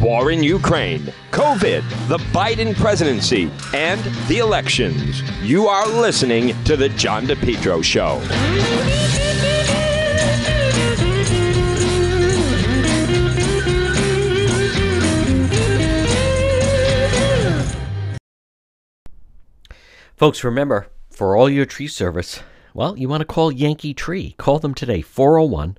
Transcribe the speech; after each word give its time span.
war 0.00 0.30
in 0.30 0.42
Ukraine, 0.42 1.12
COVID, 1.32 1.82
the 2.08 2.18
Biden 2.32 2.74
presidency, 2.76 3.50
and 3.74 4.00
the 4.28 4.38
elections. 4.38 5.22
You 5.42 5.66
are 5.66 5.88
listening 5.88 6.54
to 6.64 6.76
The 6.76 6.88
John 6.90 7.26
DePetro 7.26 7.82
Show. 7.82 8.20
Folks, 20.16 20.42
remember, 20.42 20.88
for 21.10 21.36
all 21.36 21.48
your 21.48 21.64
tree 21.64 21.86
service, 21.86 22.40
well, 22.74 22.96
you 22.96 23.08
want 23.08 23.20
to 23.20 23.24
call 23.24 23.52
Yankee 23.52 23.94
Tree. 23.94 24.34
Call 24.36 24.58
them 24.58 24.74
today, 24.74 25.00
401 25.00 25.78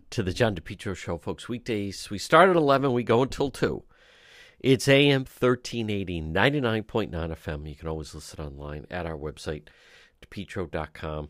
to 0.11 0.21
the 0.21 0.33
John 0.33 0.55
DePetro 0.55 0.93
Show, 0.93 1.17
folks. 1.17 1.47
Weekdays, 1.47 2.09
we 2.09 2.17
start 2.17 2.49
at 2.49 2.57
11, 2.57 2.91
we 2.91 3.01
go 3.01 3.23
until 3.23 3.49
2. 3.49 3.81
It's 4.59 4.87
AM 4.87 5.21
1380, 5.21 6.21
99.9 6.21 7.09
FM. 7.11 7.69
You 7.69 7.75
can 7.75 7.87
always 7.87 8.13
listen 8.13 8.43
online 8.43 8.85
at 8.91 9.05
our 9.05 9.17
website, 9.17 9.69
depetro.com. 10.21 11.29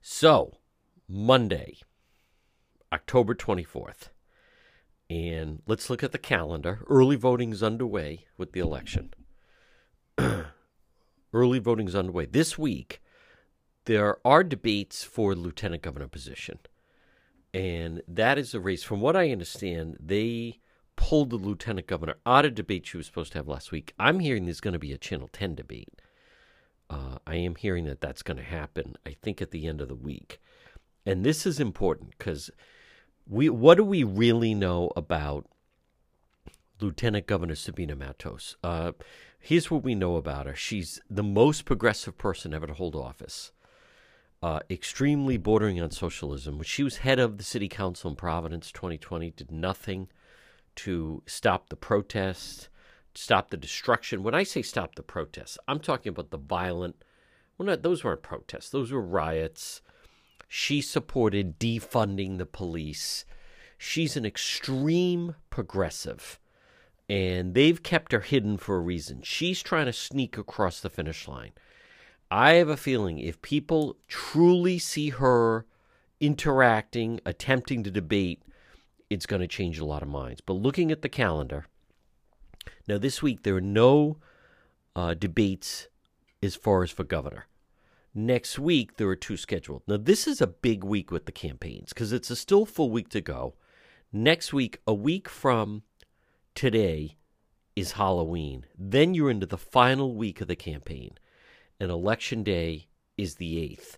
So, 0.00 0.58
Monday, 1.08 1.78
October 2.92 3.34
24th. 3.34 4.10
And 5.10 5.62
let's 5.66 5.90
look 5.90 6.04
at 6.04 6.12
the 6.12 6.18
calendar. 6.18 6.84
Early 6.88 7.16
voting's 7.16 7.62
underway 7.62 8.26
with 8.38 8.52
the 8.52 8.60
election. 8.60 9.12
Early 11.32 11.58
voting's 11.58 11.96
underway. 11.96 12.26
This 12.26 12.56
week, 12.56 13.02
there 13.86 14.18
are 14.24 14.44
debates 14.44 15.02
for 15.02 15.34
lieutenant 15.34 15.82
governor 15.82 16.08
position. 16.08 16.60
And 17.56 18.02
that 18.06 18.36
is 18.36 18.52
a 18.52 18.60
race. 18.60 18.82
From 18.82 19.00
what 19.00 19.16
I 19.16 19.32
understand, 19.32 19.96
they 19.98 20.60
pulled 20.94 21.30
the 21.30 21.36
lieutenant 21.36 21.86
governor 21.86 22.16
out 22.26 22.44
of 22.44 22.54
debate 22.54 22.86
she 22.86 22.98
was 22.98 23.06
supposed 23.06 23.32
to 23.32 23.38
have 23.38 23.48
last 23.48 23.72
week. 23.72 23.94
I'm 23.98 24.20
hearing 24.20 24.44
there's 24.44 24.60
going 24.60 24.74
to 24.74 24.78
be 24.78 24.92
a 24.92 24.98
Channel 24.98 25.30
10 25.32 25.54
debate. 25.54 26.02
Uh, 26.90 27.16
I 27.26 27.36
am 27.36 27.54
hearing 27.54 27.86
that 27.86 28.02
that's 28.02 28.22
going 28.22 28.36
to 28.36 28.42
happen, 28.42 28.96
I 29.06 29.16
think, 29.22 29.40
at 29.40 29.52
the 29.52 29.66
end 29.66 29.80
of 29.80 29.88
the 29.88 29.94
week. 29.94 30.38
And 31.06 31.24
this 31.24 31.46
is 31.46 31.58
important 31.58 32.10
because 32.18 32.50
we 33.26 33.48
what 33.48 33.76
do 33.76 33.84
we 33.84 34.04
really 34.04 34.52
know 34.52 34.92
about 34.94 35.46
Lieutenant 36.78 37.26
Governor 37.26 37.54
Sabina 37.54 37.96
Matos? 37.96 38.56
Uh, 38.62 38.92
here's 39.40 39.70
what 39.70 39.82
we 39.82 39.94
know 39.94 40.16
about 40.16 40.44
her. 40.44 40.54
She's 40.54 41.00
the 41.08 41.22
most 41.22 41.64
progressive 41.64 42.18
person 42.18 42.52
ever 42.52 42.66
to 42.66 42.74
hold 42.74 42.94
office 42.94 43.52
uh, 44.42 44.60
extremely 44.70 45.36
bordering 45.36 45.80
on 45.80 45.90
socialism. 45.90 46.62
She 46.62 46.82
was 46.82 46.98
head 46.98 47.18
of 47.18 47.38
the 47.38 47.44
city 47.44 47.68
council 47.68 48.10
in 48.10 48.16
Providence 48.16 48.70
2020, 48.70 49.30
did 49.30 49.50
nothing 49.50 50.08
to 50.76 51.22
stop 51.26 51.68
the 51.68 51.76
protests, 51.76 52.68
stop 53.14 53.50
the 53.50 53.56
destruction. 53.56 54.22
When 54.22 54.34
I 54.34 54.42
say 54.42 54.62
stop 54.62 54.94
the 54.94 55.02
protests, 55.02 55.58
I'm 55.66 55.80
talking 55.80 56.10
about 56.10 56.30
the 56.30 56.38
violent, 56.38 57.02
well, 57.56 57.66
not, 57.66 57.82
those 57.82 58.04
weren't 58.04 58.22
protests, 58.22 58.70
those 58.70 58.92
were 58.92 59.00
riots. 59.00 59.80
She 60.48 60.80
supported 60.80 61.58
defunding 61.58 62.38
the 62.38 62.46
police. 62.46 63.24
She's 63.78 64.16
an 64.16 64.24
extreme 64.24 65.34
progressive, 65.50 66.38
and 67.08 67.54
they've 67.54 67.82
kept 67.82 68.12
her 68.12 68.20
hidden 68.20 68.58
for 68.58 68.76
a 68.76 68.80
reason. 68.80 69.22
She's 69.22 69.62
trying 69.62 69.86
to 69.86 69.92
sneak 69.92 70.38
across 70.38 70.80
the 70.80 70.90
finish 70.90 71.26
line. 71.26 71.52
I 72.30 72.54
have 72.54 72.68
a 72.68 72.76
feeling 72.76 73.18
if 73.18 73.40
people 73.42 73.96
truly 74.08 74.78
see 74.78 75.10
her 75.10 75.66
interacting, 76.20 77.20
attempting 77.24 77.82
to 77.84 77.90
debate, 77.90 78.42
it's 79.08 79.26
going 79.26 79.40
to 79.40 79.48
change 79.48 79.78
a 79.78 79.84
lot 79.84 80.02
of 80.02 80.08
minds. 80.08 80.40
But 80.40 80.54
looking 80.54 80.90
at 80.90 81.02
the 81.02 81.08
calendar, 81.08 81.66
now 82.88 82.98
this 82.98 83.22
week 83.22 83.42
there 83.42 83.56
are 83.56 83.60
no 83.60 84.18
uh, 84.96 85.14
debates 85.14 85.88
as 86.42 86.56
far 86.56 86.82
as 86.82 86.90
for 86.90 87.04
governor. 87.04 87.46
Next 88.14 88.58
week 88.58 88.96
there 88.96 89.08
are 89.08 89.16
two 89.16 89.36
scheduled. 89.36 89.82
Now 89.86 89.98
this 89.98 90.26
is 90.26 90.40
a 90.40 90.46
big 90.46 90.82
week 90.82 91.10
with 91.10 91.26
the 91.26 91.32
campaigns 91.32 91.90
because 91.90 92.12
it's 92.12 92.30
a 92.30 92.36
still 92.36 92.66
full 92.66 92.90
week 92.90 93.08
to 93.10 93.20
go. 93.20 93.54
Next 94.12 94.52
week, 94.52 94.80
a 94.86 94.94
week 94.94 95.28
from 95.28 95.82
today, 96.54 97.16
is 97.74 97.92
Halloween. 97.92 98.64
Then 98.78 99.12
you're 99.12 99.30
into 99.30 99.46
the 99.46 99.58
final 99.58 100.14
week 100.14 100.40
of 100.40 100.48
the 100.48 100.56
campaign 100.56 101.18
and 101.80 101.90
election 101.90 102.42
day 102.42 102.88
is 103.16 103.36
the 103.36 103.56
8th. 103.56 103.96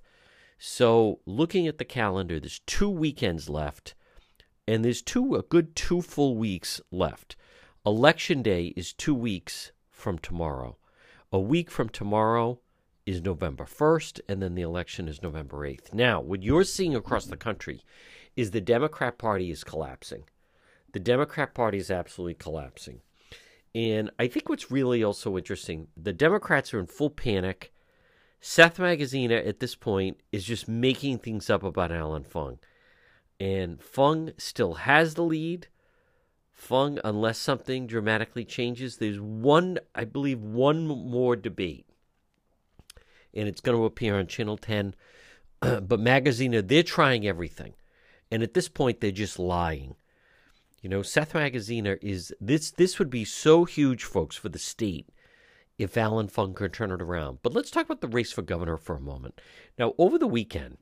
So, 0.59 1.21
looking 1.25 1.69
at 1.69 1.79
the 1.79 1.85
calendar, 1.85 2.41
there's 2.41 2.61
two 2.61 2.91
weekends 2.91 3.49
left, 3.49 3.95
and 4.67 4.85
there's 4.85 5.03
two 5.03 5.35
a 5.37 5.43
good 5.43 5.77
two 5.77 6.03
full 6.03 6.37
weeks 6.37 6.81
left. 6.91 7.37
Election 7.87 8.43
day 8.43 8.75
is 8.77 8.93
2 8.93 9.15
weeks 9.15 9.73
from 9.89 10.19
tomorrow. 10.19 10.77
A 11.33 11.39
week 11.39 11.71
from 11.71 11.89
tomorrow 11.89 12.61
is 13.07 13.23
November 13.23 13.65
1st, 13.65 14.21
and 14.29 14.43
then 14.43 14.55
the 14.55 14.63
election 14.63 15.09
is 15.09 15.23
November 15.23 15.59
8th. 15.59 15.95
Now, 15.95 16.21
what 16.21 16.43
you're 16.43 16.65
seeing 16.65 16.95
across 16.95 17.25
the 17.25 17.37
country 17.37 17.83
is 18.37 18.51
the 18.51 18.61
Democrat 18.61 19.17
Party 19.17 19.51
is 19.51 19.65
collapsing. 19.65 20.25
The 20.93 21.01
Democrat 21.01 21.55
Party 21.55 21.79
is 21.79 21.91
absolutely 21.91 22.35
collapsing. 22.35 23.01
And 23.75 24.11
I 24.19 24.27
think 24.27 24.49
what's 24.49 24.71
really 24.71 25.05
also 25.05 25.37
interesting, 25.37 25.89
the 25.97 26.13
Democrats 26.13 26.73
are 26.73 26.81
in 26.81 26.87
full 26.87 27.11
panic. 27.11 27.73
Seth 28.41 28.79
Magaziner 28.79 29.47
at 29.47 29.61
this 29.61 29.75
point 29.75 30.19
is 30.33 30.45
just 30.45 30.69
making 30.69 31.19
things 31.19 31.51
up 31.51 31.63
about 31.63 31.93
Allan 31.93 32.25
Fung. 32.25 32.59
And 33.41 33.83
Fung 33.83 34.33
still 34.37 34.75
has 34.75 35.15
the 35.15 35.23
lead. 35.23 35.69
Fung, 36.53 36.99
unless 37.05 37.39
something 37.39 37.87
dramatically 37.87 38.45
changes, 38.45 38.97
there's 38.97 39.21
one, 39.21 39.79
I 39.95 40.05
believe, 40.05 40.41
one 40.41 40.87
more 40.87 41.37
debate. 41.37 41.87
And 43.33 43.49
it's 43.49 43.61
going 43.61 43.79
to 43.79 43.85
appear 43.85 44.19
on 44.19 44.27
Channel 44.27 44.57
10. 44.57 44.95
but 45.61 45.89
Magaziner, 45.89 46.67
they're 46.67 46.83
trying 46.83 47.27
everything. 47.27 47.75
And 48.31 48.43
at 48.43 48.55
this 48.55 48.69
point, 48.69 49.01
they're 49.01 49.13
just 49.13 49.39
lying. 49.39 49.95
You 50.83 50.89
know, 50.89 51.03
Seth 51.03 51.33
Magaziner 51.33 51.99
is 52.03 52.33
this 52.41 52.71
this 52.71 52.99
would 52.99 53.11
be 53.11 53.25
so 53.25 53.65
huge, 53.65 54.05
folks, 54.05 54.37
for 54.37 54.49
the 54.49 54.59
state 54.59 55.09
if 55.77 55.97
Allan 55.97 56.29
Fung 56.29 56.55
could 56.55 56.73
turn 56.73 56.91
it 56.91 57.03
around. 57.03 57.39
But 57.43 57.53
let's 57.53 57.71
talk 57.71 57.87
about 57.87 58.01
the 58.01 58.09
race 58.09 58.33
for 58.33 58.43
governor 58.43 58.77
for 58.77 58.97
a 58.97 59.01
moment. 59.01 59.41
Now, 59.79 59.95
over 59.99 60.19
the 60.19 60.27
weekend, 60.27 60.79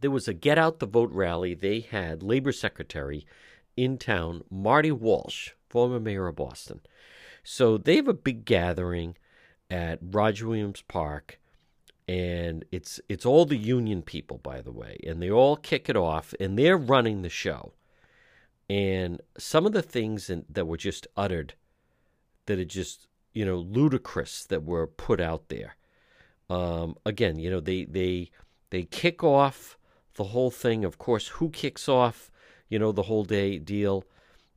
there 0.00 0.10
was 0.10 0.28
a 0.28 0.34
Get 0.34 0.58
Out 0.58 0.78
the 0.78 0.86
Vote 0.86 1.12
rally. 1.12 1.54
They 1.54 1.80
had 1.80 2.22
Labor 2.22 2.52
Secretary 2.52 3.26
in 3.76 3.98
town, 3.98 4.44
Marty 4.50 4.92
Walsh, 4.92 5.50
former 5.68 5.98
mayor 5.98 6.28
of 6.28 6.36
Boston. 6.36 6.80
So 7.44 7.76
they 7.76 7.96
have 7.96 8.08
a 8.08 8.14
big 8.14 8.44
gathering, 8.44 9.16
at 9.72 9.98
Roger 10.02 10.48
Williams 10.48 10.82
Park, 10.82 11.40
and 12.06 12.62
it's 12.70 13.00
it's 13.08 13.24
all 13.24 13.46
the 13.46 13.56
union 13.56 14.02
people, 14.02 14.36
by 14.36 14.60
the 14.60 14.70
way, 14.70 14.98
and 15.06 15.22
they 15.22 15.30
all 15.30 15.56
kick 15.56 15.88
it 15.88 15.96
off, 15.96 16.34
and 16.38 16.58
they're 16.58 16.76
running 16.76 17.22
the 17.22 17.30
show. 17.30 17.72
And 18.72 19.20
some 19.36 19.66
of 19.66 19.72
the 19.72 19.82
things 19.82 20.30
in, 20.30 20.46
that 20.48 20.66
were 20.66 20.78
just 20.78 21.06
uttered, 21.14 21.52
that 22.46 22.58
are 22.58 22.64
just 22.64 23.06
you 23.34 23.44
know 23.44 23.58
ludicrous, 23.58 24.44
that 24.46 24.64
were 24.64 24.86
put 24.86 25.20
out 25.20 25.48
there. 25.48 25.76
Um, 26.48 26.96
again, 27.04 27.38
you 27.38 27.50
know 27.50 27.60
they 27.60 27.84
they 27.84 28.30
they 28.70 28.84
kick 28.84 29.22
off 29.22 29.76
the 30.14 30.24
whole 30.24 30.50
thing. 30.50 30.86
Of 30.86 30.96
course, 30.96 31.28
who 31.28 31.50
kicks 31.50 31.86
off? 31.86 32.30
You 32.70 32.78
know 32.78 32.92
the 32.92 33.02
whole 33.02 33.24
day 33.24 33.58
deal. 33.58 34.04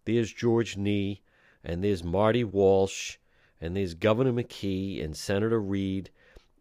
There's 0.06 0.32
George 0.32 0.78
Nee, 0.78 1.20
and 1.62 1.84
there's 1.84 2.02
Marty 2.02 2.46
Walsh, 2.46 3.18
and 3.60 3.76
there's 3.76 3.96
Governor 3.96 4.32
McKee 4.32 5.04
and 5.04 5.18
Senator 5.18 5.60
Reed 5.60 6.10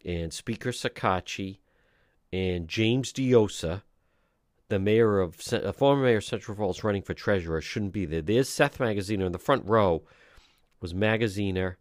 and 0.03 0.33
Speaker 0.33 0.73
Shekarchi 0.73 1.59
and 2.33 2.67
James 2.67 3.13
Diossa, 3.13 3.83
the 4.69 4.79
mayor 4.79 5.19
of 5.19 5.39
a 5.51 5.73
former 5.73 6.03
mayor 6.03 6.17
of 6.17 6.23
Central 6.23 6.57
Falls 6.57 6.83
running 6.83 7.01
for 7.01 7.13
treasurer, 7.13 7.61
shouldn't 7.61 7.93
be 7.93 8.05
there. 8.05 8.21
There's 8.21 8.49
Seth 8.49 8.79
Magaziner 8.79 9.25
in 9.25 9.31
the 9.31 9.37
front 9.37 9.65
row 9.65 10.03
was 10.81 10.93
Magaziner, 10.93 11.75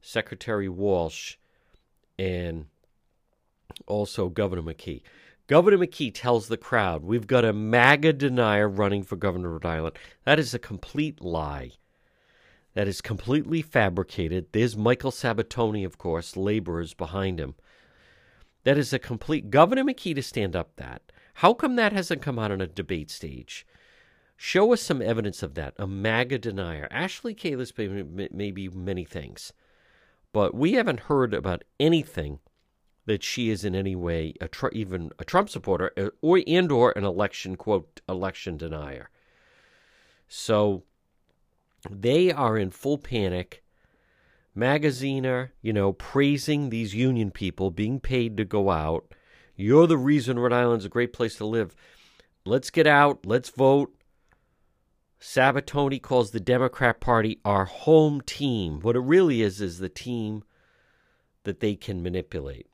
Secretary 0.00 0.68
Walsh, 0.68 1.36
and 2.18 2.66
also 3.86 4.28
Governor 4.28 4.62
McKee. 4.62 5.02
Governor 5.46 5.78
McKee 5.78 6.12
tells 6.14 6.48
the 6.48 6.56
crowd, 6.56 7.02
We've 7.02 7.26
got 7.26 7.44
a 7.44 7.52
MAGA 7.52 8.14
denier 8.14 8.68
running 8.68 9.02
for 9.02 9.16
governor 9.16 9.48
of 9.48 9.64
Rhode 9.64 9.70
Island. 9.70 9.98
That 10.24 10.38
is 10.38 10.54
a 10.54 10.58
complete 10.58 11.22
lie. 11.22 11.72
That 12.74 12.86
is 12.86 13.00
completely 13.00 13.62
fabricated. 13.62 14.46
There's 14.52 14.76
Michael 14.76 15.10
Sabitoni, 15.10 15.84
of 15.84 15.98
course, 15.98 16.36
laborers 16.36 16.94
behind 16.94 17.40
him. 17.40 17.54
That 18.64 18.78
is 18.78 18.92
a 18.92 18.98
complete. 18.98 19.50
Governor 19.50 19.84
McKee 19.84 20.14
to 20.14 20.22
stand 20.22 20.54
up 20.54 20.76
that. 20.76 21.02
How 21.38 21.54
come 21.54 21.76
that 21.76 21.92
hasn't 21.92 22.20
come 22.20 22.36
out 22.36 22.50
on 22.50 22.60
a 22.60 22.66
debate 22.66 23.12
stage? 23.12 23.64
Show 24.36 24.72
us 24.72 24.82
some 24.82 25.00
evidence 25.00 25.40
of 25.40 25.54
that. 25.54 25.72
A 25.76 25.86
MAGA 25.86 26.38
denier. 26.38 26.88
Ashley 26.90 27.32
Kalus 27.32 27.72
may, 27.78 28.28
may 28.32 28.50
be 28.50 28.68
many 28.68 29.04
things, 29.04 29.52
but 30.32 30.52
we 30.52 30.72
haven't 30.72 31.06
heard 31.06 31.32
about 31.32 31.62
anything 31.78 32.40
that 33.06 33.22
she 33.22 33.50
is 33.50 33.64
in 33.64 33.76
any 33.76 33.94
way 33.94 34.34
a 34.40 34.48
tr- 34.48 34.72
even 34.72 35.12
a 35.20 35.24
Trump 35.24 35.48
supporter 35.48 35.92
uh, 35.96 36.08
or 36.20 36.42
and 36.44 36.72
or 36.72 36.90
an 36.96 37.04
election 37.04 37.54
quote 37.54 38.00
election 38.08 38.56
denier. 38.56 39.08
So 40.26 40.82
they 41.88 42.32
are 42.32 42.58
in 42.58 42.72
full 42.72 42.98
panic. 42.98 43.62
Magaziner, 44.56 45.50
you 45.62 45.72
know, 45.72 45.92
praising 45.92 46.70
these 46.70 46.96
union 46.96 47.30
people 47.30 47.70
being 47.70 48.00
paid 48.00 48.36
to 48.38 48.44
go 48.44 48.70
out. 48.70 49.14
You're 49.60 49.88
the 49.88 49.98
reason 49.98 50.38
Rhode 50.38 50.52
Island's 50.52 50.84
a 50.84 50.88
great 50.88 51.12
place 51.12 51.34
to 51.34 51.44
live. 51.44 51.74
Let's 52.46 52.70
get 52.70 52.86
out. 52.86 53.26
Let's 53.26 53.50
vote. 53.50 53.92
Sabitoni 55.20 56.00
calls 56.00 56.30
the 56.30 56.38
Democrat 56.38 57.00
Party 57.00 57.40
our 57.44 57.64
home 57.64 58.20
team. 58.20 58.78
What 58.78 58.94
it 58.94 59.00
really 59.00 59.42
is 59.42 59.60
is 59.60 59.78
the 59.78 59.88
team 59.88 60.44
that 61.42 61.58
they 61.58 61.74
can 61.74 62.04
manipulate. 62.04 62.68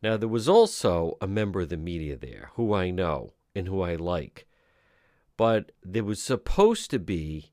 Now, 0.00 0.16
there 0.16 0.28
was 0.28 0.48
also 0.48 1.16
a 1.20 1.26
member 1.26 1.62
of 1.62 1.68
the 1.68 1.76
media 1.76 2.16
there 2.16 2.52
who 2.54 2.72
I 2.72 2.90
know 2.90 3.32
and 3.56 3.66
who 3.66 3.80
I 3.80 3.96
like, 3.96 4.46
but 5.36 5.72
there 5.82 6.04
was 6.04 6.22
supposed 6.22 6.92
to 6.92 7.00
be 7.00 7.50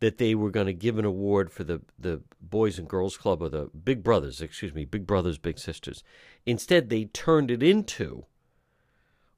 that 0.00 0.18
they 0.18 0.34
were 0.34 0.50
going 0.50 0.66
to 0.66 0.72
give 0.72 0.98
an 0.98 1.04
award 1.04 1.52
for 1.52 1.62
the, 1.62 1.80
the 1.98 2.22
Boys 2.40 2.78
and 2.78 2.88
Girls 2.88 3.16
Club 3.16 3.42
or 3.42 3.50
the 3.50 3.70
Big 3.84 4.02
Brothers, 4.02 4.40
excuse 4.40 4.74
me, 4.74 4.84
Big 4.84 5.06
Brothers, 5.06 5.38
Big 5.38 5.58
Sisters. 5.58 6.02
Instead, 6.46 6.88
they 6.88 7.04
turned 7.04 7.50
it 7.50 7.62
into, 7.62 8.24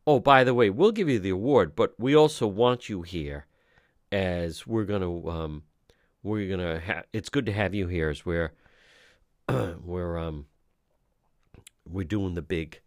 oh, 0.06 0.20
by 0.20 0.44
the 0.44 0.54
way, 0.54 0.70
we'll 0.70 0.92
give 0.92 1.08
you 1.08 1.18
the 1.18 1.30
award, 1.30 1.74
but 1.74 1.94
we 1.98 2.14
also 2.14 2.46
want 2.46 2.88
you 2.88 3.02
here 3.02 3.46
as 4.12 4.66
we're 4.66 4.84
going 4.84 5.02
to, 5.02 5.30
um, 5.30 5.62
we're 6.22 6.56
going 6.56 6.60
to, 6.60 7.04
it's 7.12 7.28
good 7.28 7.46
to 7.46 7.52
have 7.52 7.74
you 7.74 7.88
here 7.88 8.08
as 8.08 8.24
we're, 8.24 8.52
we're, 9.48 10.16
um, 10.16 10.46
we're 11.84 12.04
doing 12.04 12.34
the 12.34 12.42
big 12.42 12.80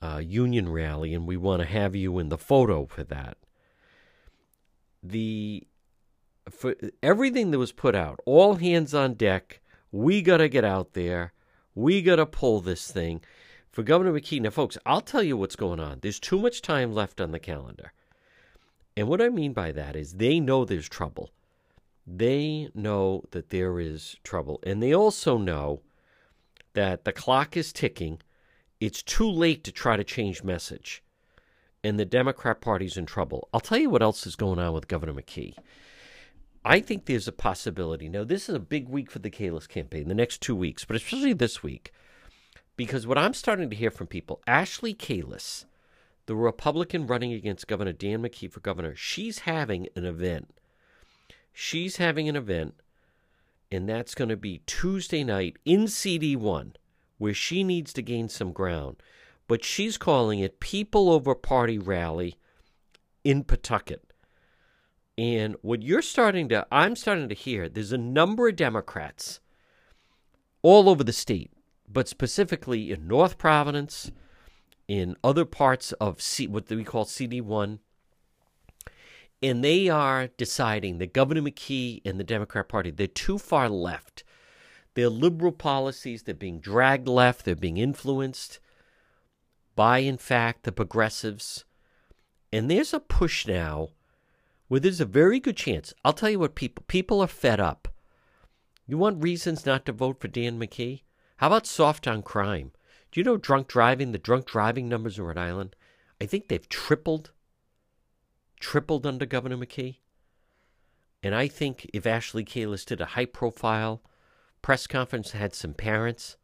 uh, 0.00 0.22
union 0.24 0.70
rally, 0.70 1.12
and 1.12 1.26
we 1.26 1.36
want 1.36 1.60
to 1.60 1.68
have 1.68 1.94
you 1.94 2.18
in 2.18 2.30
the 2.30 2.38
photo 2.38 2.86
for 2.86 3.04
that. 3.04 3.36
The 5.02 5.66
for 6.48 6.74
everything 7.02 7.50
that 7.50 7.58
was 7.58 7.72
put 7.72 7.94
out, 7.94 8.20
all 8.24 8.54
hands 8.54 8.94
on 8.94 9.14
deck. 9.14 9.60
We 9.92 10.22
got 10.22 10.38
to 10.38 10.48
get 10.48 10.64
out 10.64 10.92
there. 10.92 11.32
We 11.74 12.02
got 12.02 12.16
to 12.16 12.26
pull 12.26 12.60
this 12.60 12.90
thing. 12.90 13.22
For 13.70 13.82
Governor 13.82 14.12
McKee, 14.12 14.40
now, 14.40 14.50
folks, 14.50 14.78
I'll 14.84 15.00
tell 15.00 15.22
you 15.22 15.36
what's 15.36 15.56
going 15.56 15.78
on. 15.80 15.98
There's 16.00 16.18
too 16.18 16.40
much 16.40 16.62
time 16.62 16.92
left 16.92 17.20
on 17.20 17.30
the 17.30 17.38
calendar. 17.38 17.92
And 18.96 19.08
what 19.08 19.22
I 19.22 19.28
mean 19.28 19.52
by 19.52 19.72
that 19.72 19.94
is 19.94 20.14
they 20.14 20.40
know 20.40 20.64
there's 20.64 20.88
trouble. 20.88 21.30
They 22.06 22.68
know 22.74 23.22
that 23.30 23.50
there 23.50 23.78
is 23.78 24.16
trouble. 24.24 24.60
And 24.64 24.82
they 24.82 24.92
also 24.92 25.38
know 25.38 25.80
that 26.74 27.04
the 27.04 27.12
clock 27.12 27.56
is 27.56 27.72
ticking. 27.72 28.20
It's 28.80 29.02
too 29.02 29.30
late 29.30 29.62
to 29.64 29.72
try 29.72 29.96
to 29.96 30.04
change 30.04 30.42
message. 30.42 31.02
And 31.84 31.98
the 31.98 32.04
Democrat 32.04 32.60
Party's 32.60 32.96
in 32.96 33.06
trouble. 33.06 33.48
I'll 33.54 33.60
tell 33.60 33.78
you 33.78 33.88
what 33.90 34.02
else 34.02 34.26
is 34.26 34.36
going 34.36 34.58
on 34.58 34.72
with 34.72 34.88
Governor 34.88 35.14
McKee. 35.14 35.54
I 36.64 36.80
think 36.80 37.06
there's 37.06 37.28
a 37.28 37.32
possibility. 37.32 38.08
Now, 38.08 38.24
this 38.24 38.48
is 38.48 38.54
a 38.54 38.60
big 38.60 38.88
week 38.88 39.10
for 39.10 39.18
the 39.18 39.30
Kalus 39.30 39.66
campaign, 39.66 40.08
the 40.08 40.14
next 40.14 40.42
two 40.42 40.54
weeks, 40.54 40.84
but 40.84 40.96
especially 40.96 41.32
this 41.32 41.62
week, 41.62 41.92
because 42.76 43.06
what 43.06 43.18
I'm 43.18 43.34
starting 43.34 43.70
to 43.70 43.76
hear 43.76 43.90
from 43.90 44.06
people, 44.06 44.42
Ashley 44.46 44.94
Kalus, 44.94 45.64
the 46.26 46.36
Republican 46.36 47.06
running 47.06 47.32
against 47.32 47.66
Governor 47.66 47.92
Dan 47.92 48.22
McKee 48.22 48.52
for 48.52 48.60
governor, 48.60 48.94
she's 48.94 49.40
having 49.40 49.88
an 49.96 50.04
event. 50.04 50.54
She's 51.52 51.96
having 51.96 52.28
an 52.28 52.36
event 52.36 52.74
and 53.72 53.88
that's 53.88 54.14
going 54.14 54.28
to 54.28 54.36
be 54.36 54.62
Tuesday 54.66 55.22
night 55.22 55.56
in 55.64 55.84
CD1, 55.84 56.74
where 57.18 57.34
she 57.34 57.62
needs 57.62 57.92
to 57.92 58.02
gain 58.02 58.28
some 58.28 58.52
ground. 58.52 58.96
But 59.46 59.64
she's 59.64 59.96
calling 59.96 60.40
it 60.40 60.60
People 60.60 61.10
Over 61.10 61.34
Party 61.34 61.78
Rally 61.78 62.36
in 63.24 63.44
Pawtucket. 63.44 64.09
And 65.20 65.54
what 65.60 65.82
you're 65.82 66.00
starting 66.00 66.48
to, 66.48 66.66
I'm 66.72 66.96
starting 66.96 67.28
to 67.28 67.34
hear, 67.34 67.68
there's 67.68 67.92
a 67.92 67.98
number 67.98 68.48
of 68.48 68.56
Democrats 68.56 69.40
all 70.62 70.88
over 70.88 71.04
the 71.04 71.12
state, 71.12 71.50
but 71.86 72.08
specifically 72.08 72.90
in 72.90 73.06
North 73.06 73.36
Providence, 73.36 74.10
in 74.88 75.16
other 75.22 75.44
parts 75.44 75.92
of 76.00 76.22
C, 76.22 76.46
what 76.46 76.70
we 76.70 76.84
call 76.84 77.04
CD1, 77.04 77.80
and 79.42 79.62
they 79.62 79.90
are 79.90 80.28
deciding 80.38 80.96
that 80.96 81.12
Governor 81.12 81.42
McKee 81.42 82.00
and 82.02 82.18
the 82.18 82.24
Democrat 82.24 82.70
Party, 82.70 82.90
they're 82.90 83.06
too 83.06 83.36
far 83.36 83.68
left. 83.68 84.24
Their 84.94 85.10
liberal 85.10 85.52
policies, 85.52 86.22
they're 86.22 86.34
being 86.34 86.60
dragged 86.60 87.06
left, 87.06 87.44
they're 87.44 87.54
being 87.54 87.76
influenced 87.76 88.58
by, 89.76 89.98
in 89.98 90.16
fact, 90.16 90.62
the 90.62 90.72
progressives. 90.72 91.66
And 92.50 92.70
there's 92.70 92.94
a 92.94 93.00
push 93.00 93.46
now 93.46 93.90
where 94.70 94.78
there's 94.78 95.00
a 95.00 95.04
very 95.04 95.40
good 95.40 95.56
chance. 95.56 95.92
I'll 96.04 96.12
tell 96.12 96.30
you 96.30 96.38
what 96.38 96.54
people 96.54 96.84
people 96.86 97.20
are 97.20 97.26
fed 97.26 97.58
up. 97.58 97.88
You 98.86 98.98
want 98.98 99.20
reasons 99.20 99.66
not 99.66 99.84
to 99.86 99.92
vote 99.92 100.20
for 100.20 100.28
Dan 100.28 100.60
McKee? 100.60 101.02
How 101.38 101.48
about 101.48 101.66
soft 101.66 102.06
on 102.06 102.22
crime? 102.22 102.70
Do 103.10 103.18
you 103.18 103.24
know 103.24 103.36
drunk 103.36 103.66
driving, 103.66 104.12
the 104.12 104.18
drunk 104.18 104.46
driving 104.46 104.88
numbers 104.88 105.18
in 105.18 105.24
Rhode 105.24 105.38
Island? 105.38 105.74
I 106.20 106.26
think 106.26 106.46
they've 106.46 106.68
tripled 106.68 107.32
tripled 108.60 109.06
under 109.06 109.26
Governor 109.26 109.56
McKee. 109.56 109.96
And 111.20 111.34
I 111.34 111.48
think 111.48 111.90
if 111.92 112.06
Ashley 112.06 112.44
Kalus 112.44 112.86
did 112.86 113.00
a 113.00 113.06
high 113.06 113.26
profile 113.26 114.02
press 114.62 114.86
conference, 114.86 115.32
had 115.32 115.52
some 115.52 115.74
parents 115.74 116.36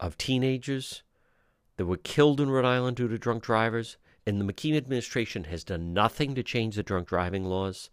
of 0.00 0.16
teenagers 0.16 1.02
that 1.76 1.84
were 1.84 1.98
killed 1.98 2.40
in 2.40 2.48
Rhode 2.48 2.64
Island 2.64 2.96
due 2.96 3.08
to 3.08 3.18
drunk 3.18 3.42
drivers, 3.42 3.98
and 4.26 4.40
the 4.40 4.44
McKee 4.44 4.76
administration 4.76 5.44
has 5.44 5.64
done 5.64 5.94
nothing 5.94 6.34
to 6.34 6.42
change 6.42 6.76
the 6.76 6.82
drunk 6.82 7.08
driving 7.08 7.44
laws, 7.44 7.90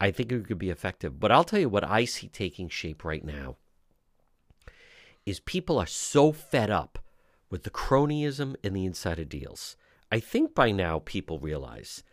I 0.00 0.10
think 0.10 0.30
it 0.32 0.46
could 0.46 0.58
be 0.58 0.70
effective. 0.70 1.18
But 1.18 1.32
I'll 1.32 1.44
tell 1.44 1.60
you 1.60 1.68
what 1.68 1.88
I 1.88 2.04
see 2.04 2.28
taking 2.28 2.68
shape 2.68 3.04
right 3.04 3.24
now 3.24 3.56
is 5.24 5.40
people 5.40 5.78
are 5.78 5.86
so 5.86 6.32
fed 6.32 6.70
up 6.70 6.98
with 7.48 7.62
the 7.62 7.70
cronyism 7.70 8.56
and 8.64 8.74
the 8.74 8.84
insider 8.84 9.24
deals 9.24 9.76
I 10.12 10.20
think 10.20 10.54
by 10.54 10.72
now 10.72 10.98
people 10.98 11.38
realize 11.38 12.04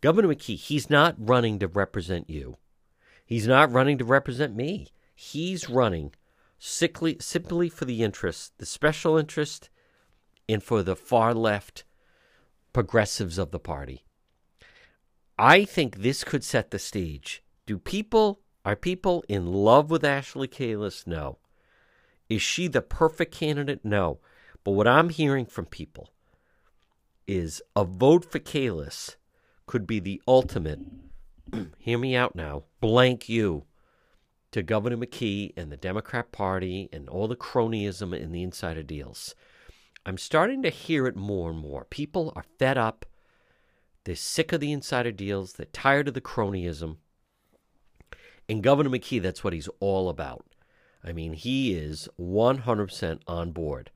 Governor 0.00 0.28
McKee, 0.28 0.56
he's 0.56 0.88
not 0.88 1.14
running 1.18 1.58
to 1.58 1.68
represent 1.68 2.30
you. 2.30 2.56
He's 3.26 3.46
not 3.46 3.70
running 3.70 3.98
to 3.98 4.06
represent 4.06 4.56
me. 4.56 4.88
He's 5.14 5.68
running 5.68 6.14
sickly, 6.58 7.18
simply 7.20 7.68
for 7.68 7.84
the 7.84 8.02
interest, 8.02 8.56
the 8.56 8.64
special 8.64 9.18
interest, 9.18 9.68
and 10.48 10.62
for 10.62 10.82
the 10.82 10.96
far 10.96 11.34
left 11.34 11.84
progressives 12.72 13.38
of 13.38 13.50
the 13.50 13.58
party. 13.58 14.04
I 15.38 15.64
think 15.64 15.98
this 15.98 16.24
could 16.24 16.44
set 16.44 16.70
the 16.70 16.78
stage. 16.78 17.42
Do 17.66 17.78
people, 17.78 18.40
are 18.64 18.76
people 18.76 19.24
in 19.28 19.46
love 19.46 19.90
with 19.90 20.04
Ashley 20.04 20.48
Kalus? 20.48 21.06
No. 21.06 21.38
Is 22.28 22.42
she 22.42 22.68
the 22.68 22.82
perfect 22.82 23.34
candidate? 23.34 23.84
No. 23.84 24.20
But 24.64 24.72
what 24.72 24.86
I'm 24.86 25.08
hearing 25.08 25.46
from 25.46 25.66
people 25.66 26.10
is 27.26 27.62
a 27.74 27.84
vote 27.84 28.24
for 28.24 28.38
Kalus 28.38 29.16
could 29.66 29.86
be 29.86 30.00
the 30.00 30.20
ultimate, 30.26 30.80
hear 31.78 31.98
me 31.98 32.14
out 32.14 32.34
now, 32.34 32.64
blank 32.80 33.28
you 33.28 33.64
to 34.50 34.62
Governor 34.62 34.98
McKee 34.98 35.52
and 35.56 35.72
the 35.72 35.76
Democrat 35.76 36.30
Party 36.30 36.88
and 36.92 37.08
all 37.08 37.26
the 37.26 37.36
cronyism 37.36 38.16
in 38.16 38.32
the 38.32 38.42
insider 38.42 38.82
deals. 38.82 39.34
I'm 40.04 40.18
starting 40.18 40.62
to 40.62 40.70
hear 40.70 41.06
it 41.06 41.16
more 41.16 41.50
and 41.50 41.58
more. 41.58 41.84
People 41.84 42.32
are 42.34 42.44
fed 42.58 42.76
up. 42.76 43.06
They're 44.04 44.16
sick 44.16 44.52
of 44.52 44.60
the 44.60 44.72
insider 44.72 45.12
deals. 45.12 45.52
They're 45.52 45.66
tired 45.66 46.08
of 46.08 46.14
the 46.14 46.20
cronyism. 46.20 46.96
And 48.48 48.62
Governor 48.62 48.90
McKee, 48.90 49.22
that's 49.22 49.44
what 49.44 49.52
he's 49.52 49.68
all 49.78 50.08
about. 50.08 50.44
I 51.04 51.12
mean, 51.12 51.34
he 51.34 51.74
is 51.74 52.08
100% 52.18 53.20
on 53.26 53.52
board 53.52 53.90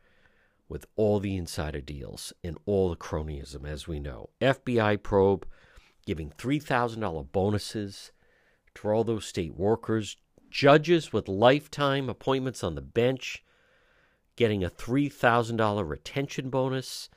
with 0.68 0.86
all 0.96 1.20
the 1.20 1.36
insider 1.36 1.80
deals 1.80 2.32
and 2.42 2.56
all 2.66 2.90
the 2.90 2.96
cronyism, 2.96 3.66
as 3.66 3.88
we 3.88 4.00
know. 4.00 4.30
FBI 4.40 5.02
probe 5.02 5.46
giving 6.04 6.30
$3,000 6.30 7.32
bonuses 7.32 8.12
to 8.76 8.88
all 8.88 9.04
those 9.04 9.26
state 9.26 9.56
workers, 9.56 10.16
judges 10.50 11.12
with 11.12 11.28
lifetime 11.28 12.08
appointments 12.08 12.62
on 12.62 12.76
the 12.76 12.82
bench 12.82 13.42
getting 14.36 14.62
a 14.62 14.70
$3,000 14.70 15.88
retention 15.88 16.50
bonus. 16.50 17.08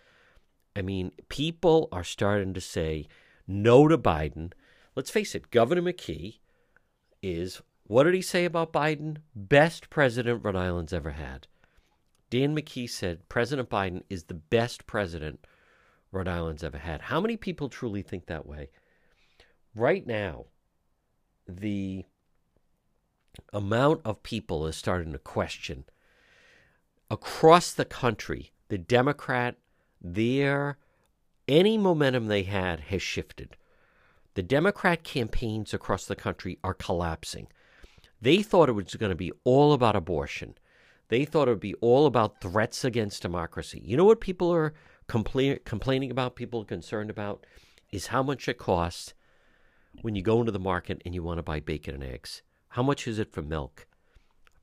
I 0.75 0.81
mean, 0.81 1.11
people 1.27 1.89
are 1.91 2.03
starting 2.03 2.53
to 2.53 2.61
say 2.61 3.07
no 3.47 3.87
to 3.87 3.97
Biden. 3.97 4.53
Let's 4.95 5.11
face 5.11 5.35
it, 5.35 5.51
Governor 5.51 5.81
McKee 5.81 6.39
is, 7.21 7.61
what 7.83 8.03
did 8.03 8.13
he 8.13 8.21
say 8.21 8.45
about 8.45 8.73
Biden? 8.73 9.17
Best 9.35 9.89
president 9.89 10.43
Rhode 10.43 10.55
Island's 10.55 10.93
ever 10.93 11.11
had. 11.11 11.47
Dan 12.29 12.55
McKee 12.55 12.89
said 12.89 13.27
President 13.27 13.69
Biden 13.69 14.03
is 14.09 14.25
the 14.25 14.35
best 14.35 14.85
president 14.85 15.45
Rhode 16.11 16.27
Island's 16.27 16.63
ever 16.63 16.77
had. 16.77 17.01
How 17.01 17.19
many 17.19 17.37
people 17.37 17.69
truly 17.69 18.01
think 18.01 18.27
that 18.27 18.45
way? 18.45 18.69
Right 19.75 20.05
now, 20.05 20.45
the 21.47 22.05
amount 23.51 24.01
of 24.05 24.23
people 24.23 24.67
is 24.67 24.75
starting 24.75 25.11
to 25.13 25.19
question 25.19 25.85
across 27.09 27.73
the 27.73 27.85
country, 27.85 28.51
the 28.69 28.77
Democrat, 28.77 29.55
their 30.01 30.77
any 31.47 31.77
momentum 31.77 32.27
they 32.27 32.43
had 32.43 32.79
has 32.81 33.01
shifted. 33.01 33.57
The 34.35 34.43
Democrat 34.43 35.03
campaigns 35.03 35.73
across 35.73 36.05
the 36.05 36.15
country 36.15 36.59
are 36.63 36.73
collapsing. 36.73 37.47
They 38.21 38.43
thought 38.43 38.69
it 38.69 38.73
was 38.73 38.95
going 38.95 39.09
to 39.09 39.15
be 39.15 39.31
all 39.43 39.73
about 39.73 39.95
abortion. 39.95 40.55
They 41.07 41.25
thought 41.25 41.47
it 41.47 41.51
would 41.51 41.59
be 41.59 41.73
all 41.75 42.05
about 42.05 42.39
threats 42.39 42.85
against 42.85 43.23
democracy. 43.23 43.81
You 43.83 43.97
know 43.97 44.05
what 44.05 44.21
people 44.21 44.53
are 44.53 44.73
compla- 45.07 45.63
complaining 45.65 46.11
about, 46.11 46.35
people 46.35 46.61
are 46.61 46.65
concerned 46.65 47.09
about, 47.09 47.45
is 47.91 48.07
how 48.07 48.21
much 48.21 48.47
it 48.47 48.59
costs 48.59 49.13
when 50.01 50.15
you 50.15 50.21
go 50.21 50.39
into 50.39 50.51
the 50.51 50.59
market 50.59 51.01
and 51.03 51.15
you 51.15 51.23
want 51.23 51.39
to 51.39 51.43
buy 51.43 51.59
bacon 51.59 51.95
and 51.95 52.03
eggs. 52.03 52.43
How 52.69 52.83
much 52.83 53.07
is 53.07 53.17
it 53.17 53.33
for 53.33 53.41
milk? 53.41 53.87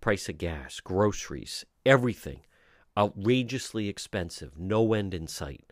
Price 0.01 0.29
of 0.29 0.39
gas, 0.39 0.81
groceries, 0.81 1.65
everything 1.85 2.41
outrageously 2.97 3.89
expensive, 3.89 4.59
no 4.59 4.95
end 4.95 5.13
in 5.13 5.27
sight. 5.27 5.65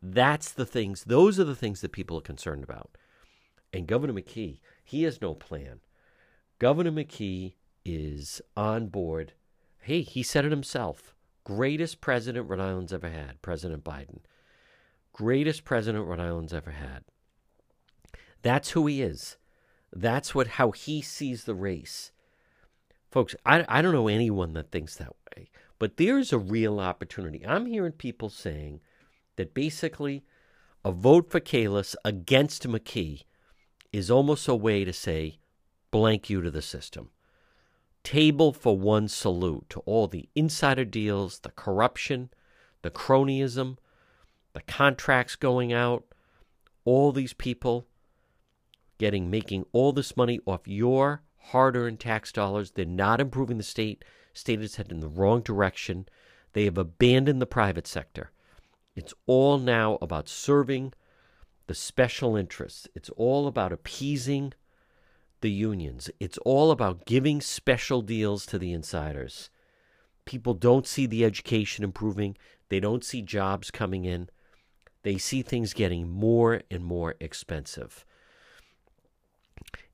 That's 0.00 0.52
the 0.52 0.66
things, 0.66 1.04
those 1.04 1.40
are 1.40 1.44
the 1.44 1.56
things 1.56 1.80
that 1.80 1.92
people 1.92 2.18
are 2.18 2.22
concerned 2.22 2.62
about. 2.62 2.96
And 3.72 3.86
Governor 3.86 4.12
McKee, 4.12 4.60
he 4.84 5.02
has 5.02 5.20
no 5.20 5.34
plan. 5.34 5.80
Governor 6.58 6.92
McKee 6.92 7.54
is 7.84 8.40
on 8.56 8.88
board. 8.88 9.32
Hey, 9.80 10.02
he 10.02 10.22
said 10.22 10.44
it 10.44 10.52
himself. 10.52 11.14
Greatest 11.44 12.00
president 12.00 12.48
Rhode 12.48 12.60
Island's 12.60 12.92
ever 12.92 13.08
had, 13.08 13.42
President 13.42 13.82
Biden. 13.82 14.20
Greatest 15.12 15.64
president 15.64 16.06
Rhode 16.06 16.20
Island's 16.20 16.54
ever 16.54 16.70
had. 16.70 17.04
That's 18.42 18.70
who 18.70 18.86
he 18.86 19.02
is. 19.02 19.36
That's 19.92 20.34
what 20.34 20.46
how 20.46 20.70
he 20.70 21.00
sees 21.00 21.44
the 21.44 21.54
race. 21.54 22.12
Folks, 23.10 23.34
I, 23.46 23.64
I 23.68 23.82
don't 23.82 23.92
know 23.92 24.08
anyone 24.08 24.52
that 24.54 24.70
thinks 24.70 24.96
that 24.96 25.14
way, 25.34 25.50
but 25.78 25.96
there's 25.96 26.32
a 26.32 26.38
real 26.38 26.78
opportunity. 26.78 27.46
I'm 27.46 27.66
hearing 27.66 27.92
people 27.92 28.28
saying 28.28 28.80
that 29.36 29.54
basically 29.54 30.24
a 30.84 30.92
vote 30.92 31.30
for 31.30 31.40
Kalus 31.40 31.94
against 32.04 32.68
McKee 32.68 33.22
is 33.92 34.10
almost 34.10 34.46
a 34.48 34.54
way 34.54 34.84
to 34.84 34.92
say 34.92 35.38
blank 35.90 36.28
you 36.28 36.42
to 36.42 36.50
the 36.50 36.62
system. 36.62 37.10
Table 38.04 38.52
for 38.52 38.78
one 38.78 39.08
salute 39.08 39.66
to 39.70 39.80
all 39.80 40.06
the 40.06 40.28
insider 40.34 40.84
deals, 40.84 41.40
the 41.40 41.50
corruption, 41.50 42.30
the 42.82 42.90
cronyism, 42.90 43.78
the 44.52 44.60
contracts 44.62 45.36
going 45.36 45.72
out, 45.72 46.04
all 46.84 47.12
these 47.12 47.32
people 47.32 47.86
getting 48.98 49.30
making 49.30 49.64
all 49.72 49.92
this 49.92 50.16
money 50.16 50.40
off 50.46 50.66
your 50.66 51.22
hard-earned 51.48 52.00
tax 52.00 52.32
dollars. 52.32 52.72
They're 52.72 52.84
not 52.84 53.20
improving 53.20 53.58
the 53.58 53.64
state. 53.64 54.04
State 54.32 54.60
is 54.60 54.76
headed 54.76 54.92
in 54.92 55.00
the 55.00 55.08
wrong 55.08 55.40
direction. 55.42 56.06
They 56.52 56.64
have 56.64 56.78
abandoned 56.78 57.40
the 57.40 57.46
private 57.46 57.86
sector. 57.86 58.30
It's 58.94 59.14
all 59.26 59.58
now 59.58 59.98
about 60.00 60.28
serving 60.28 60.92
the 61.66 61.74
special 61.74 62.36
interests. 62.36 62.88
It's 62.94 63.10
all 63.10 63.46
about 63.46 63.72
appeasing 63.72 64.54
the 65.40 65.50
unions. 65.50 66.10
It's 66.18 66.38
all 66.38 66.70
about 66.70 67.04
giving 67.04 67.40
special 67.40 68.02
deals 68.02 68.44
to 68.46 68.58
the 68.58 68.72
insiders. 68.72 69.50
People 70.24 70.54
don't 70.54 70.86
see 70.86 71.06
the 71.06 71.24
education 71.24 71.84
improving. 71.84 72.36
They 72.70 72.80
don't 72.80 73.04
see 73.04 73.22
jobs 73.22 73.70
coming 73.70 74.04
in. 74.04 74.28
They 75.02 75.16
see 75.16 75.42
things 75.42 75.72
getting 75.74 76.08
more 76.08 76.62
and 76.70 76.84
more 76.84 77.14
expensive. 77.20 78.04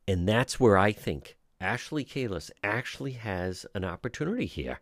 And 0.09 0.29
that's 0.29 0.59
where 0.59 0.77
I 0.79 0.93
think 0.93 1.37
Ashley 1.65 2.05
Kalus 2.05 2.51
actually 2.63 3.13
has 3.13 3.65
an 3.75 3.85
opportunity 3.85 4.45
here 4.45 4.81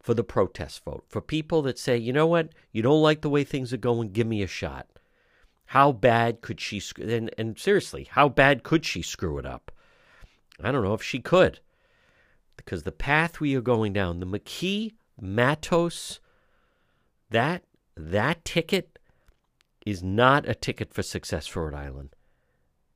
for 0.00 0.14
the 0.14 0.22
protest 0.22 0.84
vote. 0.84 1.04
For 1.08 1.20
people 1.20 1.62
that 1.62 1.80
say, 1.80 1.96
you 1.96 2.12
know 2.12 2.28
what, 2.28 2.50
you 2.70 2.80
don't 2.80 3.02
like 3.02 3.22
the 3.22 3.28
way 3.28 3.42
things 3.42 3.72
are 3.72 3.78
going, 3.78 4.12
give 4.12 4.26
me 4.26 4.40
a 4.40 4.46
shot. 4.46 4.86
How 5.66 5.90
bad 5.90 6.42
could 6.42 6.60
she, 6.60 6.80
and, 7.00 7.28
and 7.36 7.58
seriously, 7.58 8.06
how 8.08 8.28
bad 8.28 8.62
could 8.62 8.84
she 8.84 9.02
screw 9.02 9.36
it 9.38 9.44
up? 9.44 9.72
I 10.62 10.70
don't 10.70 10.84
know 10.84 10.94
if 10.94 11.02
she 11.02 11.18
could. 11.18 11.58
Because 12.56 12.84
the 12.84 12.92
path 12.92 13.40
we 13.40 13.56
are 13.56 13.60
going 13.60 13.92
down, 13.92 14.20
the 14.20 14.26
McKee 14.26 14.94
Matos, 15.20 16.20
that 17.30 17.64
that 17.96 18.44
ticket 18.44 18.98
is 19.84 20.04
not 20.04 20.48
a 20.48 20.54
ticket 20.54 20.94
for 20.94 21.02
success 21.02 21.48
for 21.48 21.64
Rhode 21.64 21.74
Island. 21.74 22.10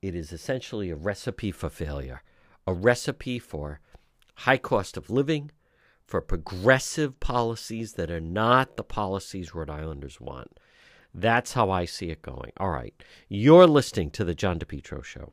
It 0.00 0.14
is 0.14 0.32
essentially 0.32 0.90
a 0.90 0.96
recipe 0.96 1.50
for 1.50 1.68
failure, 1.68 2.22
a 2.70 2.72
recipe 2.72 3.40
for 3.40 3.80
high 4.36 4.56
cost 4.56 4.96
of 4.96 5.10
living, 5.10 5.50
for 6.06 6.20
progressive 6.20 7.18
policies 7.18 7.94
that 7.94 8.12
are 8.12 8.20
not 8.20 8.76
the 8.76 8.84
policies 8.84 9.54
Rhode 9.54 9.68
Islanders 9.68 10.20
want. 10.20 10.58
That's 11.12 11.54
how 11.54 11.68
I 11.68 11.84
see 11.84 12.10
it 12.10 12.22
going. 12.22 12.52
All 12.58 12.70
right. 12.70 12.94
You're 13.28 13.66
listening 13.66 14.10
to 14.12 14.24
The 14.24 14.36
John 14.36 14.60
DePetro 14.60 15.02
Show. 15.02 15.32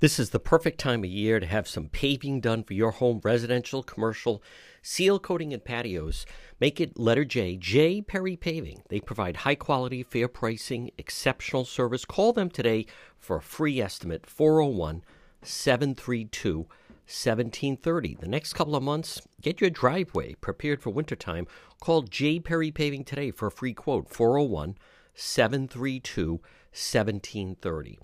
This 0.00 0.18
is 0.18 0.30
the 0.30 0.38
perfect 0.38 0.78
time 0.78 1.02
of 1.02 1.08
year 1.08 1.40
to 1.40 1.46
have 1.46 1.66
some 1.66 1.88
paving 1.88 2.40
done 2.40 2.62
for 2.62 2.74
your 2.74 2.90
home, 2.90 3.22
residential, 3.24 3.82
commercial, 3.82 4.42
seal 4.82 5.18
coating, 5.18 5.54
and 5.54 5.64
patios. 5.64 6.26
Make 6.60 6.78
it 6.78 6.98
letter 6.98 7.24
J, 7.24 7.56
J 7.56 8.02
Perry 8.02 8.36
Paving. 8.36 8.82
They 8.90 9.00
provide 9.00 9.38
high 9.38 9.54
quality, 9.54 10.02
fair 10.02 10.28
pricing, 10.28 10.90
exceptional 10.98 11.64
service. 11.64 12.04
Call 12.04 12.34
them 12.34 12.50
today 12.50 12.84
for 13.16 13.36
a 13.36 13.42
free 13.42 13.80
estimate 13.80 14.26
401 14.26 15.02
732 15.42 16.66
1730. 17.04 18.14
The 18.14 18.28
next 18.28 18.52
couple 18.54 18.76
of 18.76 18.82
months, 18.82 19.20
get 19.40 19.60
your 19.60 19.70
driveway 19.70 20.34
prepared 20.34 20.80
for 20.80 20.90
wintertime. 20.90 21.46
Call 21.80 22.02
J 22.02 22.40
Perry 22.40 22.70
Paving 22.70 23.04
today 23.04 23.30
for 23.30 23.48
a 23.48 23.50
free 23.50 23.74
quote 23.74 24.08
401 24.08 24.76
732 25.14 26.30
1730. 26.32 27.98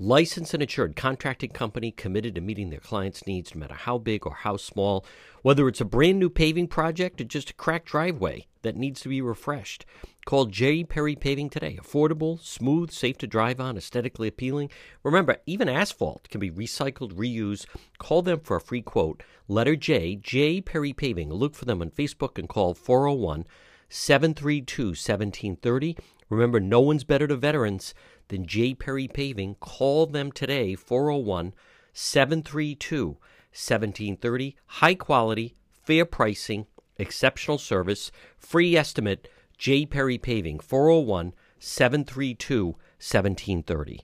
Licensed 0.00 0.54
and 0.54 0.62
insured 0.62 0.94
contracting 0.94 1.50
company 1.50 1.90
committed 1.90 2.36
to 2.36 2.40
meeting 2.40 2.70
their 2.70 2.78
clients' 2.78 3.26
needs 3.26 3.52
no 3.52 3.58
matter 3.58 3.74
how 3.74 3.98
big 3.98 4.24
or 4.24 4.32
how 4.32 4.56
small, 4.56 5.04
whether 5.42 5.66
it's 5.66 5.80
a 5.80 5.84
brand 5.84 6.20
new 6.20 6.30
paving 6.30 6.68
project 6.68 7.20
or 7.20 7.24
just 7.24 7.50
a 7.50 7.54
cracked 7.54 7.88
driveway 7.88 8.46
that 8.62 8.76
needs 8.76 9.00
to 9.00 9.08
be 9.08 9.20
refreshed. 9.20 9.84
Call 10.24 10.46
J. 10.46 10.84
Perry 10.84 11.16
Paving 11.16 11.50
today. 11.50 11.80
Affordable, 11.82 12.40
smooth, 12.40 12.92
safe 12.92 13.18
to 13.18 13.26
drive 13.26 13.58
on, 13.58 13.76
aesthetically 13.76 14.28
appealing. 14.28 14.70
Remember, 15.02 15.38
even 15.46 15.68
asphalt 15.68 16.28
can 16.28 16.38
be 16.38 16.50
recycled, 16.50 17.14
reused. 17.14 17.66
Call 17.98 18.22
them 18.22 18.38
for 18.38 18.56
a 18.56 18.60
free 18.60 18.82
quote. 18.82 19.24
Letter 19.48 19.74
J, 19.74 20.14
J. 20.14 20.60
Perry 20.60 20.92
Paving. 20.92 21.32
Look 21.32 21.56
for 21.56 21.64
them 21.64 21.82
on 21.82 21.90
Facebook 21.90 22.38
and 22.38 22.48
call 22.48 22.72
401 22.72 23.46
732 23.88 24.88
1730. 24.90 25.96
Remember, 26.30 26.60
no 26.60 26.80
one's 26.80 27.04
better 27.04 27.26
to 27.26 27.36
veterans 27.36 27.94
than 28.28 28.46
J. 28.46 28.74
Perry 28.74 29.08
Paving. 29.08 29.56
Call 29.56 30.06
them 30.06 30.32
today, 30.32 30.74
401 30.74 31.54
732 31.92 33.06
1730. 33.06 34.56
High 34.66 34.94
quality, 34.94 35.56
fair 35.82 36.04
pricing, 36.04 36.66
exceptional 36.96 37.58
service, 37.58 38.10
free 38.36 38.76
estimate, 38.76 39.28
J. 39.56 39.86
Perry 39.86 40.18
Paving, 40.18 40.60
401 40.60 41.34
732 41.58 42.66
1730. 42.66 44.00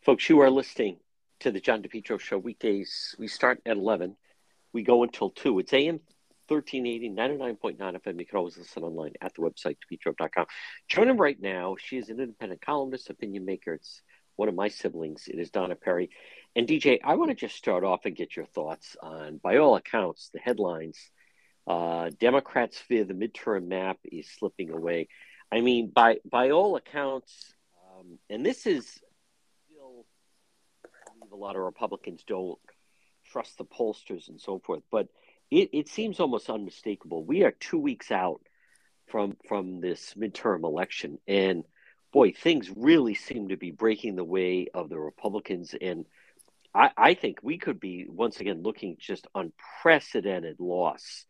Folks, 0.00 0.28
you 0.28 0.40
are 0.40 0.50
listening 0.50 0.96
to 1.40 1.50
the 1.50 1.60
John 1.60 1.82
DePetro 1.82 2.18
Show 2.18 2.38
weekdays. 2.38 3.14
We 3.18 3.28
start 3.28 3.60
at 3.66 3.76
11. 3.76 4.16
We 4.72 4.82
go 4.82 5.02
until 5.02 5.30
2. 5.30 5.58
It's 5.58 5.72
AM 5.72 6.00
1380, 6.48 7.10
99.9 7.10 7.78
FM. 7.78 8.18
You 8.18 8.26
can 8.26 8.38
always 8.38 8.56
listen 8.56 8.82
online 8.82 9.12
at 9.20 9.34
the 9.34 9.42
website, 9.42 9.76
depetro.com. 9.92 10.46
Joining 10.88 11.16
right 11.16 11.40
now, 11.40 11.76
she 11.78 11.98
is 11.98 12.08
an 12.08 12.20
independent 12.20 12.62
columnist, 12.62 13.10
opinion 13.10 13.44
maker. 13.44 13.74
It's 13.74 14.02
one 14.36 14.48
of 14.48 14.54
my 14.54 14.68
siblings. 14.68 15.28
It 15.28 15.38
is 15.38 15.50
Donna 15.50 15.74
Perry. 15.74 16.10
And 16.56 16.66
DJ, 16.66 17.00
I 17.04 17.16
want 17.16 17.30
to 17.30 17.34
just 17.34 17.56
start 17.56 17.84
off 17.84 18.04
and 18.04 18.16
get 18.16 18.36
your 18.36 18.46
thoughts 18.46 18.96
on, 19.02 19.38
by 19.42 19.58
all 19.58 19.76
accounts, 19.76 20.30
the 20.32 20.38
headlines. 20.38 20.98
Uh, 21.66 22.10
Democrats 22.18 22.78
fear 22.78 23.04
the 23.04 23.14
midterm 23.14 23.68
map 23.68 23.98
is 24.04 24.30
slipping 24.30 24.70
away. 24.70 25.08
I 25.52 25.60
mean, 25.60 25.90
by 25.94 26.18
by 26.30 26.50
all 26.50 26.76
accounts, 26.76 27.54
um, 27.98 28.18
and 28.30 28.44
this 28.44 28.66
is 28.66 28.88
still 29.66 30.06
a 31.30 31.36
lot 31.36 31.56
of 31.56 31.62
Republicans 31.62 32.24
don't 32.26 32.58
trust 33.26 33.58
the 33.58 33.64
pollsters 33.64 34.28
and 34.28 34.40
so 34.40 34.60
forth, 34.64 34.82
but 34.90 35.08
it, 35.50 35.70
it 35.72 35.88
seems 35.88 36.20
almost 36.20 36.50
unmistakable. 36.50 37.24
We 37.24 37.42
are 37.44 37.52
two 37.52 37.78
weeks 37.78 38.10
out 38.10 38.40
from 39.06 39.36
from 39.48 39.80
this 39.80 40.14
midterm 40.14 40.64
election, 40.64 41.18
and 41.26 41.64
boy, 42.12 42.32
things 42.32 42.70
really 42.74 43.14
seem 43.14 43.48
to 43.48 43.56
be 43.56 43.70
breaking 43.70 44.16
the 44.16 44.24
way 44.24 44.68
of 44.72 44.88
the 44.88 44.98
Republicans. 44.98 45.74
And 45.80 46.06
I, 46.74 46.90
I 46.96 47.14
think 47.14 47.38
we 47.42 47.58
could 47.58 47.80
be 47.80 48.06
once 48.08 48.40
again 48.40 48.62
looking 48.62 48.96
just 48.98 49.26
unprecedented 49.34 50.60
loss 50.60 51.24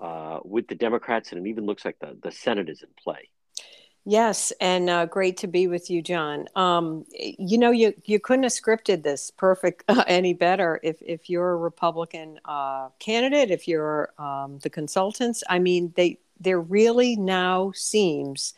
uh, 0.00 0.40
with 0.44 0.68
the 0.68 0.74
Democrats, 0.74 1.32
and 1.32 1.46
it 1.46 1.50
even 1.50 1.66
looks 1.66 1.84
like 1.84 1.98
the 2.00 2.16
the 2.22 2.32
Senate 2.32 2.68
is 2.68 2.82
in 2.82 2.88
play. 3.02 3.30
Yes, 4.04 4.52
and 4.60 4.90
uh, 4.90 5.06
great 5.06 5.36
to 5.38 5.46
be 5.46 5.68
with 5.68 5.88
you, 5.88 6.02
John. 6.02 6.48
Um, 6.56 7.06
you 7.12 7.56
know, 7.56 7.70
you 7.70 7.94
you 8.04 8.18
couldn't 8.18 8.42
have 8.42 8.52
scripted 8.52 9.04
this 9.04 9.30
perfect 9.30 9.84
uh, 9.88 10.02
any 10.08 10.34
better 10.34 10.80
if 10.82 11.00
if 11.02 11.30
you're 11.30 11.50
a 11.52 11.56
Republican 11.56 12.40
uh, 12.44 12.88
candidate, 12.98 13.50
if 13.52 13.68
you're 13.68 14.12
um, 14.18 14.58
the 14.62 14.70
consultants. 14.70 15.44
I 15.48 15.60
mean, 15.60 15.92
they 15.96 16.18
there 16.40 16.60
really 16.60 17.14
now 17.14 17.70
seems, 17.76 18.54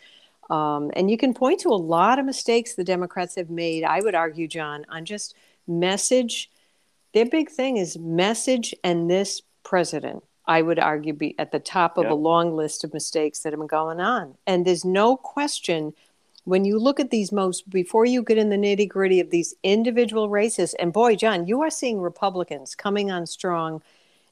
um, 0.49 0.91
and 0.97 1.11
you 1.11 1.19
can 1.19 1.35
point 1.35 1.61
to 1.61 1.69
a 1.69 1.77
lot 1.77 2.19
of 2.19 2.25
mistakes 2.25 2.75
the 2.75 2.85
Democrats 2.85 3.35
have 3.35 3.51
made. 3.51 3.85
I 3.85 4.01
would 4.01 4.15
argue, 4.15 4.49
John, 4.49 4.87
on 4.89 5.05
just 5.05 5.35
message. 5.67 6.51
Their 7.13 7.27
big 7.27 7.51
thing 7.51 7.77
is 7.77 7.99
message 7.99 8.75
and 8.83 9.11
this 9.11 9.43
president. 9.63 10.25
I 10.47 10.63
would 10.63 10.79
argue, 10.79 11.15
be 11.15 11.35
at 11.39 11.53
the 11.53 11.59
top 11.59 11.97
of 11.97 12.07
a 12.07 12.15
long 12.15 12.55
list 12.55 12.85
of 12.85 12.93
mistakes 12.93 13.41
that 13.41 13.53
have 13.53 13.61
been 13.61 13.67
going 13.67 14.01
on. 14.01 14.37
And 14.47 14.67
there's 14.67 14.85
no 14.85 15.17
question 15.17 15.95
when 16.45 16.67
you 16.67 16.79
look 16.79 17.01
at 17.01 17.11
these 17.11 17.33
most, 17.33 17.71
before 17.71 18.05
you 18.05 18.23
get 18.23 18.37
in 18.37 18.51
the 18.51 18.57
nitty 18.57 18.89
gritty 18.89 19.21
of 19.21 19.31
these 19.31 19.55
individual 19.63 20.29
races, 20.29 20.75
and 20.75 20.93
boy, 20.93 21.17
John, 21.17 21.47
you 21.47 21.63
are 21.63 21.71
seeing 21.71 22.01
Republicans 22.01 22.75
coming 22.75 23.11
on 23.11 23.27
strong 23.27 23.83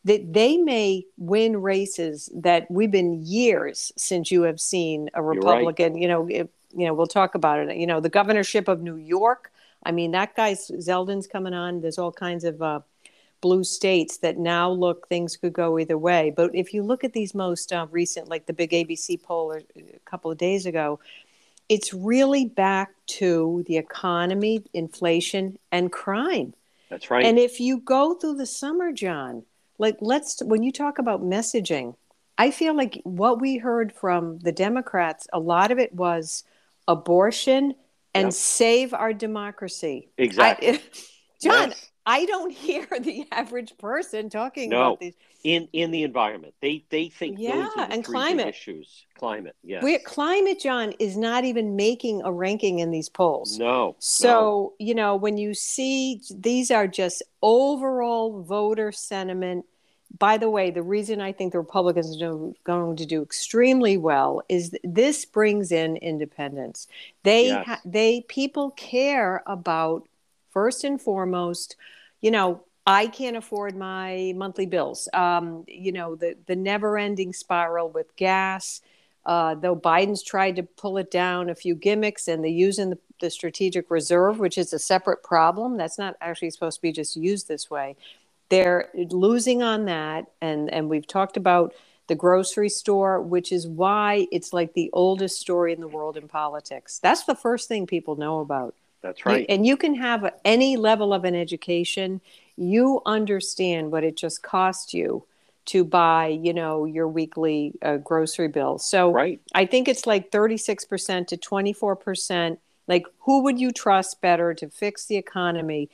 that 0.05 0.33
they 0.33 0.59
may 0.59 1.07
win 1.17 1.63
races 1.63 2.29
that 2.35 2.71
we've 2.71 2.91
been 2.91 3.25
years 3.25 3.93
since 3.97 4.31
you 4.31 4.43
have 4.43 4.61
seen 4.61 5.09
a 5.15 5.23
Republican, 5.23 5.95
right. 5.95 6.03
you 6.03 6.09
know, 6.09 6.29
if, 6.29 6.49
you 6.75 6.87
know, 6.87 6.93
we'll 6.93 7.07
talk 7.07 7.35
about 7.35 7.61
it. 7.61 7.77
You 7.77 7.87
know, 7.87 8.01
the 8.01 8.09
governorship 8.09 8.69
of 8.69 8.83
New 8.83 8.97
York. 8.97 9.51
I 9.85 9.93
mean, 9.93 10.11
that 10.13 10.37
guy's 10.37 10.69
Zeldin's 10.71 11.27
coming 11.27 11.55
on. 11.55 11.81
There's 11.81 11.99
all 11.99 12.13
kinds 12.13 12.45
of 12.45 12.61
uh, 12.61 12.81
blue 13.43 13.65
states 13.65 14.19
that 14.19 14.39
now 14.39 14.71
look 14.71 15.09
things 15.09 15.37
could 15.37 15.53
go 15.53 15.79
either 15.79 15.99
way. 15.99 16.33
But 16.35 16.55
if 16.55 16.73
you 16.73 16.83
look 16.83 17.05
at 17.05 17.13
these 17.13 17.35
most 17.35 17.73
uh, 17.73 17.87
recent, 17.91 18.29
like 18.29 18.47
the 18.47 18.55
big 18.55 18.71
ABC 18.71 19.23
poll 19.23 19.53
a 19.53 19.61
couple 20.07 20.31
of 20.31 20.39
days 20.39 20.65
ago, 20.65 21.01
it's 21.69 21.93
really 21.93 22.47
back 22.47 22.91
to 23.07 23.63
the 23.67 23.77
economy, 23.77 24.63
inflation, 24.73 25.59
and 25.71 25.93
crime. 25.93 26.55
That's 26.89 27.11
right. 27.11 27.25
And 27.25 27.39
if 27.39 27.61
you 27.61 27.81
go 27.81 28.15
through 28.15 28.37
the 28.37 28.47
summer, 28.47 28.93
John, 28.93 29.45
like 29.79 29.97
let's 30.01 30.43
when 30.43 30.63
you 30.63 30.73
talk 30.73 30.99
about 30.99 31.23
messaging, 31.23 31.97
I 32.39 32.51
feel 32.51 32.75
like 32.75 33.01
what 33.05 33.41
we 33.41 33.59
heard 33.59 33.93
from 33.93 34.39
the 34.39 34.53
Democrats, 34.53 35.27
a 35.33 35.39
lot 35.39 35.71
of 35.71 35.79
it 35.79 35.95
was 35.95 36.45
abortion 36.89 37.75
and 38.15 38.27
yep. 38.27 38.33
save 38.33 38.95
our 38.95 39.13
democracy. 39.13 40.09
Exactly. 40.19 40.69
I, 40.69 40.81
John, 41.43 41.71
yes. 41.71 41.91
I 42.05 42.25
don't 42.25 42.51
hear 42.53 42.87
the 43.01 43.27
average 43.33 43.77
person 43.79 44.31
talking 44.31 44.71
no. 44.71 44.81
about 44.81 45.01
these 45.01 45.15
in 45.45 45.69
in 45.73 45.91
the 45.91 46.03
environment. 46.03 46.55
They 46.61 46.85
they 46.91 47.09
think 47.09 47.39
yeah, 47.39 47.69
and 47.77 48.05
climate 48.05 48.49
issues. 48.49 49.07
Climate, 49.17 49.57
yes. 49.63 49.83
We're, 49.83 49.99
climate, 50.01 50.61
John, 50.61 50.93
is 50.99 51.17
not 51.17 51.45
even 51.45 51.77
making 51.77 52.23
a 52.25 52.33
ranking 52.33 52.81
in 52.81 52.91
these 52.91 53.09
polls. 53.09 53.59
No. 53.59 53.97
So 53.99 54.29
no. 54.29 54.73
you 54.79 54.95
know 54.95 55.17
when 55.17 55.39
you 55.39 55.55
see 55.55 56.21
these 56.35 56.71
are 56.71 56.87
just 56.87 57.23
overall 57.43 58.43
voter 58.43 58.93
sentiment. 58.93 59.67
By 60.19 60.37
the 60.37 60.51
way, 60.51 60.71
the 60.71 60.83
reason 60.83 61.23
I 61.23 61.33
think 61.33 61.53
the 61.53 61.59
Republicans 61.59 62.21
are 62.21 62.53
going 62.65 62.97
to 62.97 63.07
do 63.07 63.23
extremely 63.23 63.97
well 63.97 64.43
is 64.47 64.77
this 64.85 65.25
brings 65.25 65.73
in 65.73 65.97
independence. 65.97 66.87
They 67.23 67.47
yes. 67.47 67.67
ha- 67.67 67.81
they 67.87 68.21
people 68.29 68.73
care 68.73 69.43
about 69.47 70.07
first 70.53 70.85
and 70.85 71.01
foremost, 71.01 71.77
you 72.21 72.31
know, 72.31 72.63
I 72.87 73.07
can't 73.07 73.37
afford 73.37 73.77
my 73.77 74.33
monthly 74.37 74.67
bills. 74.67 75.09
Um, 75.13 75.65
you 75.69 75.93
know, 75.93 76.17
the 76.17 76.37
the 76.47 76.57
never 76.57 76.99
ending 76.99 77.33
spiral 77.33 77.91
with 77.91 78.17
gas. 78.17 78.81
Uh, 79.25 79.55
though 79.55 79.77
Biden's 79.77 80.23
tried 80.23 80.57
to 80.57 80.65
pull 80.65 80.99
it 80.99 81.09
down, 81.09 81.49
a 81.49 81.55
few 81.55 81.77
gimmicks, 81.77 82.27
and 82.27 82.43
they're 82.43 82.51
using 82.51 82.91
the, 82.91 82.99
the 83.21 83.31
strategic 83.31 83.89
reserve, 83.89 84.41
which 84.41 84.59
is 84.59 84.73
a 84.73 84.81
separate 84.81 85.23
problem. 85.23 85.77
That's 85.77 85.97
not 85.97 86.17
actually 86.21 86.51
supposed 86.51 86.79
to 86.79 86.83
be 86.83 86.91
just 86.91 87.17
used 87.17 87.47
this 87.47 87.71
way. 87.71 87.95
They're 88.49 88.91
losing 88.95 89.63
on 89.63 89.85
that, 89.85 90.27
and 90.41 90.73
and 90.73 90.89
we've 90.89 91.07
talked 91.07 91.37
about 91.37 91.73
the 92.09 92.17
grocery 92.17 92.69
store, 92.69 93.21
which 93.21 93.53
is 93.53 93.67
why 93.67 94.27
it's 94.33 94.53
like 94.53 94.75
the 94.75 94.91
oldest 94.93 95.39
story 95.39 95.73
in 95.73 95.81
the 95.81 95.89
world 95.89 96.17
in 96.17 96.27
politics. 96.27 96.99
That's 96.99 97.23
the 97.25 97.37
first 97.37 97.69
thing 97.69 97.87
people 97.87 98.17
know 98.17 98.41
about. 98.41 98.75
That's 99.03 99.27
right. 99.27 99.45
And 99.49 99.67
you 99.67 99.77
can 99.77 99.95
have 99.97 100.33
any 100.45 100.77
level 100.77 101.13
of 101.13 101.25
an 101.25 101.35
education. 101.35 102.21
You 102.57 103.03
understand 103.05 103.91
what 103.91 104.05
it 104.05 104.17
just 104.17 104.43
cost 104.43 104.95
you 104.95 105.25
to 105.65 105.85
buy, 105.85 106.29
you 106.29 106.53
know, 106.53 106.85
your 106.85 107.09
weekly 107.09 107.75
uh, 107.83 107.97
grocery 107.99 108.49
bill. 108.49 108.79
So 108.79 109.13
right. 109.13 109.41
I 109.55 109.67
think 109.67 109.89
it's 109.89 110.07
like 110.07 110.31
36% 110.31 111.27
to 111.29 111.37
24%. 111.37 112.59
Like, 112.89 113.07
who 113.21 113.43
would 113.43 113.61
you 113.61 113.71
trust 113.73 114.21
better 114.21 114.55
to 114.55 114.69
fix 114.69 115.07
the 115.07 115.17
economy? 115.17 115.89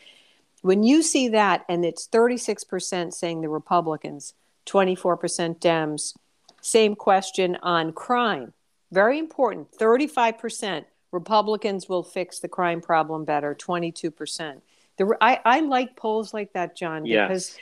When 0.62 0.82
you 0.82 1.02
see 1.02 1.28
that, 1.28 1.64
and 1.68 1.84
it's 1.84 2.08
36% 2.08 3.12
saying 3.12 3.40
the 3.40 3.48
Republicans, 3.48 4.34
24% 4.66 5.58
Dems, 5.60 6.14
same 6.60 6.94
question 6.94 7.56
on 7.62 7.92
crime. 7.92 8.52
Very 8.90 9.18
important 9.18 9.70
35% 9.72 10.84
Republicans 11.12 11.88
will 11.88 12.02
fix 12.02 12.38
the 12.38 12.48
crime 12.48 12.80
problem 12.80 13.24
better, 13.24 13.54
22%. 13.54 14.60
The, 14.96 15.16
I, 15.20 15.40
I 15.44 15.60
like 15.60 15.96
polls 15.96 16.34
like 16.34 16.52
that, 16.52 16.76
John, 16.76 17.04
because 17.04 17.56
yes. 17.56 17.58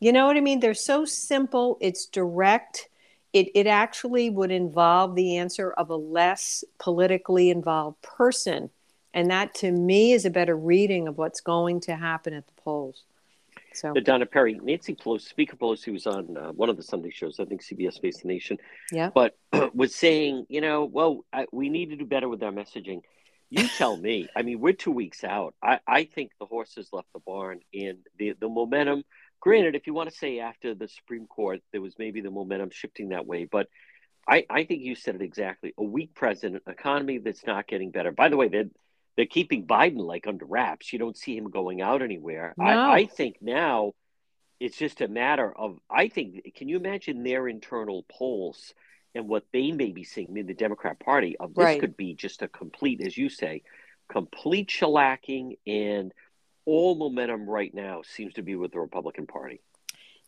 you 0.00 0.12
know 0.12 0.26
what 0.26 0.36
I 0.36 0.40
mean? 0.40 0.60
They're 0.60 0.74
so 0.74 1.04
simple, 1.04 1.78
it's 1.80 2.06
direct. 2.06 2.88
It, 3.32 3.48
it 3.54 3.66
actually 3.66 4.30
would 4.30 4.50
involve 4.50 5.14
the 5.14 5.36
answer 5.36 5.70
of 5.72 5.90
a 5.90 5.96
less 5.96 6.64
politically 6.78 7.50
involved 7.50 8.00
person. 8.02 8.70
And 9.12 9.30
that 9.30 9.54
to 9.56 9.70
me 9.70 10.12
is 10.12 10.24
a 10.24 10.30
better 10.30 10.56
reading 10.56 11.08
of 11.08 11.18
what's 11.18 11.40
going 11.40 11.80
to 11.80 11.96
happen 11.96 12.32
at 12.34 12.46
the 12.46 12.62
polls. 12.62 13.04
So, 13.80 13.94
Donna 13.94 14.26
Perry, 14.26 14.58
Nancy 14.62 14.94
Pelosi, 14.94 15.28
Speaker 15.28 15.56
Pelosi 15.56 15.92
was 15.92 16.06
on 16.06 16.36
uh, 16.36 16.52
one 16.52 16.68
of 16.68 16.76
the 16.76 16.82
Sunday 16.82 17.10
shows, 17.10 17.38
I 17.38 17.44
think 17.44 17.62
CBS 17.62 18.00
Face 18.00 18.22
the 18.22 18.28
Nation, 18.28 18.58
yeah, 18.92 19.10
but 19.14 19.36
was 19.74 19.94
saying, 19.94 20.46
you 20.48 20.60
know, 20.60 20.84
well, 20.84 21.24
I, 21.32 21.46
we 21.52 21.68
need 21.68 21.90
to 21.90 21.96
do 21.96 22.04
better 22.04 22.28
with 22.28 22.42
our 22.42 22.52
messaging. 22.52 23.02
You 23.50 23.66
tell 23.68 23.96
me. 23.96 24.28
I 24.36 24.42
mean, 24.42 24.60
we're 24.60 24.72
two 24.72 24.90
weeks 24.90 25.24
out. 25.24 25.54
I, 25.62 25.80
I 25.86 26.04
think 26.04 26.32
the 26.38 26.46
horses 26.46 26.88
left 26.92 27.08
the 27.14 27.20
barn, 27.20 27.60
and 27.72 27.98
the 28.18 28.34
the 28.38 28.48
momentum. 28.48 29.04
Granted, 29.40 29.76
if 29.76 29.86
you 29.86 29.94
want 29.94 30.10
to 30.10 30.16
say 30.16 30.40
after 30.40 30.74
the 30.74 30.88
Supreme 30.88 31.26
Court, 31.26 31.60
there 31.70 31.80
was 31.80 31.94
maybe 31.98 32.20
the 32.20 32.30
momentum 32.30 32.70
shifting 32.70 33.10
that 33.10 33.24
way, 33.24 33.44
but 33.44 33.68
I, 34.28 34.44
I 34.50 34.64
think 34.64 34.82
you 34.82 34.94
said 34.94 35.14
it 35.14 35.22
exactly. 35.22 35.72
A 35.78 35.82
weak 35.82 36.14
president, 36.14 36.62
economy 36.66 37.18
that's 37.18 37.46
not 37.46 37.66
getting 37.66 37.90
better. 37.90 38.12
By 38.12 38.28
the 38.28 38.36
way, 38.36 38.48
that 38.48 38.70
they're 39.18 39.26
keeping 39.26 39.66
Biden 39.66 39.98
like 39.98 40.28
under 40.28 40.46
wraps. 40.46 40.92
You 40.92 41.00
don't 41.00 41.16
see 41.16 41.36
him 41.36 41.50
going 41.50 41.82
out 41.82 42.02
anywhere. 42.02 42.54
No. 42.56 42.64
I, 42.64 42.98
I 42.98 43.06
think 43.06 43.38
now 43.40 43.94
it's 44.60 44.76
just 44.76 45.00
a 45.00 45.08
matter 45.08 45.52
of 45.52 45.80
I 45.90 46.06
think 46.06 46.54
can 46.54 46.68
you 46.68 46.76
imagine 46.76 47.24
their 47.24 47.48
internal 47.48 48.06
polls 48.08 48.72
and 49.16 49.28
what 49.28 49.42
they 49.52 49.72
may 49.72 49.90
be 49.90 50.04
seeing 50.04 50.36
in 50.36 50.46
the 50.46 50.54
Democrat 50.54 51.00
Party 51.00 51.36
of 51.36 51.52
this 51.52 51.64
right. 51.64 51.80
could 51.80 51.96
be 51.96 52.14
just 52.14 52.42
a 52.42 52.48
complete, 52.48 53.00
as 53.04 53.18
you 53.18 53.28
say, 53.28 53.62
complete 54.08 54.68
shellacking 54.68 55.58
and 55.66 56.14
all 56.64 56.94
momentum 56.94 57.50
right 57.50 57.74
now 57.74 58.02
seems 58.02 58.34
to 58.34 58.42
be 58.42 58.54
with 58.54 58.70
the 58.70 58.78
Republican 58.78 59.26
Party. 59.26 59.60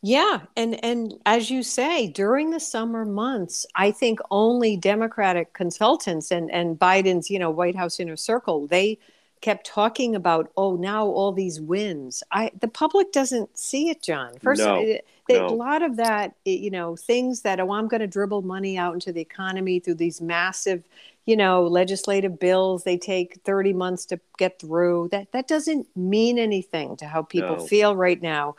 Yeah, 0.03 0.41
and 0.57 0.83
and 0.83 1.15
as 1.27 1.51
you 1.51 1.63
say, 1.63 2.09
during 2.09 2.51
the 2.51 2.61
summer 2.61 3.05
months, 3.05 3.67
I 3.75 3.91
think 3.91 4.19
only 4.31 4.77
Democratic 4.79 5.53
consultants 5.53 6.31
and 6.31 6.51
and 6.51 6.79
Biden's, 6.79 7.29
you 7.29 7.39
know, 7.39 7.51
White 7.51 7.77
House 7.77 8.01
inner 8.01 8.17
circle, 8.17 8.67
they 8.67 8.99
kept 9.43 9.67
talking 9.67 10.15
about, 10.15 10.51
oh, 10.57 10.77
now 10.77 11.07
all 11.07 11.33
these 11.33 11.61
wins. 11.61 12.23
I 12.33 12.51
the 12.59 12.69
public 12.69 13.13
doesn't 13.13 13.59
see 13.59 13.91
it, 13.91 14.03
John. 14.03 14.39
First, 14.39 14.67
No, 14.67 14.75
it, 14.75 15.07
they, 15.29 15.37
no. 15.37 15.49
a 15.49 15.53
lot 15.53 15.83
of 15.83 15.97
that, 15.97 16.35
eh, 16.47 16.53
you 16.53 16.71
know, 16.71 16.97
things 16.97 17.43
that 17.43 17.61
oh, 17.61 17.71
I'm 17.73 17.87
going 17.89 18.01
to 18.01 18.07
dribble 18.07 18.43
money 18.43 18.79
out 18.79 18.95
into 18.95 19.13
the 19.13 19.21
economy 19.21 19.81
through 19.81 19.95
these 19.97 20.21
massive, 20.23 20.83
you 21.27 21.37
know, 21.37 21.65
legislative 21.65 22.39
bills. 22.39 22.85
They 22.85 22.97
take 22.99 23.41
30 23.45 23.73
months 23.75 24.07
to 24.07 24.21
get 24.39 24.59
through. 24.59 25.09
That 25.13 25.33
that 25.33 25.47
doesn't 25.47 25.87
mean 25.95 26.39
anything 26.39 26.97
to 26.97 27.07
how 27.07 27.23
people 27.23 27.57
No. 27.57 27.67
feel 27.69 27.95
right 27.97 28.21
now. 28.21 28.57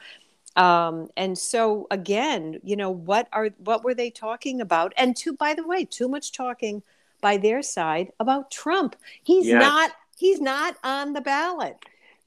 Um, 0.56 1.10
and 1.16 1.38
so 1.38 1.88
again, 1.92 2.60
you 2.64 2.76
know, 2.76 2.92
what 2.92 3.28
are 3.32 3.50
what 3.58 3.84
were 3.84 3.94
they 3.94 4.10
talking 4.10 4.60
about? 4.62 4.94
And 4.98 5.16
too, 5.16 5.34
by 5.34 5.54
the 5.54 5.66
way, 5.66 5.86
too 5.86 6.08
much 6.10 6.32
talking 6.34 6.84
by 7.22 7.38
their 7.38 7.62
side 7.62 8.12
about 8.20 8.52
Trump. 8.52 8.96
He's 9.24 9.48
Yes. 9.48 9.62
not 9.62 9.92
he's 10.18 10.42
not 10.42 10.76
on 10.84 11.14
the 11.14 11.22
ballot. 11.22 11.78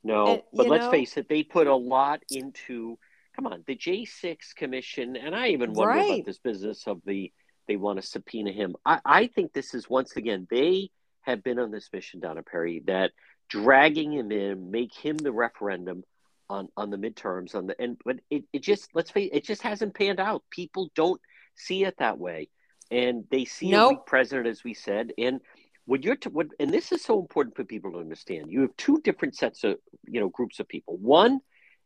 No, 0.03 0.27
And, 0.27 0.43
but 0.53 0.69
let's 0.69 0.85
know- 0.85 0.91
face 0.91 1.17
it, 1.17 1.29
they 1.29 1.43
put 1.43 1.67
a 1.67 1.75
lot 1.77 2.23
into. 2.31 2.99
Come 3.37 3.49
on, 3.49 3.65
the 3.67 3.75
J6 3.75 4.55
Commission, 4.55 5.17
and 5.17 5.35
I 5.35 5.49
even 5.49 5.73
wonder 5.73 5.95
Right. 5.95 6.13
about 6.15 6.25
this 6.27 6.39
business 6.39 6.87
of 6.87 7.03
the 7.05 7.33
they 7.67 7.77
want 7.77 8.01
to 8.01 8.07
subpoena 8.07 8.53
him. 8.53 8.77
I, 8.87 9.01
I 9.05 9.27
think 9.27 9.53
this 9.53 9.75
is 9.75 9.89
once 9.91 10.17
again 10.17 10.47
they 10.51 10.91
have 11.23 11.43
been 11.43 11.59
on 11.59 11.71
this 11.73 11.89
mission, 11.93 12.21
Donna 12.21 12.43
Perry, 12.43 12.81
that 12.87 13.11
dragging 13.49 14.13
him 14.13 14.31
in, 14.31 14.71
make 14.71 14.95
him 14.95 15.17
the 15.17 15.33
referendum 15.33 16.05
on 16.50 16.68
on 16.76 16.90
the 16.90 16.96
midterms 16.96 17.54
on 17.54 17.66
the 17.66 17.80
and 17.80 17.96
but 18.04 18.16
it, 18.30 18.44
it 18.52 18.62
just 18.62 18.88
let's 18.94 19.11
face 19.11 19.30
it, 19.33 19.44
just 19.44 19.62
hasn't 19.62 19.94
panned 19.94 20.20
out. 20.20 20.42
People 20.50 20.90
don't 20.94 21.20
see 21.57 21.85
it 21.85 21.96
that 21.98 22.18
way, 22.18 22.48
and 22.90 23.24
they 23.30 23.44
see 23.44 23.72
a 23.72 23.88
weak 23.88 24.07
president, 24.07 24.46
as 24.46 24.64
we 24.64 24.74
said, 24.74 25.12
and 25.18 25.40
when 25.87 26.02
you're 26.02 26.16
to, 26.16 26.30
what, 26.30 26.48
and 26.59 26.70
this 26.70 26.92
is 26.92 27.02
so 27.02 27.20
important 27.20 27.57
for 27.57 27.64
people 27.64 27.92
to 27.92 27.98
understand. 27.98 28.50
You 28.50 28.62
have 28.62 28.76
two 28.76 29.00
different 29.02 29.37
sets 29.37 29.64
of 29.64 29.76
you 30.07 30.20
know 30.20 30.28
groups 30.28 30.61
of 30.61 30.68
people. 30.68 30.96
One 30.96 31.40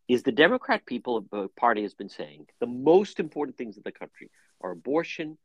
is 0.08 0.22
the 0.22 0.32
Democrat 0.32 0.86
people 0.86 1.24
the 1.30 1.48
party 1.56 1.82
has 1.82 1.94
been 1.94 2.08
saying 2.08 2.46
the 2.60 2.66
most 2.66 3.20
important 3.20 3.56
things 3.56 3.76
in 3.76 3.82
the 3.84 3.92
country 3.92 4.30
are 4.60 4.70
abortion, 4.72 5.38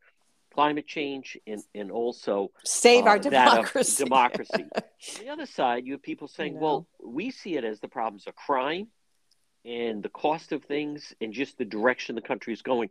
climate 0.54 0.88
change, 0.88 1.38
and 1.48 1.62
and 1.74 1.92
also 1.92 2.52
Save 2.64 3.06
uh, 3.06 3.10
our 3.10 3.20
democracy. 3.20 4.04
democracy. 4.04 4.66
On 4.76 5.26
the 5.26 5.30
other 5.30 5.46
side, 5.46 5.86
you 5.86 5.94
have 5.94 6.04
people 6.04 6.28
saying, 6.28 6.56
know. 6.56 6.62
"Well, 6.62 6.88
we 7.04 7.32
see 7.32 7.56
it 7.56 7.64
as 7.64 7.80
the 7.80 7.88
problems 7.88 8.28
of 8.28 8.36
crime 8.36 8.88
and 9.66 10.04
the 10.04 10.10
cost 10.10 10.52
of 10.52 10.64
things, 10.64 11.14
and 11.22 11.34
just 11.34 11.58
the 11.58 11.66
direction 11.66 12.16
the 12.16 12.22
country 12.22 12.54
is 12.54 12.62
going." 12.62 12.90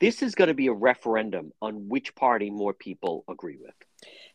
This 0.00 0.22
is 0.22 0.34
going 0.34 0.48
to 0.48 0.54
be 0.54 0.68
a 0.68 0.72
referendum 0.72 1.52
on 1.60 1.88
which 1.90 2.14
party 2.14 2.48
more 2.48 2.72
people 2.72 3.22
agree 3.28 3.58
with. 3.60 3.74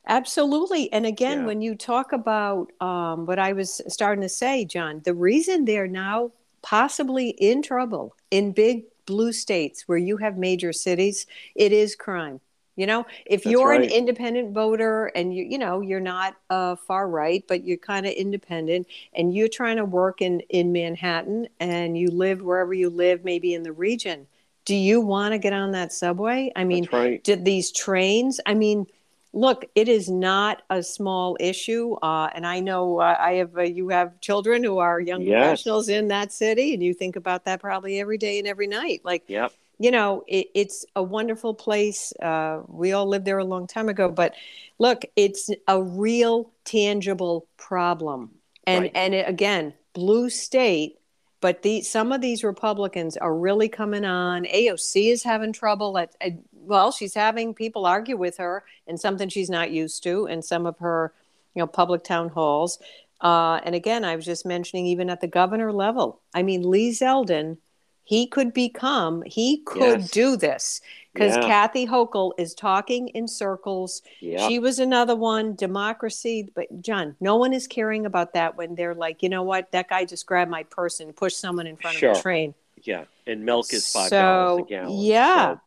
Absolutely. 0.08 0.94
And 0.94 1.08
again, 1.08 1.40
Yeah. 1.40 1.46
when 1.48 1.62
you 1.62 1.74
talk 1.76 2.14
about 2.14 2.72
um, 2.80 3.26
what 3.26 3.40
I 3.40 3.54
was 3.54 3.82
starting 3.88 4.22
to 4.22 4.30
say, 4.30 4.66
John, 4.66 5.02
the 5.04 5.16
reason 5.16 5.66
they're 5.66 5.88
now 5.88 6.32
possibly 6.62 7.30
in 7.30 7.64
trouble 7.64 8.16
in 8.30 8.52
big 8.52 8.84
blue 9.08 9.32
states 9.32 9.88
where 9.88 9.98
you 9.98 10.18
have 10.18 10.38
major 10.38 10.72
cities, 10.72 11.26
it 11.56 11.72
is 11.72 11.96
crime. 11.96 12.42
You 12.76 12.88
know, 12.88 13.06
if 13.26 13.44
That's 13.44 13.52
you're 13.52 13.72
an 13.72 13.84
independent 13.84 14.54
voter 14.54 15.08
and 15.08 15.34
you, 15.34 15.44
you 15.46 15.58
know, 15.58 15.82
you're 15.82 16.00
not 16.02 16.36
uh, 16.50 16.76
far 16.76 17.08
right, 17.08 17.44
but 17.48 17.64
you're 17.64 17.78
kind 17.78 18.06
of 18.06 18.12
independent, 18.12 18.88
and 19.14 19.34
you're 19.34 19.48
trying 19.48 19.78
to 19.78 19.86
work 19.86 20.22
in 20.22 20.42
in 20.50 20.72
Manhattan, 20.72 21.48
and 21.60 21.98
you 21.98 22.10
live 22.10 22.42
wherever 22.42 22.74
you 22.74 22.90
live, 22.90 23.24
maybe 23.24 23.54
in 23.54 23.64
the 23.64 23.72
region. 23.72 24.28
Do 24.66 24.76
you 24.76 25.00
want 25.00 25.34
to 25.34 25.38
get 25.38 25.54
on 25.54 25.72
that 25.72 25.94
subway? 25.94 26.52
I 26.56 26.64
mean, 26.64 26.88
right. 26.92 27.24
did 27.24 27.46
these 27.46 27.72
trains 27.72 28.40
i 28.46 28.54
mean 28.54 28.86
look 29.34 29.66
it 29.76 29.90
is 29.90 30.10
not 30.10 30.62
a 30.70 30.82
small 30.82 31.36
issue 31.40 31.94
uh, 32.02 32.30
and 32.34 32.46
i 32.46 32.60
know 32.60 33.00
uh, 33.00 33.16
i 33.20 33.34
have 33.34 33.58
uh, 33.58 33.62
you 33.62 33.90
have 33.90 34.20
children 34.22 34.64
who 34.64 34.78
are 34.78 35.00
young 35.00 35.26
Yes. 35.26 35.40
professionals 35.42 35.90
in 35.90 36.08
that 36.08 36.32
city 36.32 36.74
and 36.74 36.82
you 36.84 36.94
think 36.94 37.16
about 37.16 37.46
that 37.46 37.60
probably 37.60 38.00
every 38.00 38.18
day 38.18 38.40
and 38.40 38.48
every 38.48 38.68
night 38.68 39.02
like 39.04 39.24
Yep. 39.28 39.52
You 39.80 39.92
know 39.92 40.24
it, 40.28 40.48
it's 40.54 40.86
a 40.96 41.04
wonderful 41.04 41.54
place 41.54 42.14
uh, 42.22 42.62
we 42.68 42.92
all 42.94 43.08
lived 43.08 43.26
there 43.26 43.38
a 43.38 43.46
long 43.46 43.68
time 43.68 43.90
ago 43.90 44.10
but 44.10 44.34
look 44.80 45.04
it's 45.16 45.50
a 45.68 45.82
real 45.82 46.52
tangible 46.64 47.48
problem. 47.58 48.32
And 48.68 48.84
Right. 48.84 48.92
and 48.96 49.14
it, 49.14 49.30
again 49.30 49.74
blue 49.94 50.30
state 50.30 50.98
but 51.42 51.62
the, 51.62 51.82
some 51.82 52.12
of 52.12 52.22
these 52.22 52.44
republicans 52.44 53.18
are 53.18 53.36
really 53.36 53.70
coming 53.70 54.04
on. 54.04 54.46
Aoc 54.46 55.12
is 55.12 55.22
having 55.22 55.54
trouble. 55.54 55.98
At, 55.98 56.16
at 56.20 56.34
well 56.54 56.92
she's 56.92 57.14
having 57.14 57.54
people 57.54 57.86
argue 57.86 58.18
with 58.18 58.38
her 58.38 58.64
in 58.88 58.98
something 58.98 59.30
she's 59.30 59.50
not 59.50 59.70
used 59.72 60.02
to 60.04 60.26
in 60.26 60.42
some 60.42 60.66
of 60.66 60.80
her 60.80 61.14
you 61.54 61.60
know 61.60 61.68
public 61.68 62.04
town 62.04 62.30
halls. 62.30 62.80
Uh, 63.22 63.62
and 63.64 63.76
again 63.76 64.04
i 64.04 64.16
was 64.16 64.26
just 64.26 64.46
mentioning 64.46 64.86
even 64.88 65.10
at 65.10 65.22
the 65.22 65.28
governor 65.28 65.72
level. 65.72 66.22
I 66.34 66.44
mean 66.44 66.70
lee 66.70 66.92
zeldin 66.92 67.58
he 68.06 68.28
could 68.28 68.54
become 68.54 69.22
he 69.26 69.58
could 69.66 70.00
Yes. 70.00 70.12
do 70.12 70.38
this 70.38 70.80
because 71.14 71.36
Yeah. 71.36 71.48
kathy 71.48 71.86
hochul 71.88 72.32
is 72.38 72.54
talking 72.54 73.10
in 73.10 73.28
circles 73.28 74.02
Yep. 74.22 74.40
she 74.48 74.60
was 74.60 74.80
another 74.80 75.16
one 75.16 75.56
democracy 75.56 76.50
but 76.56 76.68
john 76.82 77.16
no 77.20 77.36
one 77.36 77.52
is 77.52 77.68
caring 77.68 78.06
about 78.06 78.34
that 78.34 78.56
when 78.56 78.76
they're 78.76 78.96
like 78.96 79.22
you 79.24 79.30
know 79.30 79.44
what 79.44 79.72
that 79.72 79.90
guy 79.90 80.06
just 80.06 80.26
grabbed 80.26 80.52
my 80.52 80.64
purse 80.64 81.00
and 81.02 81.16
pushed 81.16 81.40
someone 81.40 81.68
in 81.68 81.76
front 81.76 81.96
of 81.98 82.00
Sure. 82.00 82.12
a 82.14 82.22
train 82.22 82.54
Yeah, 82.84 83.06
and 83.26 83.44
milk 83.44 83.74
is 83.74 83.92
five 83.92 84.12
dollars 84.12 84.50
So, 84.60 84.66
a 84.66 84.70
gallon. 84.70 85.00
yeah. 85.02 85.54
So, 85.56 85.62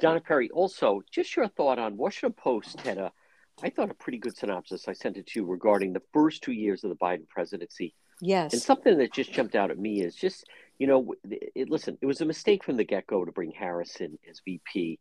Donna 0.00 0.20
Perry, 0.20 0.48
also, 0.50 1.02
just 1.10 1.34
your 1.34 1.48
thought 1.48 1.80
on 1.80 1.96
Washington 1.96 2.34
Post 2.34 2.80
had 2.82 2.98
a, 2.98 3.10
I 3.60 3.70
thought 3.70 3.90
a 3.90 3.94
pretty 3.94 4.18
good 4.18 4.36
synopsis. 4.36 4.86
I 4.86 4.92
sent 4.92 5.16
it 5.16 5.26
to 5.28 5.40
you 5.40 5.46
regarding 5.46 5.92
the 5.92 6.02
first 6.12 6.42
two 6.42 6.52
years 6.52 6.84
of 6.84 6.90
the 6.90 6.96
Biden 6.96 7.26
presidency, 7.26 7.94
yes 8.20 8.52
and 8.52 8.62
something 8.62 8.96
that 8.98 9.12
just 9.12 9.32
jumped 9.32 9.56
out 9.56 9.72
at 9.72 9.78
me 9.78 10.00
is 10.02 10.14
just, 10.14 10.44
you 10.78 10.86
know, 10.86 11.14
it, 11.28 11.68
listen, 11.68 11.98
it 12.00 12.06
was 12.06 12.20
a 12.20 12.26
mistake 12.26 12.64
from 12.64 12.76
the 12.76 12.84
get 12.84 13.06
go 13.06 13.24
to 13.24 13.32
bring 13.32 13.50
Harris 13.52 13.96
in 13.96 14.18
as 14.30 14.40
VP. 14.44 14.98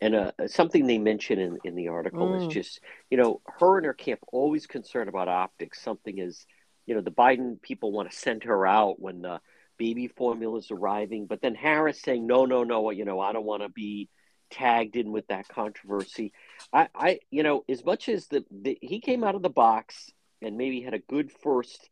And 0.00 0.14
uh, 0.14 0.30
something 0.46 0.86
they 0.86 0.98
mention 0.98 1.38
in, 1.38 1.58
in 1.64 1.74
the 1.74 1.88
article 1.88 2.28
Mm. 2.28 2.36
is 2.36 2.46
just, 2.46 2.80
you 3.10 3.16
know, 3.18 3.40
her 3.58 3.78
and 3.78 3.86
her 3.86 3.94
camp 3.94 4.20
always 4.32 4.66
concerned 4.66 5.08
about 5.08 5.28
optics. 5.28 5.82
Something 5.82 6.18
is, 6.18 6.46
you 6.86 6.94
know, 6.94 7.00
the 7.00 7.10
Biden 7.10 7.60
people 7.60 7.90
want 7.92 8.10
to 8.10 8.16
send 8.16 8.44
her 8.44 8.66
out 8.66 9.00
when 9.00 9.22
the 9.22 9.40
baby 9.76 10.08
formula 10.08 10.58
is 10.58 10.70
arriving, 10.70 11.26
but 11.26 11.40
then 11.40 11.54
Harris 11.54 12.00
saying, 12.00 12.26
no, 12.26 12.46
no, 12.46 12.64
no, 12.64 12.90
you 12.90 13.04
know, 13.04 13.20
I 13.20 13.32
don't 13.32 13.44
want 13.44 13.62
to 13.62 13.68
be 13.68 14.08
tagged 14.50 14.96
in 14.96 15.12
with 15.12 15.26
that 15.28 15.48
controversy. 15.48 16.32
I, 16.72 16.88
I, 16.94 17.18
you 17.30 17.42
know, 17.42 17.64
as 17.68 17.84
much 17.84 18.08
as 18.08 18.26
the, 18.28 18.44
the 18.50 18.78
he 18.80 19.00
came 19.00 19.22
out 19.24 19.34
of 19.34 19.42
the 19.42 19.50
box 19.50 20.10
and 20.42 20.56
maybe 20.56 20.80
had 20.80 20.94
a 20.94 20.98
good 20.98 21.30
first, 21.30 21.88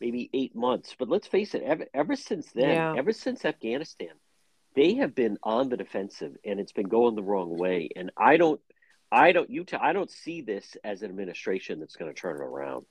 maybe 0.00 0.30
eight 0.32 0.54
months, 0.54 0.94
but 0.98 1.08
let's 1.08 1.26
face 1.26 1.54
it, 1.54 1.62
ever, 1.62 1.86
ever 1.94 2.16
since 2.16 2.50
then, 2.52 2.68
Yeah. 2.70 2.94
ever 2.96 3.12
since 3.12 3.44
Afghanistan, 3.44 4.14
they 4.74 4.94
have 4.94 5.14
been 5.14 5.38
on 5.42 5.68
the 5.68 5.76
defensive 5.76 6.36
and 6.44 6.58
it's 6.60 6.72
been 6.72 6.88
going 6.88 7.14
the 7.14 7.22
wrong 7.22 7.56
way. 7.58 7.90
And 7.94 8.10
I 8.16 8.36
don't, 8.36 8.60
I 9.12 9.32
don't, 9.32 9.50
you, 9.50 9.64
I 9.80 9.92
don't 9.92 10.10
see 10.10 10.40
this 10.40 10.76
as 10.84 11.02
an 11.02 11.10
administration 11.10 11.80
that's 11.80 11.96
going 11.96 12.12
to 12.12 12.18
turn 12.18 12.36
it 12.36 12.42
around. 12.42 12.86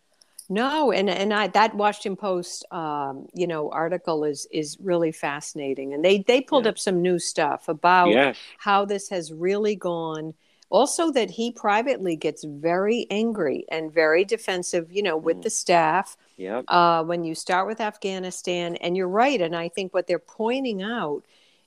No, 0.51 0.91
and 0.91 1.09
and 1.11 1.31
I 1.31 1.47
that 1.49 1.75
Washington 1.75 2.15
Post, 2.15 2.65
um, 2.71 3.27
you 3.35 3.45
know, 3.45 3.69
article 3.69 4.23
is 4.23 4.47
is 4.51 4.77
really 4.81 5.11
fascinating, 5.11 5.93
and 5.93 6.03
they 6.03 6.23
they 6.23 6.41
pulled 6.41 6.65
Yeah. 6.65 6.71
up 6.71 6.79
some 6.79 7.03
new 7.03 7.19
stuff 7.19 7.69
about 7.69 8.09
Yes. 8.09 8.37
how 8.57 8.83
this 8.85 9.09
has 9.09 9.31
really 9.31 9.75
gone. 9.75 10.33
Also, 10.69 11.11
that 11.11 11.31
he 11.31 11.51
privately 11.51 12.15
gets 12.15 12.43
very 12.43 13.07
angry 13.09 13.65
and 13.71 13.91
very 13.91 14.23
defensive, 14.23 14.91
you 14.91 15.01
know, 15.01 15.17
with 15.17 15.37
Mm. 15.37 15.41
the 15.43 15.49
staff. 15.49 16.15
Yep. 16.37 16.65
uh, 16.69 17.03
when 17.03 17.25
you 17.25 17.35
start 17.35 17.67
with 17.67 17.81
Afghanistan, 17.81 18.77
and 18.77 18.95
you're 18.95 19.09
right, 19.09 19.41
and 19.41 19.53
I 19.55 19.67
think 19.67 19.93
what 19.93 20.07
they're 20.07 20.19
pointing 20.19 20.81
out 20.81 21.23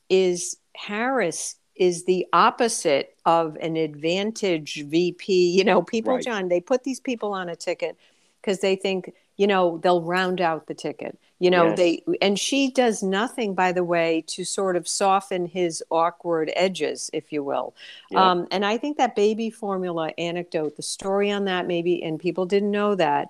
is 0.09 0.57
Harris 0.75 1.57
is 1.77 2.05
the 2.05 2.27
opposite 2.33 3.15
of 3.27 3.57
an 3.57 3.77
advantage 3.77 4.83
VP. 4.87 5.51
You 5.51 5.65
know, 5.65 5.83
people, 5.83 6.15
Right. 6.15 6.25
John, 6.25 6.49
they 6.49 6.61
put 6.61 6.85
these 6.85 7.01
people 7.01 7.33
on 7.33 7.49
a 7.49 7.57
ticket 7.57 7.97
because 8.41 8.61
they 8.61 8.77
think, 8.77 9.13
you 9.37 9.47
know, 9.47 9.79
they'll 9.79 10.03
round 10.03 10.41
out 10.41 10.67
the 10.67 10.75
ticket. 10.75 11.19
You 11.39 11.51
know, 11.51 11.69
Yes. 11.69 11.77
they 11.77 12.05
and 12.21 12.39
she 12.39 12.71
does 12.71 13.03
nothing, 13.03 13.55
by 13.55 13.73
the 13.73 13.83
way, 13.85 14.23
to 14.29 14.45
sort 14.45 14.77
of 14.77 14.87
soften 14.87 15.47
his 15.47 15.83
awkward 15.91 16.53
edges, 16.55 17.11
if 17.13 17.33
you 17.33 17.43
will. 17.43 17.75
Yep. 18.11 18.21
Um, 18.21 18.47
and 18.53 18.65
I 18.65 18.79
think 18.79 18.99
that 18.99 19.17
baby 19.17 19.51
formula 19.51 20.13
anecdote, 20.19 20.77
the 20.77 20.83
story 20.83 21.31
on 21.33 21.47
that, 21.47 21.67
maybe, 21.67 22.03
and 22.03 22.21
people 22.21 22.47
didn't 22.47 22.71
know 22.71 22.95
that. 22.95 23.29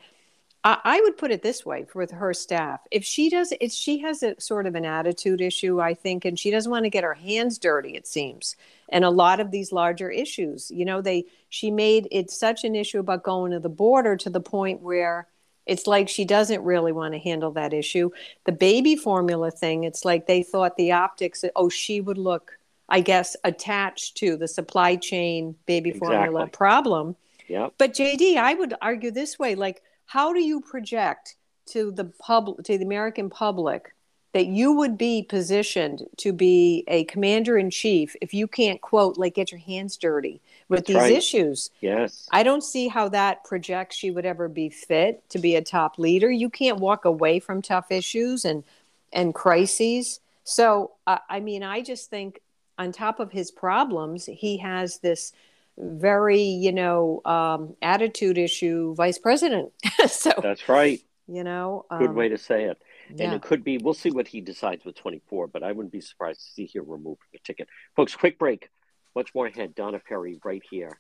I, 0.65 0.79
I 0.85 1.01
would 1.01 1.17
put 1.17 1.31
it 1.31 1.43
this 1.43 1.65
way 1.67 1.87
with 1.95 2.11
her 2.13 2.35
staff: 2.35 2.81
if 2.91 3.05
she 3.05 3.31
does, 3.31 3.53
if 3.61 3.73
she 3.73 3.99
has 4.01 4.23
a 4.23 4.39
sort 4.41 4.67
of 4.67 4.75
an 4.75 4.85
attitude 4.85 5.41
issue, 5.41 5.81
I 5.81 5.95
think, 5.95 6.25
and 6.25 6.39
she 6.39 6.51
doesn't 6.51 6.71
want 6.71 6.85
to 6.85 6.91
get 6.91 7.05
her 7.05 7.15
hands 7.15 7.59
dirty, 7.59 7.95
it 7.97 8.07
seems. 8.07 8.57
And 8.89 9.05
a 9.05 9.11
lot 9.11 9.41
of 9.41 9.51
these 9.51 9.73
larger 9.73 10.11
issues, 10.11 10.71
you 10.71 10.85
know, 10.85 11.01
they 11.01 11.25
she 11.49 11.71
made 11.71 12.09
it 12.11 12.31
such 12.31 12.65
an 12.65 12.75
issue 12.77 13.01
about 13.01 13.23
going 13.25 13.53
to 13.53 13.61
the 13.61 13.69
border 13.69 14.17
to 14.19 14.31
the 14.31 14.41
point 14.41 14.81
where 14.83 15.27
It's 15.67 15.87
like 15.87 16.09
she 16.09 16.25
doesn't 16.25 16.63
really 16.63 16.93
want 16.93 17.15
to 17.15 17.21
handle 17.21 17.53
that 17.53 17.73
issue. 17.73 18.11
The 18.47 18.53
baby 18.53 18.97
formula 18.97 19.51
thing, 19.51 19.85
it's 19.85 20.05
like 20.05 20.27
they 20.27 20.43
thought 20.43 20.77
the 20.77 20.93
optics, 20.93 21.45
oh, 21.55 21.69
she 21.69 22.01
would 22.01 22.19
look, 22.19 22.59
I 22.89 23.01
guess, 23.01 23.37
attached 23.45 24.17
to 24.19 24.37
the 24.37 24.49
supply 24.49 24.97
chain 24.97 25.55
baby 25.67 25.91
Exactly. 25.91 26.17
formula 26.17 26.47
problem. 26.49 27.17
Yeah. 27.49 27.69
But 27.79 27.95
JD, 27.95 28.37
I 28.37 28.55
would 28.55 28.75
argue 28.81 29.11
this 29.11 29.39
way 29.39 29.55
like, 29.55 29.83
how 30.07 30.33
do 30.33 30.41
you 30.41 30.61
project 30.61 31.37
to 31.67 31.93
the 31.93 32.05
public, 32.05 32.65
to 32.65 32.77
the 32.77 32.85
American 32.85 33.31
public, 33.31 33.95
that 34.33 34.47
you 34.47 34.73
would 34.73 34.97
be 34.99 35.23
positioned 35.23 36.03
to 36.17 36.33
be 36.33 36.85
a 36.89 37.05
commander 37.05 37.57
in 37.59 37.71
chief 37.71 38.17
if 38.21 38.35
you 38.35 38.47
can't 38.47 38.81
quote 38.81 39.19
like 39.19 39.35
get 39.35 39.53
your 39.53 39.61
hands 39.61 39.97
dirty 39.97 40.41
with 40.73 40.81
That's 40.81 40.89
these 40.89 40.97
right. 40.97 41.13
issues 41.13 41.71
Yes. 41.81 42.29
i 42.33 42.43
don't 42.43 42.65
see 42.65 42.89
how 42.89 43.09
that 43.11 43.45
projects 43.45 43.95
she 43.97 44.11
would 44.11 44.27
ever 44.27 44.49
be 44.49 44.69
fit 44.71 45.23
to 45.31 45.39
be 45.39 45.55
a 45.57 45.63
top 45.63 45.99
leader 45.99 46.31
you 46.31 46.51
can't 46.51 46.79
walk 46.81 47.05
away 47.05 47.39
from 47.39 47.63
tough 47.63 47.93
issues 47.93 48.45
and 48.45 48.65
and 49.13 49.35
crises 49.35 50.21
so 50.45 50.93
uh, 51.07 51.19
i 51.31 51.39
mean 51.41 51.63
i 51.63 51.81
just 51.81 52.11
think 52.11 52.41
on 52.79 52.91
top 52.91 53.21
of 53.21 53.31
his 53.31 53.51
problems 53.53 54.27
he 54.27 54.57
has 54.57 54.99
this 54.99 55.33
very 55.79 56.41
you 56.43 56.73
know 56.73 57.21
um, 57.25 57.77
attitude 57.81 58.37
issue 58.39 58.95
vice 58.95 59.19
president 59.19 59.73
so 60.09 60.33
That's 60.43 60.69
right. 60.69 61.01
you 61.27 61.45
know 61.45 61.87
Good 61.99 62.11
um, 62.11 62.15
way 62.15 62.29
to 62.29 62.39
say 62.39 62.65
it. 62.65 62.83
And 63.19 63.35
it 63.35 63.43
could 63.43 63.63
be, 63.63 63.77
we'll 63.79 63.93
see 63.95 64.11
what 64.11 64.27
he 64.27 64.41
decides 64.41 64.85
with 64.87 64.95
24, 64.97 65.49
but 65.49 65.63
I 65.63 65.73
wouldn't 65.73 65.93
be 65.93 66.01
surprised 66.01 66.41
to 66.41 66.47
see 66.47 66.67
him 66.67 66.85
removed 66.87 67.21
from 67.21 67.29
the 67.35 67.41
ticket. 67.45 67.69
Folks, 67.95 68.17
quick 68.17 68.39
break. 68.39 68.71
Much 69.15 69.31
more 69.35 69.47
ahead. 69.47 69.75
Donna 69.75 69.99
Perry 69.99 70.39
right 70.45 70.63
here 70.71 70.99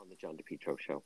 on 0.00 0.08
the 0.08 0.16
John 0.16 0.36
DePetro 0.36 0.76
Show. 0.78 1.02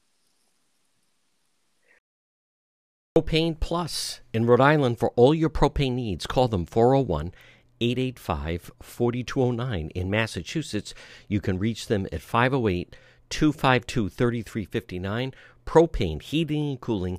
Propane 3.16 3.58
Plus 3.60 4.20
in 4.32 4.46
Rhode 4.46 4.60
Island 4.60 4.98
for 4.98 5.10
all 5.16 5.34
your 5.34 5.50
propane 5.50 5.92
needs. 5.92 6.26
Call 6.26 6.48
them 6.48 6.64
401 6.64 7.32
885 7.80 8.70
4209. 8.80 9.90
In 9.90 10.10
Massachusetts, 10.10 10.94
you 11.28 11.40
can 11.40 11.58
reach 11.58 11.88
them 11.88 12.06
at 12.12 12.22
508 12.22 12.96
252 13.28 14.08
3359. 14.08 15.34
Propane, 15.66 16.22
heating 16.22 16.70
and 16.70 16.80
cooling. 16.80 17.18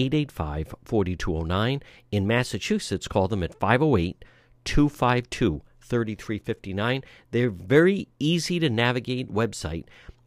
885 0.00 0.74
4209. 0.84 1.82
In 2.10 2.26
Massachusetts, 2.26 3.08
call 3.08 3.28
them 3.28 3.42
at 3.42 3.54
508 3.54 4.24
252 4.64 5.62
3359. 5.80 7.02
They're 7.30 7.50
very 7.50 8.08
easy 8.18 8.58
to 8.60 8.70
navigate 8.70 9.32
website. 9.32 9.84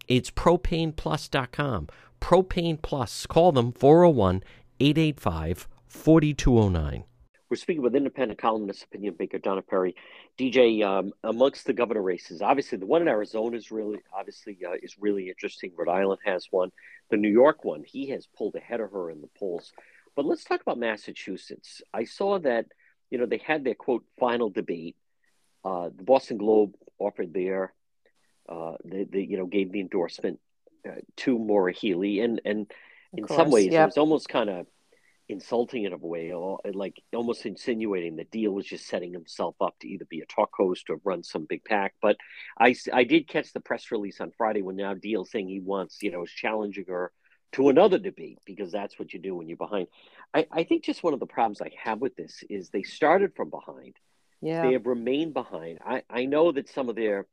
It's 0.07 0.29
propaneplus.com. 0.31 1.87
Propane 2.19 2.81
Plus. 2.81 3.25
Call 3.25 3.51
them 3.51 3.71
401 3.71 4.43
885 4.79 5.67
4209. 5.87 7.03
We're 7.49 7.57
speaking 7.57 7.83
with 7.83 7.95
independent 7.95 8.39
columnist, 8.39 8.83
opinion 8.83 9.15
maker 9.19 9.37
Donna 9.37 9.61
Perry. 9.61 9.95
DJ, 10.37 10.83
um, 10.83 11.11
amongst 11.23 11.65
the 11.65 11.73
governor 11.73 12.01
races, 12.01 12.41
obviously 12.41 12.77
the 12.77 12.85
one 12.85 13.01
in 13.01 13.07
Arizona 13.07 13.55
is 13.55 13.71
really, 13.71 13.99
obviously, 14.11 14.57
uh, 14.67 14.73
is 14.81 14.95
really 14.99 15.29
interesting. 15.29 15.71
Rhode 15.77 15.91
Island 15.91 16.19
has 16.25 16.47
one. 16.49 16.71
The 17.11 17.17
New 17.17 17.29
York 17.29 17.63
one, 17.63 17.83
he 17.85 18.09
has 18.09 18.27
pulled 18.37 18.55
ahead 18.55 18.79
of 18.79 18.91
her 18.91 19.11
in 19.11 19.21
the 19.21 19.29
polls. 19.37 19.71
But 20.15 20.25
let's 20.25 20.43
talk 20.43 20.61
about 20.61 20.79
Massachusetts. 20.79 21.81
I 21.93 22.05
saw 22.05 22.39
that, 22.39 22.65
you 23.11 23.17
know, 23.17 23.25
they 23.25 23.41
had 23.45 23.63
their 23.63 23.75
quote 23.75 24.05
final 24.19 24.49
debate. 24.49 24.95
Uh, 25.63 25.89
the 25.95 26.03
Boston 26.03 26.37
Globe 26.37 26.73
offered 26.97 27.33
their, 27.33 27.73
uh, 28.49 28.73
they, 28.83 29.03
they, 29.03 29.21
you 29.21 29.37
know, 29.37 29.45
gave 29.45 29.71
the 29.71 29.81
endorsement 29.81 30.39
uh, 30.87 30.95
to 31.17 31.39
Maura 31.39 31.71
Healey, 31.71 32.19
and 32.19 32.41
and 32.43 32.69
in 33.13 33.27
some 33.27 33.51
ways 33.51 33.73
it 33.73 33.85
was 33.85 33.97
almost 33.97 34.27
kind 34.27 34.49
of 34.49 34.67
insulting 35.29 35.83
in 35.85 35.93
a 35.93 35.97
way, 35.97 36.31
or 36.31 36.59
like 36.73 37.01
almost 37.13 37.45
insinuating 37.45 38.17
that 38.17 38.31
Diehl 38.31 38.53
was 38.53 38.65
just 38.65 38.87
setting 38.87 39.13
himself 39.13 39.55
up 39.61 39.75
to 39.79 39.87
either 39.87 40.05
be 40.05 40.21
a 40.21 40.25
talk 40.25 40.51
host 40.55 40.89
or 40.89 40.99
run 41.03 41.23
some 41.23 41.45
big 41.45 41.63
PAC. 41.63 41.93
But 42.01 42.17
I, 42.59 42.75
I 42.91 43.03
did 43.03 43.27
catch 43.27 43.53
the 43.53 43.59
press 43.59 43.91
release 43.91 44.19
on 44.19 44.31
Friday 44.37 44.61
when 44.61 44.75
now 44.75 44.93
Diehl 44.93 45.27
saying 45.27 45.47
he 45.47 45.59
wants, 45.59 45.99
you 46.01 46.11
know, 46.11 46.23
is 46.23 46.31
challenging 46.31 46.85
her 46.87 47.11
to 47.53 47.69
another 47.69 47.99
debate 47.99 48.39
because 48.45 48.71
that's 48.71 48.97
what 48.99 49.13
you 49.13 49.19
do 49.19 49.35
when 49.35 49.47
you're 49.47 49.57
behind. 49.57 49.87
I, 50.33 50.45
I 50.51 50.63
think 50.63 50.83
just 50.83 51.03
one 51.03 51.13
of 51.13 51.19
the 51.19 51.27
problems 51.27 51.61
I 51.61 51.71
have 51.83 52.01
with 52.01 52.15
this 52.15 52.43
is 52.49 52.69
they 52.69 52.83
started 52.83 53.35
from 53.35 53.49
behind. 53.49 53.95
yeah 54.41 54.63
They 54.63 54.73
have 54.73 54.87
remained 54.87 55.33
behind. 55.33 55.79
I, 55.85 56.03
I 56.09 56.25
know 56.25 56.51
that 56.51 56.69
some 56.69 56.89
of 56.89 56.95
their 56.95 57.27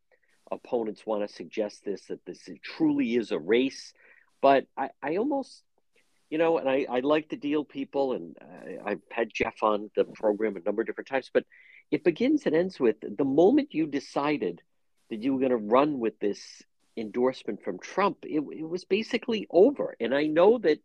opponents 0.50 1.07
want 1.07 1.26
to 1.26 1.35
suggest 1.35 1.85
this, 1.85 2.03
that 2.07 2.24
this 2.26 2.48
truly 2.62 3.16
is 3.16 3.33
a 3.33 3.38
race, 3.38 3.92
but 4.42 4.66
I, 4.76 4.90
I 5.03 5.16
almost, 5.16 5.62
you 6.30 6.38
know, 6.38 6.58
and 6.58 6.68
I, 6.68 6.86
I 6.88 7.00
like 7.00 7.28
to 7.30 7.36
Diehl 7.36 7.68
people, 7.68 8.12
and 8.12 8.36
uh, 8.40 8.88
I've 8.88 9.02
had 9.10 9.34
Geoff 9.34 9.62
on 9.62 9.90
the 9.96 10.04
program 10.04 10.56
a 10.56 10.60
number 10.60 10.82
of 10.82 10.86
different 10.86 11.08
times, 11.08 11.30
but 11.32 11.44
it 11.90 12.04
begins 12.04 12.46
and 12.46 12.54
ends 12.54 12.78
with 12.78 12.96
the 13.00 13.24
moment 13.24 13.74
you 13.74 13.86
decided 13.86 14.62
that 15.10 15.22
you 15.22 15.32
were 15.34 15.40
going 15.40 15.50
to 15.50 15.56
run 15.56 15.98
with 15.98 16.18
this 16.20 16.40
endorsement 16.96 17.62
from 17.64 17.78
Trump, 17.80 18.18
it, 18.22 18.40
it 18.52 18.68
was 18.68 18.84
basically 18.84 19.46
over. 19.50 19.96
And 19.98 20.14
I 20.14 20.26
know 20.26 20.58
that 20.58 20.78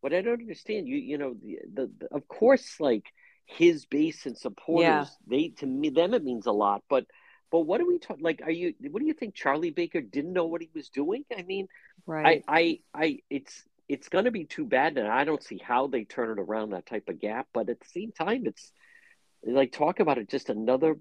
what 0.00 0.12
I 0.12 0.20
don't 0.20 0.40
understand, 0.40 0.88
you 0.88 0.96
you 0.96 1.18
know, 1.18 1.34
the, 1.42 1.58
the, 1.72 1.90
the 2.00 2.14
of 2.14 2.26
course, 2.26 2.80
like 2.80 3.04
his 3.46 3.86
base 3.86 4.26
and 4.26 4.36
supporters, 4.36 4.84
Yeah. 4.86 5.04
they 5.26 5.48
to 5.60 5.66
me 5.66 5.90
them 5.90 6.12
it 6.14 6.24
means 6.24 6.46
a 6.46 6.52
lot, 6.52 6.82
but. 6.88 7.06
But 7.50 7.60
what 7.60 7.80
are 7.80 7.86
we 7.86 7.98
talking? 7.98 8.22
Like, 8.22 8.42
are 8.44 8.50
you? 8.50 8.74
What 8.90 9.00
do 9.00 9.06
you 9.06 9.14
think? 9.14 9.34
Charlie 9.34 9.70
Baker 9.70 10.02
didn't 10.02 10.34
know 10.34 10.44
what 10.44 10.60
he 10.60 10.68
was 10.74 10.90
doing. 10.90 11.24
I 11.34 11.44
mean, 11.44 11.66
right 12.04 12.44
I, 12.46 12.58
I, 12.60 12.80
I, 13.04 13.18
it's 13.30 13.64
it's 13.88 14.08
going 14.08 14.26
to 14.26 14.30
be 14.30 14.44
too 14.44 14.64
bad, 14.64 14.98
and 14.98 15.08
I 15.08 15.24
don't 15.24 15.42
see 15.42 15.58
how 15.58 15.86
they 15.86 16.04
turn 16.04 16.38
it 16.38 16.40
around 16.40 16.70
that 16.70 16.86
type 16.86 17.08
of 17.08 17.20
gap. 17.20 17.48
But 17.52 17.70
at 17.70 17.80
the 17.80 17.88
same 17.88 18.12
time, 18.12 18.46
it's 18.46 18.70
like 19.44 19.72
talk 19.72 20.00
about 20.00 20.18
it, 20.18 20.28
just 20.28 20.50
another 20.50 20.98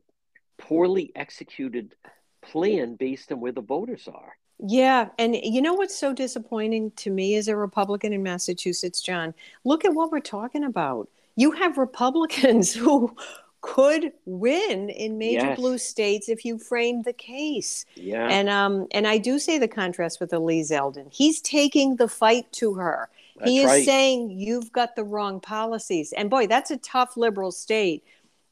poorly 0.57 1.11
executed 1.15 1.95
plan 2.41 2.95
based 2.95 3.31
on 3.31 3.39
where 3.39 3.51
the 3.51 3.61
voters 3.61 4.07
are. 4.07 4.33
Yeah, 4.59 5.09
and 5.19 5.35
you 5.35 5.61
know 5.61 5.73
what's 5.73 5.97
so 5.97 6.13
disappointing 6.13 6.91
to 6.97 7.11
me 7.11 7.35
as 7.35 7.47
a 7.47 7.55
Republican 7.55 8.13
in 8.13 8.23
Massachusetts, 8.23 9.01
John? 9.01 9.35
Look 9.63 9.85
at 9.85 9.93
what 9.93 10.11
we're 10.11 10.19
talking 10.19 10.63
about. 10.63 11.09
You 11.35 11.51
have 11.51 11.77
Republicans 11.77 12.73
who 12.73 13.15
could 13.61 14.11
win 14.25 14.89
in 14.89 15.17
major 15.17 15.47
Yes. 15.47 15.57
blue 15.57 15.77
states 15.77 16.29
if 16.29 16.45
you 16.45 16.57
frame 16.57 17.01
the 17.03 17.13
case. 17.13 17.85
Yeah, 17.95 18.27
And 18.29 18.49
um 18.49 18.87
and 18.91 19.07
I 19.07 19.17
do 19.17 19.39
say 19.39 19.57
the 19.57 19.67
contrast 19.67 20.19
with 20.19 20.31
Lee 20.33 20.61
Zeldin. 20.61 21.07
He's 21.11 21.41
taking 21.41 21.95
the 21.97 22.07
fight 22.07 22.51
to 22.53 22.75
her. 22.75 23.09
that's 23.35 23.49
he 23.51 23.59
is 23.59 23.65
right. 23.65 23.85
saying 23.85 24.31
you've 24.31 24.71
got 24.71 24.95
the 24.95 25.03
wrong 25.03 25.39
policies. 25.39 26.13
And 26.13 26.29
boy, 26.29 26.47
that's 26.47 26.71
a 26.71 26.77
tough 26.77 27.17
liberal 27.17 27.51
state 27.51 28.03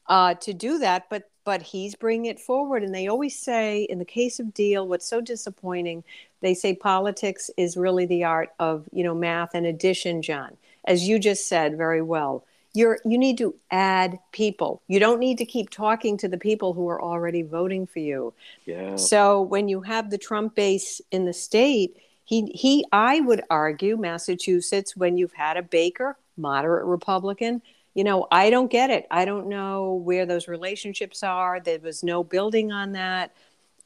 uh, 0.08 0.34
to 0.34 0.52
do 0.52 0.78
that. 0.78 1.08
But 1.10 1.30
but 1.44 1.62
he's 1.62 1.94
bringing 1.94 2.26
it 2.30 2.40
forward. 2.40 2.82
And 2.82 2.92
they 2.94 3.06
always 3.06 3.38
say, 3.38 3.82
in 3.84 4.00
the 4.00 4.04
case 4.04 4.40
of 4.40 4.46
Diehl, 4.48 4.86
what's 4.88 5.06
so 5.08 5.20
disappointing, 5.20 6.02
they 6.40 6.54
say 6.54 6.74
politics 6.74 7.50
is 7.56 7.76
really 7.76 8.06
the 8.06 8.24
art 8.24 8.50
of 8.58 8.88
you 8.92 9.04
know 9.04 9.14
math 9.14 9.50
and 9.54 9.66
addition. 9.66 10.22
John, 10.22 10.56
as 10.84 11.06
you 11.08 11.18
just 11.20 11.48
said 11.48 11.76
very 11.76 12.02
well. 12.02 12.44
You're, 12.76 12.98
you 13.04 13.18
need 13.18 13.38
to 13.38 13.54
add 13.70 14.18
people. 14.32 14.82
You 14.86 15.00
don't 15.00 15.18
need 15.18 15.38
to 15.38 15.44
keep 15.44 15.70
talking 15.70 16.16
to 16.18 16.28
the 16.28 16.38
people 16.38 16.74
who 16.74 16.88
are 16.88 17.00
already 17.00 17.42
voting 17.42 17.86
for 17.86 18.00
you. 18.00 18.34
yeah, 18.66 18.96
So 18.96 19.42
when 19.42 19.68
you 19.68 19.80
have 19.80 20.10
the 20.10 20.18
Trump 20.18 20.54
base 20.54 21.00
in 21.10 21.24
the 21.24 21.32
state, 21.32 21.96
he 22.24 22.50
he 22.54 22.84
I 22.92 23.20
would 23.20 23.42
argue 23.50 23.96
Massachusetts 23.96 24.96
when 24.96 25.16
you've 25.16 25.32
had 25.32 25.56
a 25.56 25.62
Baker, 25.62 26.18
moderate 26.36 26.84
Republican, 26.84 27.62
you 27.96 28.04
know, 28.04 28.26
I 28.30 28.50
don't 28.50 28.70
get 28.70 28.90
it. 28.90 29.06
I 29.10 29.24
don't 29.24 29.48
know 29.48 29.94
where 29.94 30.26
those 30.26 30.48
relationships 30.48 31.22
are. 31.22 31.60
There 31.60 31.78
was 31.78 32.02
no 32.02 32.22
building 32.22 32.70
on 32.70 32.92
that. 32.92 33.32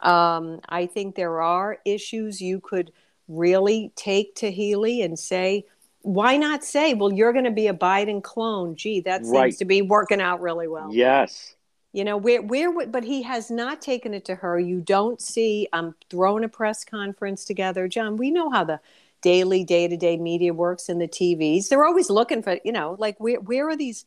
Um, 0.00 0.60
I 0.68 0.86
think 0.86 1.14
there 1.14 1.40
are 1.40 1.78
issues 1.84 2.40
you 2.40 2.58
could 2.58 2.90
really 3.28 3.92
take 3.94 4.34
to 4.36 4.50
Healey 4.50 5.02
and 5.02 5.16
say, 5.16 5.64
why 6.02 6.36
not 6.36 6.64
say, 6.64 6.94
well, 6.94 7.12
you're 7.12 7.32
going 7.32 7.44
to 7.44 7.50
be 7.50 7.66
a 7.68 7.74
Biden 7.74 8.22
clone? 8.22 8.76
Gee, 8.76 9.00
that 9.02 9.26
seems 9.26 9.32
Right. 9.32 9.58
to 9.58 9.64
be 9.64 9.82
working 9.82 10.20
out 10.20 10.40
really 10.40 10.68
well. 10.68 10.88
yes, 10.92 11.54
You 11.92 12.04
know, 12.04 12.16
where 12.16 12.40
where 12.42 12.86
but 12.86 13.04
he 13.04 13.22
has 13.22 13.50
not 13.50 13.82
taken 13.82 14.14
it 14.14 14.24
to 14.26 14.36
her. 14.36 14.58
You 14.60 14.80
don't 14.80 15.20
see 15.20 15.68
I'm 15.72 15.94
throwing 16.08 16.44
a 16.44 16.48
press 16.48 16.84
conference 16.84 17.44
together. 17.44 17.88
John, 17.88 18.16
we 18.16 18.30
know 18.30 18.50
how 18.50 18.64
the 18.64 18.80
daily 19.22 19.64
day-to-day 19.64 20.16
media 20.16 20.54
works 20.54 20.88
in 20.88 20.98
the 20.98 21.08
TVs. 21.08 21.68
They're 21.68 21.84
always 21.84 22.08
looking 22.10 22.42
for, 22.42 22.58
you 22.64 22.72
know, 22.72 22.96
like 22.98 23.18
where 23.18 23.40
where 23.40 23.68
are 23.68 23.76
these, 23.76 24.06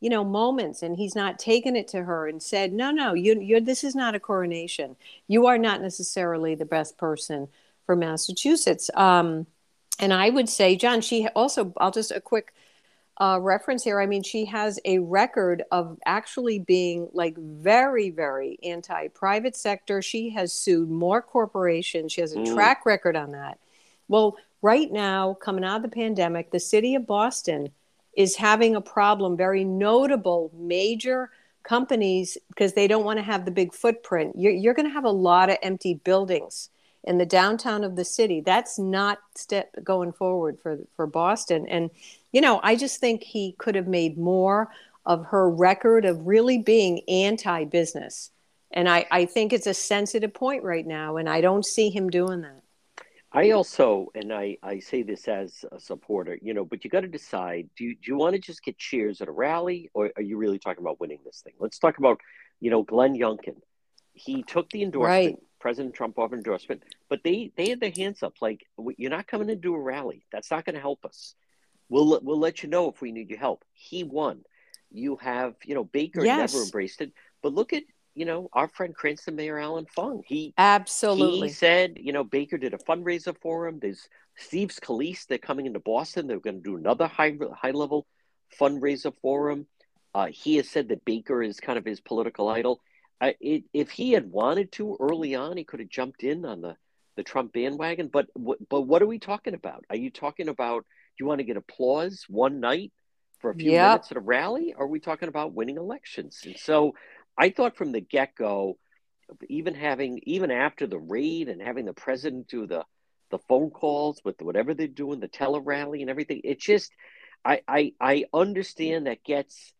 you 0.00 0.10
know, 0.10 0.24
moments 0.24 0.82
and 0.82 0.96
he's 0.96 1.14
not 1.16 1.38
taken 1.38 1.76
it 1.76 1.88
to 1.88 2.04
her 2.04 2.26
and 2.28 2.42
said, 2.42 2.72
"No, 2.72 2.90
no, 2.90 3.14
you 3.14 3.40
you 3.40 3.60
this 3.60 3.84
is 3.84 3.94
not 3.94 4.14
a 4.14 4.20
coronation. 4.20 4.96
You 5.28 5.46
are 5.46 5.58
not 5.58 5.82
necessarily 5.82 6.54
the 6.54 6.64
best 6.64 6.96
person 6.98 7.48
for 7.86 7.96
Massachusetts." 7.96 8.90
Um 8.94 9.46
and 9.98 10.12
I 10.12 10.30
would 10.30 10.48
say, 10.48 10.76
John, 10.76 11.00
she 11.00 11.28
also 11.34 11.72
I'll 11.78 11.90
just 11.90 12.10
a 12.10 12.20
quick 12.20 12.52
uh, 13.20 13.38
reference 13.40 13.82
here. 13.82 14.00
I 14.00 14.06
mean, 14.06 14.22
she 14.22 14.44
has 14.46 14.78
a 14.84 15.00
record 15.00 15.64
of 15.72 15.98
actually 16.06 16.60
being 16.60 17.08
like 17.12 17.36
very, 17.36 18.10
very 18.10 18.58
anti 18.62 19.08
private 19.08 19.56
sector. 19.56 20.00
She 20.02 20.30
has 20.30 20.52
sued 20.52 20.88
more 20.88 21.20
corporations. 21.20 22.12
She 22.12 22.20
has 22.20 22.32
a 22.32 22.38
mm. 22.38 22.54
track 22.54 22.86
record 22.86 23.16
on 23.16 23.32
that. 23.32 23.58
Well, 24.06 24.36
right 24.62 24.90
now, 24.90 25.34
coming 25.34 25.64
out 25.64 25.76
of 25.76 25.82
the 25.82 25.88
pandemic, 25.88 26.50
the 26.50 26.60
city 26.60 26.94
of 26.94 27.06
Boston 27.06 27.70
is 28.16 28.36
having 28.36 28.76
a 28.76 28.80
problem, 28.80 29.36
very 29.36 29.64
notable, 29.64 30.50
major 30.54 31.30
companies, 31.62 32.38
because 32.48 32.72
they 32.72 32.88
don't 32.88 33.04
want 33.04 33.18
to 33.18 33.22
have 33.22 33.44
the 33.44 33.50
big 33.50 33.74
footprint. 33.74 34.34
You're, 34.36 34.52
you're 34.52 34.74
going 34.74 34.88
to 34.88 34.92
have 34.92 35.04
a 35.04 35.10
lot 35.10 35.50
of 35.50 35.58
empty 35.62 35.94
buildings 35.94 36.70
in 37.08 37.16
the 37.16 37.26
downtown 37.26 37.84
of 37.84 37.96
the 37.96 38.04
city. 38.04 38.42
That's 38.42 38.78
not 38.78 39.18
step 39.34 39.74
going 39.82 40.12
forward 40.12 40.58
for, 40.62 40.78
for 40.94 41.06
Boston. 41.06 41.66
And, 41.66 41.90
you 42.32 42.42
know, 42.42 42.60
I 42.62 42.76
just 42.76 43.00
think 43.00 43.22
he 43.22 43.56
could 43.58 43.74
have 43.74 43.88
made 43.88 44.18
more 44.18 44.68
of 45.06 45.24
her 45.26 45.48
record 45.48 46.04
of 46.04 46.26
really 46.26 46.58
being 46.58 47.00
anti 47.08 47.64
business. 47.64 48.30
And 48.70 48.90
I, 48.90 49.06
I 49.10 49.24
think 49.24 49.54
it's 49.54 49.66
a 49.66 49.72
sensitive 49.72 50.34
point 50.34 50.62
right 50.62 50.86
now, 50.86 51.16
and 51.16 51.30
I 51.30 51.40
don't 51.40 51.64
see 51.64 51.88
him 51.88 52.10
doing 52.10 52.42
that. 52.42 52.62
I 53.32 53.52
also, 53.52 54.08
and 54.14 54.30
I, 54.30 54.58
I 54.62 54.78
say 54.78 55.02
this 55.02 55.28
as 55.28 55.64
a 55.72 55.80
supporter, 55.80 56.38
you 56.42 56.52
know, 56.52 56.66
but 56.66 56.84
you 56.84 56.90
got 56.90 57.00
to 57.00 57.08
decide 57.08 57.70
do 57.76 57.84
you, 57.84 57.94
do 57.94 58.00
you 58.06 58.16
want 58.16 58.34
to 58.34 58.40
just 58.40 58.62
get 58.62 58.76
cheers 58.76 59.22
at 59.22 59.28
a 59.28 59.32
rally 59.32 59.90
or 59.94 60.10
are 60.16 60.22
you 60.22 60.36
really 60.36 60.58
talking 60.58 60.82
about 60.82 61.00
winning 61.00 61.20
this 61.24 61.40
thing? 61.42 61.54
Let's 61.58 61.78
talk 61.78 61.98
about, 61.98 62.20
you 62.60 62.70
know, 62.70 62.82
Glenn 62.82 63.14
Youngkin. 63.14 63.56
He 64.12 64.42
took 64.42 64.68
the 64.70 64.82
endorsement, 64.82 65.36
right. 65.36 65.47
President 65.60 65.94
Trump 65.94 66.18
offered 66.18 66.36
endorsement, 66.38 66.82
but 67.08 67.20
they, 67.24 67.52
they 67.56 67.70
had 67.70 67.80
their 67.80 67.92
hands 67.94 68.22
up 68.22 68.34
like, 68.40 68.66
you're 68.96 69.10
not 69.10 69.26
coming 69.26 69.48
to 69.48 69.56
do 69.56 69.74
a 69.74 69.80
rally. 69.80 70.24
That's 70.32 70.50
not 70.50 70.64
going 70.64 70.74
to 70.74 70.80
help 70.80 71.04
us. 71.04 71.34
We'll, 71.88 72.20
we'll 72.22 72.38
let 72.38 72.62
you 72.62 72.68
know 72.68 72.88
if 72.88 73.00
we 73.00 73.12
need 73.12 73.30
your 73.30 73.38
help. 73.38 73.64
He 73.72 74.04
won. 74.04 74.44
You 74.90 75.16
have, 75.16 75.54
you 75.64 75.74
know, 75.74 75.84
Baker 75.84 76.24
yes. 76.24 76.52
never 76.52 76.64
embraced 76.64 77.00
it. 77.00 77.12
But 77.42 77.54
look 77.54 77.72
at 77.72 77.82
you 78.18 78.24
know, 78.24 78.48
our 78.52 78.66
friend 78.66 78.92
Cranston 78.96 79.36
Mayor 79.36 79.58
Allan 79.58 79.86
Fung. 79.86 80.24
He 80.26 80.52
absolutely 80.58 81.48
he 81.48 81.54
said, 81.54 81.98
you 82.00 82.12
know, 82.12 82.24
Baker 82.24 82.58
did 82.58 82.74
a 82.74 82.78
fundraiser 82.78 83.36
for 83.40 83.68
him. 83.68 83.78
There's 83.78 84.08
Steve 84.36 84.70
Scalise. 84.70 85.26
They're 85.26 85.38
coming 85.38 85.66
into 85.66 85.78
Boston. 85.78 86.26
They're 86.26 86.40
going 86.40 86.56
to 86.56 86.62
do 86.62 86.76
another 86.76 87.06
high 87.06 87.36
high 87.54 87.70
level 87.70 88.08
fundraiser 88.60 89.12
for 89.22 89.50
him. 89.50 89.66
Uh, 90.12 90.26
he 90.26 90.56
has 90.56 90.68
said 90.68 90.88
that 90.88 91.04
Baker 91.04 91.44
is 91.44 91.60
kind 91.60 91.78
of 91.78 91.84
his 91.84 92.00
political 92.00 92.48
idol. 92.48 92.80
I, 93.20 93.34
it, 93.40 93.64
if 93.72 93.90
he 93.90 94.12
had 94.12 94.30
wanted 94.30 94.72
to 94.72 94.96
early 95.00 95.34
on, 95.34 95.56
he 95.56 95.64
could 95.64 95.80
have 95.80 95.88
jumped 95.88 96.22
in 96.22 96.44
on 96.44 96.60
the, 96.60 96.76
the 97.16 97.22
Trump 97.22 97.52
bandwagon. 97.52 98.08
But 98.12 98.26
but 98.36 98.82
what 98.82 99.02
are 99.02 99.06
we 99.06 99.18
talking 99.18 99.54
about? 99.54 99.84
Are 99.90 99.96
you 99.96 100.10
talking 100.10 100.48
about? 100.48 100.84
Do 101.16 101.24
you 101.24 101.26
want 101.26 101.40
to 101.40 101.44
get 101.44 101.56
applause 101.56 102.24
one 102.28 102.60
night 102.60 102.92
for 103.40 103.50
a 103.50 103.54
few 103.54 103.72
yep. 103.72 103.88
minutes 103.88 104.10
at 104.12 104.16
a 104.16 104.20
rally? 104.20 104.74
Or 104.76 104.84
are 104.84 104.88
we 104.88 105.00
talking 105.00 105.28
about 105.28 105.52
winning 105.52 105.76
elections? 105.76 106.40
And 106.44 106.56
so 106.56 106.94
I 107.36 107.50
thought 107.50 107.76
from 107.76 107.90
the 107.90 108.00
get 108.00 108.36
go, 108.36 108.78
even 109.48 109.74
having 109.74 110.20
even 110.24 110.50
after 110.50 110.86
the 110.86 110.98
raid 110.98 111.48
and 111.48 111.60
having 111.60 111.86
the 111.86 111.92
president 111.92 112.48
do 112.48 112.66
the 112.66 112.84
the 113.30 113.38
phone 113.38 113.70
calls 113.70 114.20
with 114.24 114.40
whatever 114.40 114.72
they're 114.74 114.86
doing, 114.86 115.20
the 115.20 115.28
tele 115.28 115.60
rally 115.60 116.00
and 116.00 116.10
everything, 116.10 116.40
it 116.44 116.60
just 116.60 116.92
I 117.44 117.62
I 117.66 117.92
I 118.00 118.24
understand 118.32 119.06
that 119.06 119.24
gets 119.24 119.72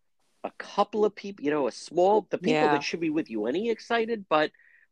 a 0.44 0.50
couple 0.58 1.04
of 1.04 1.14
people, 1.14 1.44
you 1.44 1.50
know, 1.50 1.68
a 1.68 1.72
small 1.72 2.26
the 2.30 2.38
people 2.38 2.52
yeah. 2.52 2.72
that 2.72 2.82
should 2.82 3.00
be 3.00 3.10
with 3.10 3.30
you 3.30 3.46
any 3.46 3.70
excited, 3.70 4.24
but 4.28 4.50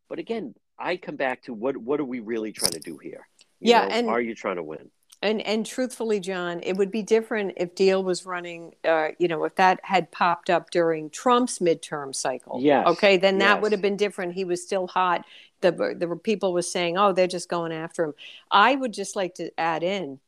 but 0.08 0.18
again, 0.18 0.54
I 0.78 0.96
come 0.96 1.16
back 1.16 1.42
to 1.42 1.54
what 1.54 1.76
what 1.76 2.00
are 2.00 2.04
we 2.04 2.20
really 2.20 2.52
trying 2.52 2.72
to 2.72 2.80
do 2.80 2.98
here? 2.98 3.28
You 3.60 3.70
yeah, 3.70 3.86
know, 3.86 3.94
and 3.94 4.08
are 4.08 4.20
you 4.20 4.34
trying 4.34 4.56
to 4.56 4.62
win? 4.62 4.90
And 5.22 5.40
and 5.42 5.64
truthfully, 5.64 6.20
John, 6.20 6.60
it 6.62 6.76
would 6.76 6.90
be 6.90 7.02
different 7.02 7.54
if 7.56 7.74
Diehl 7.74 8.04
was 8.04 8.26
running. 8.26 8.74
Uh, 8.84 9.08
you 9.18 9.28
know, 9.28 9.44
if 9.44 9.54
that 9.56 9.80
had 9.82 10.12
popped 10.12 10.50
up 10.50 10.70
during 10.70 11.08
Trump's 11.08 11.58
midterm 11.58 12.14
cycle. 12.14 12.60
Yes. 12.60 12.86
Okay, 12.86 13.16
then 13.16 13.38
that 13.38 13.54
yes. 13.54 13.62
would 13.62 13.72
have 13.72 13.80
been 13.80 13.96
different. 13.96 14.34
He 14.34 14.44
was 14.44 14.62
still 14.62 14.86
hot. 14.86 15.24
The 15.62 15.72
the 15.72 16.16
people 16.16 16.52
was 16.52 16.70
saying, 16.70 16.98
"Oh, 16.98 17.12
they're 17.12 17.26
just 17.26 17.48
going 17.48 17.72
after 17.72 18.04
him." 18.04 18.14
I 18.50 18.74
would 18.74 18.92
just 18.92 19.16
like 19.16 19.34
to 19.36 19.50
add 19.58 19.82
in, 19.82 20.20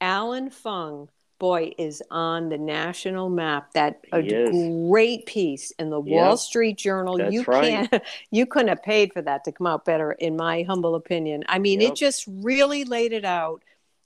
Allan 0.00 0.50
Fung, 0.50 1.08
boy, 1.44 1.72
is 1.78 2.02
on 2.10 2.48
the 2.48 2.58
national 2.58 3.28
map. 3.28 3.72
That 3.74 4.00
a 4.12 4.22
great 4.88 5.26
piece 5.26 5.70
in 5.72 5.90
the. 5.90 6.00
Wall 6.00 6.36
Street 6.36 6.78
Journal. 6.78 7.18
That's 7.18 7.32
you 7.32 7.42
right. 7.44 7.90
can't. 7.90 8.02
You 8.30 8.46
couldn't 8.46 8.68
have 8.68 8.82
paid 8.82 9.12
for 9.12 9.22
that 9.22 9.44
to 9.44 9.52
come 9.52 9.66
out 9.66 9.84
better, 9.84 10.12
in 10.12 10.36
my 10.36 10.62
humble 10.62 10.94
opinion. 10.94 11.44
I 11.48 11.58
mean, 11.58 11.80
yep. 11.80 11.92
it 11.92 11.96
just 11.96 12.24
really 12.26 12.84
laid 12.84 13.12
it 13.12 13.24
out 13.24 13.62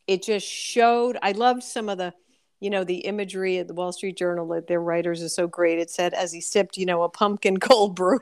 it 0.08 0.22
just 0.22 0.46
showed 0.46 1.16
i 1.22 1.30
loved 1.30 1.62
some 1.62 1.88
of 1.88 1.98
the 1.98 2.12
you 2.58 2.70
know 2.70 2.82
the 2.82 2.98
imagery 2.98 3.58
at 3.58 3.68
the 3.68 3.74
wall 3.74 3.92
street 3.92 4.16
journal 4.16 4.48
that 4.48 4.66
their 4.66 4.80
writers 4.80 5.22
are 5.22 5.28
so 5.28 5.46
great 5.46 5.78
it 5.78 5.90
said 5.90 6.12
as 6.14 6.32
he 6.32 6.40
sipped 6.40 6.76
you 6.76 6.86
know 6.86 7.02
a 7.02 7.08
pumpkin 7.08 7.60
cold 7.60 7.94
brew 7.94 8.18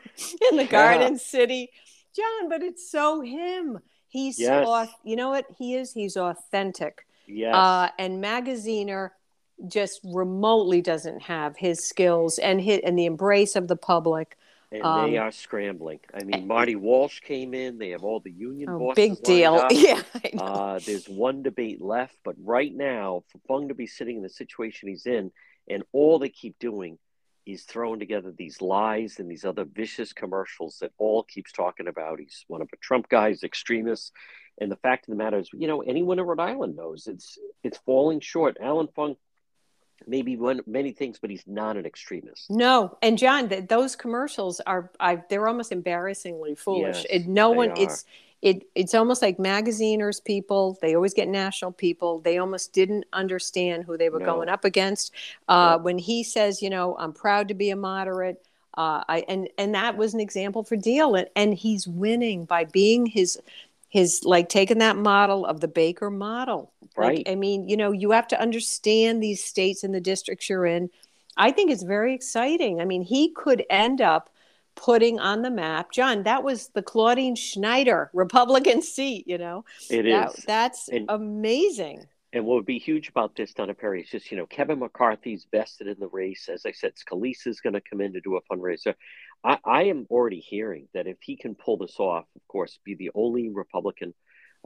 in 0.50 0.56
the 0.58 0.64
yeah. 0.64 0.70
garden 0.70 1.18
city 1.18 1.70
john 2.14 2.50
but 2.50 2.62
it's 2.62 2.90
so 2.90 3.22
him 3.22 3.78
he's 4.08 4.38
yes. 4.38 4.66
off 4.66 4.92
you 5.04 5.16
know 5.16 5.30
what 5.30 5.46
he 5.56 5.74
is 5.74 5.92
he's 5.92 6.16
authentic 6.16 7.06
yes. 7.26 7.54
Uh, 7.54 7.88
and 7.98 8.22
magaziner 8.22 9.10
just 9.68 10.00
remotely 10.04 10.82
doesn't 10.82 11.22
have 11.22 11.56
his 11.56 11.86
skills 11.86 12.38
and 12.38 12.60
hit 12.60 12.84
and 12.84 12.98
the 12.98 13.06
embrace 13.06 13.56
of 13.56 13.68
the 13.68 13.76
public 13.76 14.36
and 14.72 14.82
um, 14.82 15.10
they 15.10 15.16
are 15.16 15.30
scrambling. 15.30 16.00
I 16.12 16.24
mean, 16.24 16.46
Marty 16.46 16.74
Walsh 16.74 17.20
came 17.20 17.54
in. 17.54 17.78
They 17.78 17.90
have 17.90 18.02
all 18.02 18.20
the 18.20 18.32
union 18.32 18.68
oh, 18.68 18.78
bosses. 18.78 18.94
Big 18.96 19.22
deal. 19.22 19.66
Yeah. 19.70 20.02
Uh, 20.38 20.80
there's 20.84 21.08
one 21.08 21.42
debate 21.42 21.80
left, 21.80 22.16
but 22.24 22.34
right 22.42 22.74
now, 22.74 23.22
for 23.28 23.38
Fung 23.46 23.68
to 23.68 23.74
be 23.74 23.86
sitting 23.86 24.16
in 24.16 24.22
the 24.22 24.28
situation 24.28 24.88
he's 24.88 25.06
in, 25.06 25.30
and 25.68 25.84
all 25.92 26.18
they 26.18 26.28
keep 26.28 26.58
doing 26.58 26.98
is 27.46 27.62
throwing 27.62 28.00
together 28.00 28.32
these 28.36 28.60
lies 28.60 29.18
and 29.18 29.30
these 29.30 29.44
other 29.44 29.64
vicious 29.64 30.12
commercials 30.12 30.78
that 30.80 30.92
all 30.98 31.22
keeps 31.22 31.52
talking 31.52 31.86
about. 31.86 32.18
He's 32.18 32.44
one 32.48 32.60
of 32.60 32.68
a 32.72 32.76
Trump 32.78 33.08
guys, 33.08 33.44
extremists. 33.44 34.12
And 34.60 34.70
the 34.70 34.76
fact 34.76 35.06
of 35.06 35.12
the 35.12 35.16
matter 35.16 35.38
is, 35.38 35.50
you 35.52 35.68
know, 35.68 35.82
anyone 35.82 36.18
in 36.18 36.24
Rhode 36.24 36.40
Island 36.40 36.76
knows 36.76 37.06
it's 37.06 37.38
it's 37.62 37.78
falling 37.78 38.20
short. 38.20 38.56
allan 38.60 38.88
Fung 38.94 39.16
maybe 40.06 40.36
one 40.36 40.60
many 40.66 40.92
things, 40.92 41.18
but 41.20 41.30
he's 41.30 41.44
not 41.46 41.76
an 41.76 41.86
extremist. 41.86 42.50
No, 42.50 42.98
and 43.02 43.16
John, 43.16 43.48
th- 43.48 43.68
those 43.68 43.96
commercials 43.96 44.60
are 44.60 44.90
I, 45.00 45.22
they're 45.28 45.48
almost 45.48 45.72
embarrassingly 45.72 46.54
foolish. 46.54 46.96
Yes, 46.96 47.06
it, 47.10 47.26
no 47.26 47.50
one, 47.50 47.70
are. 47.70 47.74
it's 47.78 48.04
it 48.42 48.66
it's 48.74 48.94
almost 48.94 49.22
like 49.22 49.38
magaziners 49.38 50.22
people. 50.22 50.78
They 50.80 50.94
always 50.94 51.14
get 51.14 51.28
national 51.28 51.72
people. 51.72 52.20
They 52.20 52.38
almost 52.38 52.72
didn't 52.72 53.04
understand 53.12 53.84
who 53.84 53.96
they 53.96 54.08
were 54.08 54.20
no. 54.20 54.26
going 54.26 54.48
up 54.48 54.64
against. 54.64 55.12
Uh, 55.48 55.78
When 55.78 55.98
he 55.98 56.22
says, 56.22 56.62
you 56.62 56.70
know, 56.70 56.96
I'm 56.98 57.12
proud 57.12 57.48
to 57.48 57.54
be 57.54 57.70
a 57.70 57.76
moderate. 57.76 58.44
Uh, 58.76 59.02
I 59.08 59.24
and 59.28 59.48
and 59.56 59.74
that 59.74 59.96
was 59.96 60.12
an 60.12 60.20
example 60.20 60.62
for 60.62 60.76
Diehl 60.76 61.18
and, 61.18 61.28
and 61.34 61.54
he's 61.54 61.88
winning 61.88 62.44
by 62.44 62.64
being 62.64 63.06
his 63.06 63.38
his 63.88 64.22
like 64.24 64.48
taking 64.48 64.78
that 64.78 64.96
model 64.96 65.46
of 65.46 65.60
the 65.60 65.68
Baker 65.68 66.10
model. 66.10 66.72
Right. 66.96 67.18
Like, 67.18 67.28
I 67.28 67.34
mean, 67.34 67.68
you 67.68 67.76
know, 67.76 67.92
you 67.92 68.10
have 68.10 68.28
to 68.28 68.40
understand 68.40 69.22
these 69.22 69.42
states 69.42 69.82
and 69.82 69.94
the 69.94 70.00
districts 70.00 70.48
you're 70.48 70.66
in. 70.66 70.90
I 71.36 71.50
think 71.50 71.70
it's 71.70 71.82
very 71.82 72.14
exciting. 72.14 72.80
I 72.80 72.84
mean, 72.84 73.02
he 73.02 73.30
could 73.32 73.64
end 73.70 74.00
up 74.00 74.30
putting 74.76 75.18
on 75.18 75.42
the 75.42 75.50
map, 75.50 75.90
John. 75.90 76.22
That 76.22 76.44
was 76.44 76.68
the 76.68 76.82
Claudine 76.82 77.34
Schneider 77.34 78.10
Republican 78.14 78.82
seat. 78.94 79.26
You 79.26 79.38
know, 79.38 79.64
it 79.90 80.04
that, 80.04 80.38
is. 80.38 80.44
That's 80.44 80.88
and, 80.88 81.06
amazing. 81.08 82.06
And 82.32 82.44
what 82.44 82.56
would 82.56 82.66
be 82.66 82.78
huge 82.78 83.08
about 83.08 83.34
this, 83.34 83.54
Donna 83.54 83.74
Peery, 83.74 84.02
is 84.02 84.10
just 84.10 84.30
you 84.30 84.36
know 84.36 84.46
Kevin 84.46 84.78
McCarthy's 84.78 85.46
vested 85.50 85.88
in 85.88 85.98
the 85.98 86.08
race. 86.08 86.48
As 86.52 86.66
I 86.66 86.72
said, 86.72 86.92
Scalise 86.94 87.46
is 87.46 87.60
going 87.60 87.72
to 87.72 87.80
come 87.80 88.00
in 88.00 88.12
to 88.12 88.20
do 88.20 88.36
a 88.36 88.42
fundraiser. 88.42 88.94
I, 89.42 89.58
I, 89.64 89.82
am 89.84 90.06
already 90.10 90.40
hearing 90.40 90.88
that 90.92 91.06
if 91.06 91.16
he 91.20 91.36
can 91.36 91.54
pull 91.54 91.78
this 91.78 91.96
off, 91.98 92.26
of 92.34 92.46
course, 92.48 92.78
be 92.84 92.94
the 92.94 93.10
only 93.14 93.48
Republican 93.48 94.12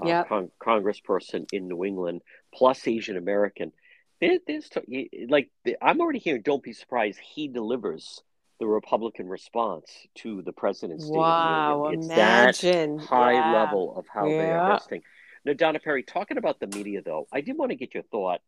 uh, 0.02 0.06
yep. 0.08 0.28
con- 0.28 0.50
congressperson 0.60 1.46
in 1.52 1.68
New 1.68 1.84
England, 1.84 2.22
plus 2.52 2.86
Asian 2.88 3.16
American, 3.16 3.72
there, 4.20 4.38
there's 4.46 4.68
t- 4.68 5.26
like 5.28 5.50
I'm 5.80 6.00
already 6.00 6.18
hearing. 6.18 6.42
Don't 6.42 6.62
be 6.62 6.72
surprised. 6.72 7.18
He 7.18 7.48
delivers 7.48 8.22
the 8.60 8.66
Republican 8.66 9.26
response 9.28 9.90
to 10.16 10.42
the 10.42 10.52
president's 10.52 11.06
wow, 11.06 11.90
It's 11.92 12.06
imagine. 12.06 12.98
that 12.98 13.06
high 13.06 13.32
yeah. 13.32 13.52
level 13.52 13.96
of 13.96 14.06
how 14.06 14.26
yeah. 14.26 14.38
they 14.38 14.50
are 14.50 14.70
investing. 14.70 15.02
Now, 15.44 15.54
Donna 15.54 15.80
Peery, 15.80 16.04
talking 16.04 16.36
about 16.36 16.60
the 16.60 16.66
media, 16.66 17.00
though, 17.02 17.26
I 17.32 17.40
did 17.40 17.56
want 17.56 17.70
to 17.70 17.76
get 17.76 17.94
your 17.94 18.02
thought 18.04 18.42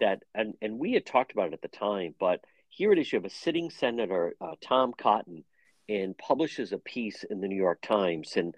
that, 0.00 0.22
and, 0.34 0.54
and 0.62 0.78
we 0.78 0.92
had 0.92 1.04
talked 1.04 1.32
about 1.32 1.48
it 1.48 1.54
at 1.54 1.62
the 1.62 1.68
time, 1.68 2.14
but 2.18 2.40
here 2.68 2.92
it 2.92 2.98
is. 2.98 3.12
You 3.12 3.18
have 3.18 3.26
a 3.26 3.30
sitting 3.30 3.70
senator, 3.70 4.36
uh, 4.40 4.54
Tom 4.62 4.94
Cotton, 4.96 5.44
and 5.88 6.16
publishes 6.16 6.72
a 6.72 6.78
piece 6.78 7.24
in 7.24 7.40
the 7.40 7.48
New 7.48 7.56
York 7.56 7.82
Times. 7.82 8.34
And 8.36 8.54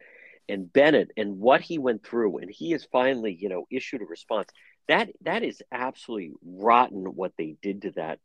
and 0.48 0.72
Bennet 0.72 1.10
and 1.16 1.38
what 1.38 1.60
he 1.60 1.78
went 1.78 2.04
through, 2.04 2.38
and 2.38 2.50
he 2.50 2.70
has 2.70 2.86
finally, 2.90 3.36
you 3.38 3.48
know, 3.48 3.66
issued 3.70 4.02
a 4.02 4.06
response. 4.06 4.48
That 4.88 5.10
that 5.22 5.42
is 5.42 5.62
absolutely 5.70 6.32
rotten 6.42 7.04
what 7.04 7.32
they 7.36 7.56
did 7.60 7.82
to 7.82 7.90
that 7.92 8.20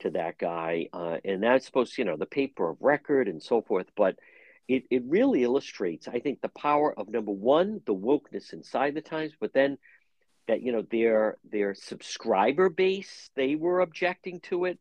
to 0.00 0.10
that 0.10 0.38
guy, 0.38 0.88
uh, 0.92 1.18
and 1.24 1.42
that's 1.42 1.66
supposed 1.66 1.94
to, 1.94 2.02
you 2.02 2.06
know, 2.06 2.16
the 2.16 2.26
paper 2.26 2.70
of 2.70 2.78
record 2.80 3.28
and 3.28 3.42
so 3.42 3.62
forth. 3.62 3.86
But 3.96 4.16
it 4.66 4.84
it 4.90 5.02
really 5.06 5.42
illustrates, 5.42 6.08
I 6.08 6.20
think, 6.20 6.40
the 6.40 6.48
power 6.48 6.96
of 6.98 7.08
number 7.08 7.32
one, 7.32 7.80
the 7.86 7.94
wokeness 7.94 8.52
inside 8.52 8.94
the 8.94 9.00
Times, 9.00 9.32
but 9.40 9.52
then 9.52 9.78
that 10.46 10.62
you 10.62 10.72
know 10.72 10.82
their 10.90 11.36
their 11.50 11.74
subscriber 11.74 12.70
base 12.70 13.30
they 13.36 13.54
were 13.54 13.80
objecting 13.80 14.40
to 14.40 14.64
it. 14.64 14.78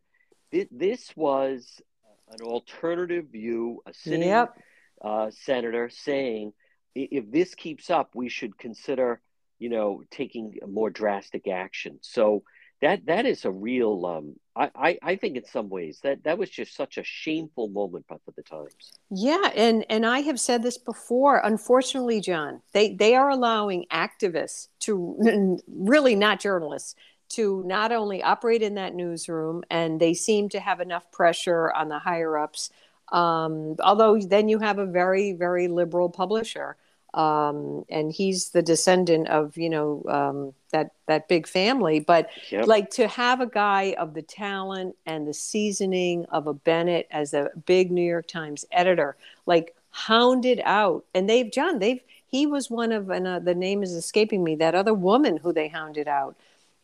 This 0.51 1.11
was 1.15 1.81
an 2.29 2.41
alternative 2.41 3.25
view, 3.31 3.81
a 3.85 3.93
sitting 3.93 4.29
yep. 4.29 4.57
uh, 5.01 5.29
senator 5.29 5.89
saying 5.89 6.53
if 6.95 7.29
this 7.31 7.53
keeps 7.53 7.89
up, 7.89 8.11
we 8.15 8.29
should 8.29 8.57
consider, 8.57 9.21
you 9.59 9.69
know, 9.69 10.03
taking 10.09 10.57
more 10.67 10.89
drastic 10.89 11.47
action. 11.47 11.99
So 12.01 12.43
that 12.81 13.05
that 13.05 13.25
is 13.25 13.45
a 13.45 13.51
real. 13.51 14.05
Um, 14.05 14.35
I, 14.55 14.71
I, 14.75 14.99
I 15.01 15.15
think 15.15 15.37
in 15.37 15.45
some 15.45 15.69
ways 15.69 15.99
that 16.03 16.23
that 16.23 16.37
was 16.37 16.49
just 16.49 16.75
such 16.75 16.97
a 16.97 17.03
shameful 17.03 17.69
moment 17.69 18.05
for 18.07 18.19
the 18.35 18.43
Times. 18.43 18.91
Yeah, 19.09 19.51
and 19.55 19.85
and 19.89 20.05
I 20.05 20.19
have 20.21 20.39
said 20.39 20.63
this 20.63 20.77
before. 20.77 21.41
Unfortunately, 21.43 22.21
John, 22.21 22.61
they 22.73 22.93
they 22.93 23.15
are 23.15 23.29
allowing 23.29 23.85
activists 23.91 24.67
to 24.81 25.59
really 25.67 26.15
not 26.15 26.39
journalists 26.39 26.95
to 27.29 27.61
not 27.65 27.91
only 27.91 28.23
operate 28.23 28.61
in 28.61 28.75
that 28.75 28.95
newsroom, 28.95 29.63
and 29.69 29.99
they 29.99 30.13
seem 30.13 30.47
to 30.49 30.59
have 30.59 30.79
enough 30.79 31.11
pressure 31.11 31.71
on 31.71 31.89
the 31.89 31.99
higher 31.99 32.37
ups. 32.37 32.69
Um, 33.11 33.75
although 33.81 34.19
then 34.19 34.49
you 34.49 34.59
have 34.59 34.79
a 34.79 34.85
very 34.85 35.31
very 35.31 35.67
liberal 35.67 36.09
publisher 36.09 36.75
um, 37.13 37.85
and 37.89 38.11
he's 38.11 38.49
the 38.49 38.61
descendant 38.61 39.27
of 39.27 39.57
you 39.57 39.69
know 39.69 40.03
um, 40.07 40.53
that 40.71 40.91
that 41.07 41.27
big 41.27 41.47
family. 41.47 41.99
But 41.99 42.29
yep. 42.51 42.67
like 42.67 42.89
to 42.91 43.07
have 43.07 43.41
a 43.41 43.47
guy 43.47 43.95
of 43.97 44.13
the 44.13 44.21
talent 44.21 44.95
and 45.05 45.27
the 45.27 45.33
seasoning 45.33 46.25
of 46.25 46.47
a 46.47 46.53
Bennet 46.53 47.07
as 47.11 47.33
a 47.33 47.49
big 47.65 47.91
New 47.91 48.05
York 48.05 48.27
Times 48.27 48.65
editor, 48.71 49.15
like 49.45 49.75
hounded 49.89 50.61
out, 50.63 51.05
and 51.13 51.29
they've 51.29 51.51
John, 51.51 51.79
they've 51.79 52.01
he 52.27 52.45
was 52.45 52.69
one 52.69 52.91
of 52.91 53.09
and 53.09 53.25
uh, 53.25 53.39
the 53.39 53.55
name 53.55 53.83
is 53.83 53.93
escaping 53.93 54.43
me 54.43 54.55
that 54.55 54.75
other 54.75 54.93
woman 54.93 55.37
who 55.37 55.53
they 55.53 55.67
hounded 55.67 56.07
out. 56.07 56.35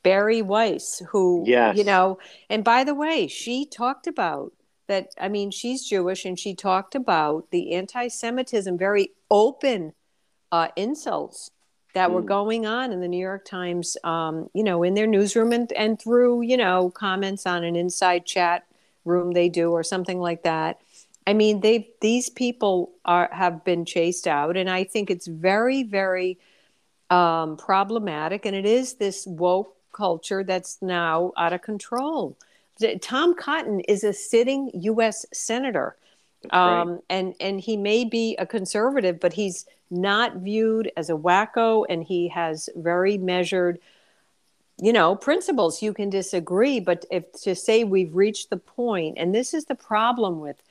Bari 0.04 0.42
Weiss, 0.42 1.02
who, 1.10 1.46
yes. 1.48 1.78
you 1.78 1.86
know, 1.86 2.20
and 2.50 2.64
by 2.64 2.84
the 2.84 2.94
way, 2.94 3.28
she 3.28 3.66
talked 3.66 4.06
about 4.06 4.52
that. 4.88 5.14
I 5.18 5.30
mean, 5.30 5.50
she's 5.50 5.88
Jewish 5.88 6.26
and 6.26 6.38
she 6.38 6.54
talked 6.54 6.94
about 6.94 7.50
the 7.52 7.74
anti 7.74 8.10
Semitism, 8.10 8.78
very 8.78 9.12
open 9.32 9.94
uh, 10.54 10.68
insults 10.76 11.50
that 11.96 12.12
were 12.12 12.22
hmm. 12.22 12.28
going 12.28 12.66
on 12.68 12.92
in 12.92 13.02
the 13.02 13.08
New 13.08 13.20
York 13.20 13.44
Times, 13.44 13.98
um, 14.04 14.52
you 14.54 14.64
know, 14.64 14.84
in 14.84 14.94
their 14.94 15.08
newsroom 15.08 15.52
and, 15.52 15.72
and 15.74 16.00
through, 16.00 16.44
you 16.44 16.58
know, 16.58 16.92
comments 16.92 17.48
on 17.48 17.64
an 17.64 17.76
inside 17.76 18.26
chat 18.26 18.64
room 19.04 19.32
they 19.32 19.50
do 19.50 19.72
or 19.72 19.82
something 19.84 20.20
like 20.20 20.44
that. 20.44 20.80
I 21.26 21.34
mean, 21.34 21.62
they 21.62 21.90
these 22.02 22.30
people 22.30 22.92
are 23.04 23.30
have 23.32 23.64
been 23.64 23.84
chased 23.86 24.28
out, 24.28 24.56
and 24.56 24.70
I 24.70 24.84
think 24.84 25.10
it's 25.10 25.26
very, 25.26 25.82
very 25.82 26.38
um, 27.10 27.58
problematic. 27.58 28.46
And 28.46 28.56
it 28.56 28.66
is 28.66 28.96
this 28.96 29.26
woke 29.26 29.76
culture 29.92 30.44
that's 30.44 30.82
now 30.82 31.32
out 31.38 31.54
of 31.54 31.62
control. 31.62 32.38
Tom 33.02 33.36
Cotton 33.36 33.80
is 33.82 34.04
a 34.04 34.12
sitting 34.12 34.70
U.S. 34.74 35.26
senator, 35.34 35.96
um, 36.52 37.00
and 37.10 37.34
and 37.40 37.60
he 37.60 37.78
may 37.78 38.06
be 38.06 38.36
a 38.38 38.46
conservative, 38.46 39.20
but 39.20 39.34
he's 39.34 39.66
not 39.90 40.38
viewed 40.38 40.92
as 40.98 41.10
a 41.10 41.14
wacko 41.14 41.86
and 41.88 42.04
he 42.04 42.28
has 42.28 42.70
very 42.76 43.18
measured 43.18 43.80
you 44.82 44.92
know 44.92 45.16
principles. 45.16 45.82
You 45.82 45.94
can 45.94 46.10
disagree 46.10 46.80
but 46.80 47.06
if 47.12 47.32
to 47.44 47.56
say 47.56 47.84
we've 47.84 48.16
reached 48.16 48.50
the 48.50 48.58
point 48.58 49.18
and 49.18 49.34
this 49.34 49.54
is 49.54 49.66
the 49.66 49.76
problem 49.76 50.40
with 50.40 50.62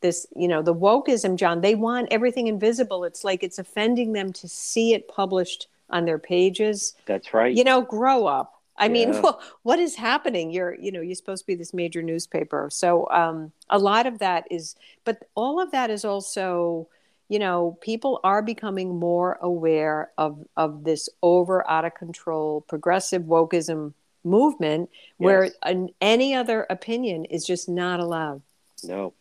this 0.00 0.26
you 0.34 0.48
know 0.48 0.62
the 0.62 0.74
wokeism 0.74 1.36
john 1.36 1.60
they 1.60 1.76
want 1.76 2.08
everything 2.10 2.48
invisible. 2.48 3.04
It's 3.04 3.22
like 3.24 3.42
it's 3.42 3.58
offending 3.58 4.12
them 4.12 4.32
to 4.34 4.48
see 4.48 4.94
it 4.94 5.08
published 5.08 5.68
on 5.90 6.04
their 6.04 6.18
pages. 6.18 6.94
That's 7.06 7.32
right. 7.32 7.54
You 7.54 7.64
know 7.64 7.82
grow 7.82 8.26
up 8.26 8.61
i 8.82 8.86
yeah. 8.86 8.92
mean 8.92 9.22
well, 9.22 9.40
what 9.62 9.78
is 9.78 9.94
happening 9.94 10.50
you're 10.50 10.74
you 10.74 10.92
know 10.92 11.00
you're 11.00 11.14
supposed 11.14 11.42
to 11.42 11.46
be 11.46 11.54
this 11.54 11.72
major 11.72 12.02
newspaper 12.02 12.68
so 12.70 13.08
um, 13.10 13.52
a 13.70 13.78
lot 13.78 14.06
of 14.06 14.18
that 14.18 14.44
is 14.50 14.76
but 15.04 15.22
all 15.34 15.60
of 15.60 15.70
that 15.70 15.90
is 15.90 16.04
also 16.04 16.88
you 17.32 17.38
know, 17.38 17.78
people 17.80 18.20
are 18.24 18.42
becoming 18.42 18.98
more 18.98 19.38
aware 19.40 20.10
of 20.18 20.44
of 20.54 20.84
this 20.84 21.08
over 21.22 21.66
out 21.66 21.86
of 21.86 21.94
control 21.94 22.60
progressive 22.68 23.22
wokeism 23.22 23.94
movement 24.22 24.90
where 25.16 25.44
yes. 25.44 25.54
an, 25.62 25.88
any 26.02 26.34
other 26.34 26.66
opinion 26.68 27.24
is 27.24 27.46
just 27.46 27.70
not 27.70 28.00
allowed. 28.00 28.42
No. 28.84 29.14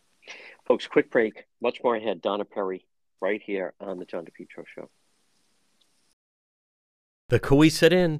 Folks, 0.66 0.88
quick 0.88 1.10
break. 1.10 1.46
Much 1.62 1.80
more 1.86 1.96
ahead. 1.96 2.22
Donna 2.22 2.44
Peery 2.44 2.86
right 3.22 3.42
here 3.42 3.74
on 3.80 3.98
the 3.98 4.04
John 4.04 4.26
DePetro 4.26 4.66
show. 4.76 4.90
The 7.30 7.40
Cowesett 7.40 7.94
Inn 7.94 8.20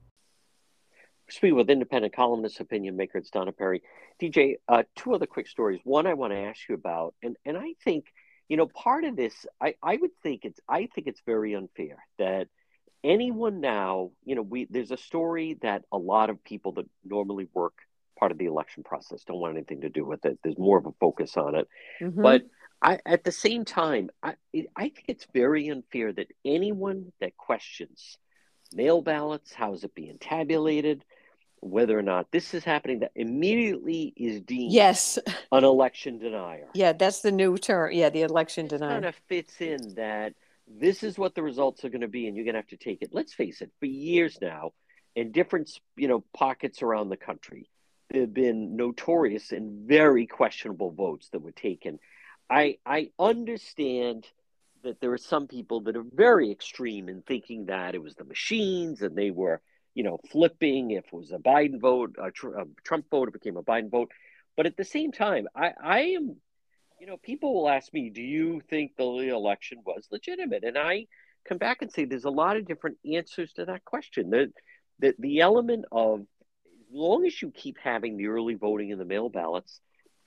Speaking 1.31 1.55
with 1.55 1.69
independent 1.69 2.13
columnist, 2.13 2.59
opinion 2.59 2.97
maker, 2.97 3.17
it's 3.17 3.29
Donna 3.29 3.53
Peery. 3.53 3.81
DJ, 4.21 4.55
uh, 4.67 4.83
two 4.95 5.13
other 5.13 5.25
quick 5.25 5.47
stories. 5.47 5.79
One 5.85 6.05
I 6.05 6.13
want 6.13 6.33
to 6.33 6.39
ask 6.39 6.67
you 6.67 6.75
about, 6.75 7.15
and 7.23 7.37
and 7.45 7.57
I 7.57 7.73
think 7.83 8.05
you 8.49 8.57
know 8.57 8.67
part 8.67 9.05
of 9.05 9.15
this, 9.15 9.45
I 9.61 9.75
I 9.81 9.95
would 9.95 10.11
think 10.23 10.43
it's 10.43 10.59
I 10.67 10.89
think 10.93 11.07
it's 11.07 11.21
very 11.25 11.55
unfair 11.55 11.97
that 12.19 12.47
anyone 13.03 13.61
now, 13.61 14.11
you 14.25 14.35
know, 14.35 14.41
we 14.41 14.67
there's 14.69 14.91
a 14.91 14.97
story 14.97 15.57
that 15.61 15.83
a 15.91 15.97
lot 15.97 16.29
of 16.29 16.43
people 16.43 16.73
that 16.73 16.85
normally 17.05 17.47
work 17.53 17.73
part 18.19 18.31
of 18.31 18.37
the 18.37 18.45
election 18.45 18.83
process 18.83 19.23
don't 19.23 19.39
want 19.39 19.55
anything 19.55 19.81
to 19.81 19.89
do 19.89 20.05
with 20.05 20.25
it. 20.25 20.37
There's 20.43 20.57
more 20.57 20.77
of 20.77 20.85
a 20.85 20.91
focus 20.99 21.37
on 21.37 21.55
it, 21.55 21.67
mm-hmm. 22.01 22.21
but 22.21 22.43
I, 22.81 22.99
at 23.05 23.23
the 23.23 23.31
same 23.31 23.63
time, 23.63 24.09
I 24.21 24.35
I 24.75 24.89
think 24.89 25.05
it's 25.07 25.27
very 25.33 25.69
unfair 25.69 26.11
that 26.11 26.27
anyone 26.43 27.13
that 27.21 27.37
questions 27.37 28.17
mail 28.73 29.01
ballots, 29.01 29.53
how 29.53 29.73
is 29.73 29.83
it 29.83 29.95
being 29.95 30.17
tabulated, 30.19 31.03
whether 31.61 31.97
or 31.97 32.01
not 32.01 32.31
this 32.31 32.53
is 32.53 32.63
happening 32.63 32.99
that 32.99 33.11
immediately 33.15 34.13
is 34.15 34.41
deemed 34.41 34.73
yes 34.73 35.19
an 35.51 35.63
election 35.63 36.17
denier. 36.17 36.67
Yeah, 36.73 36.93
that's 36.93 37.21
the 37.21 37.31
new 37.31 37.57
term. 37.57 37.91
Yeah, 37.91 38.09
the 38.09 38.23
election 38.23 38.67
denier 38.67 38.89
kind 38.89 39.05
of 39.05 39.15
fits 39.27 39.61
in 39.61 39.93
that 39.95 40.33
this 40.67 41.03
is 41.03 41.17
what 41.17 41.35
the 41.35 41.43
results 41.43 41.85
are 41.85 41.89
going 41.89 42.01
to 42.01 42.07
be, 42.07 42.27
and 42.27 42.35
you're 42.35 42.45
going 42.45 42.53
to 42.53 42.59
have 42.59 42.67
to 42.67 42.77
take 42.77 43.01
it. 43.01 43.09
Let's 43.13 43.33
face 43.33 43.61
it, 43.61 43.71
for 43.79 43.85
years 43.85 44.37
now, 44.41 44.71
in 45.15 45.31
different 45.31 45.69
you 45.95 46.07
know 46.07 46.23
pockets 46.33 46.81
around 46.81 47.09
the 47.09 47.17
country, 47.17 47.69
there 48.09 48.21
have 48.21 48.33
been 48.33 48.75
notorious 48.75 49.51
and 49.51 49.87
very 49.87 50.25
questionable 50.25 50.91
votes 50.91 51.29
that 51.29 51.41
were 51.41 51.51
taken. 51.51 51.99
I 52.49 52.77
I 52.85 53.11
understand 53.19 54.27
that 54.83 54.99
there 54.99 55.13
are 55.13 55.17
some 55.19 55.47
people 55.47 55.81
that 55.81 55.95
are 55.95 56.05
very 56.11 56.51
extreme 56.51 57.07
in 57.07 57.21
thinking 57.21 57.67
that 57.67 57.93
it 57.93 58.01
was 58.01 58.15
the 58.15 58.23
machines 58.23 59.03
and 59.03 59.15
they 59.15 59.29
were 59.29 59.61
you 59.93 60.03
know, 60.03 60.19
flipping 60.31 60.91
if 60.91 61.05
it 61.05 61.13
was 61.13 61.31
a 61.31 61.37
Biden 61.37 61.79
vote, 61.79 62.15
a, 62.17 62.27
a 62.27 62.65
Trump 62.83 63.05
vote, 63.09 63.27
it 63.27 63.33
became 63.33 63.57
a 63.57 63.63
Biden 63.63 63.89
vote. 63.89 64.11
But 64.55 64.65
at 64.65 64.77
the 64.77 64.83
same 64.83 65.11
time, 65.11 65.47
I, 65.55 65.71
I 65.81 65.99
am, 65.99 66.35
you 66.99 67.07
know, 67.07 67.17
people 67.17 67.53
will 67.53 67.69
ask 67.69 67.93
me, 67.93 68.09
do 68.09 68.21
you 68.21 68.61
think 68.69 68.95
the 68.97 69.03
election 69.03 69.79
was 69.85 70.07
legitimate? 70.11 70.63
And 70.63 70.77
I 70.77 71.07
come 71.47 71.57
back 71.57 71.81
and 71.81 71.91
say 71.91 72.05
there's 72.05 72.25
a 72.25 72.29
lot 72.29 72.57
of 72.57 72.67
different 72.67 72.97
answers 73.09 73.51
to 73.53 73.65
that 73.65 73.83
question. 73.85 74.29
The, 74.29 74.51
the, 74.99 75.15
the 75.17 75.39
element 75.39 75.85
of, 75.91 76.21
as 76.21 76.93
long 76.93 77.25
as 77.25 77.41
you 77.41 77.51
keep 77.51 77.77
having 77.81 78.17
the 78.17 78.27
early 78.27 78.55
voting 78.55 78.91
and 78.91 79.01
the 79.01 79.05
mail 79.05 79.29
ballots, 79.29 79.79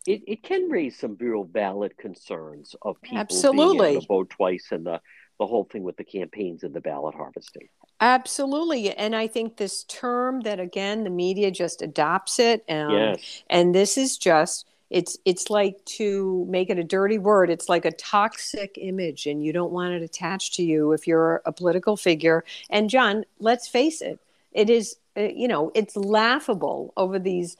it, 0.07 0.23
it 0.27 0.43
can 0.43 0.69
raise 0.69 0.99
some 0.99 1.17
real 1.19 1.45
valid 1.45 1.97
concerns 1.97 2.75
of 2.83 3.01
people 3.01 3.19
Absolutely. 3.19 3.79
being 3.79 3.93
able 3.93 4.01
to 4.01 4.07
vote 4.07 4.31
twice 4.31 4.69
and 4.71 4.85
the, 4.85 5.01
the 5.39 5.47
whole 5.47 5.65
thing 5.65 5.83
with 5.83 5.97
the 5.97 6.05
campaigns 6.05 6.63
and 6.63 6.75
the 6.75 6.81
ballot 6.81 7.15
harvesting. 7.15 7.69
Absolutely. 8.01 8.91
And 8.91 9.15
I 9.15 9.27
think 9.27 9.57
this 9.57 9.85
term 9.85 10.41
that 10.41 10.61
again 10.61 11.05
the 11.05 11.11
media 11.11 11.51
just 11.51 11.83
adopts 11.83 12.39
it. 12.39 12.65
and 12.69 12.93
yes. 12.93 13.43
And 13.49 13.75
this 13.75 13.97
is 13.97 14.19
just 14.19 14.67
it's 14.91 15.17
it's 15.25 15.51
like 15.51 15.85
to 15.85 16.47
make 16.49 16.71
it 16.71 16.79
a 16.79 16.85
dirty 16.85 17.19
word 17.19 17.51
it's 17.51 17.69
like 17.69 17.85
a 17.85 17.91
toxic 17.91 18.79
image 18.81 19.27
and 19.27 19.45
you 19.45 19.53
don't 19.53 19.73
want 19.73 19.93
it 19.93 20.03
attached 20.03 20.55
to 20.55 20.63
you 20.63 20.93
if 20.93 21.07
you're 21.07 21.43
a 21.47 21.53
political 21.53 21.97
figure 21.97 22.45
and 22.71 22.91
john 22.91 23.25
let's 23.41 23.67
face 23.67 24.03
it 24.03 24.21
it 24.53 24.69
is 24.69 24.97
uh, 25.17 25.23
you 25.23 25.49
know 25.49 25.73
it's 25.75 25.97
laughable 25.97 26.93
over 26.97 27.19
these 27.19 27.57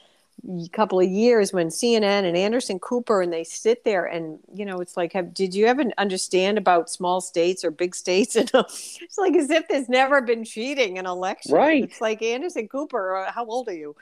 couple 0.73 1.01
of 1.01 1.09
years 1.09 1.53
when 1.53 1.69
CNN 1.69 2.25
and 2.25 2.37
Anderson 2.37 2.79
Cooper 2.79 3.23
and 3.23 3.33
they 3.33 3.45
sit 3.45 3.85
there 3.85 4.05
and 4.05 4.39
you 4.53 4.65
know 4.65 4.81
it's 4.81 4.97
like 4.97 5.13
have 5.15 5.33
did 5.33 5.55
you 5.55 5.67
ever 5.67 5.85
understand 5.97 6.59
about 6.59 6.91
small 6.91 7.21
states 7.21 7.65
or 7.65 7.71
big 7.71 7.95
states? 7.95 8.37
And 8.45 8.51
it's 8.55 9.19
like 9.19 9.35
as 9.35 9.51
if 9.51 9.69
there's 9.69 9.89
never 9.89 10.21
been 10.21 10.45
cheating 10.45 10.97
in 10.99 11.07
elections 11.07 11.53
right. 11.53 11.85
It's 11.85 12.01
like 12.01 12.23
Anderson 12.23 12.69
Cooper 12.69 13.17
uh, 13.17 13.33
how 13.33 13.47
old 13.47 13.69
are 13.69 13.75
you? 13.75 13.97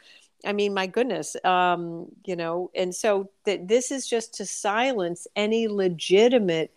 I 0.44 0.52
mean 0.52 0.74
my 0.74 0.86
goodness 0.86 1.36
um 1.44 2.06
you 2.24 2.36
know 2.36 2.70
and 2.74 2.94
so 2.94 3.30
that 3.44 3.68
this 3.68 3.90
is 3.90 4.08
just 4.08 4.34
to 4.34 4.46
silence 4.46 5.26
any 5.36 5.68
legitimate 5.68 6.72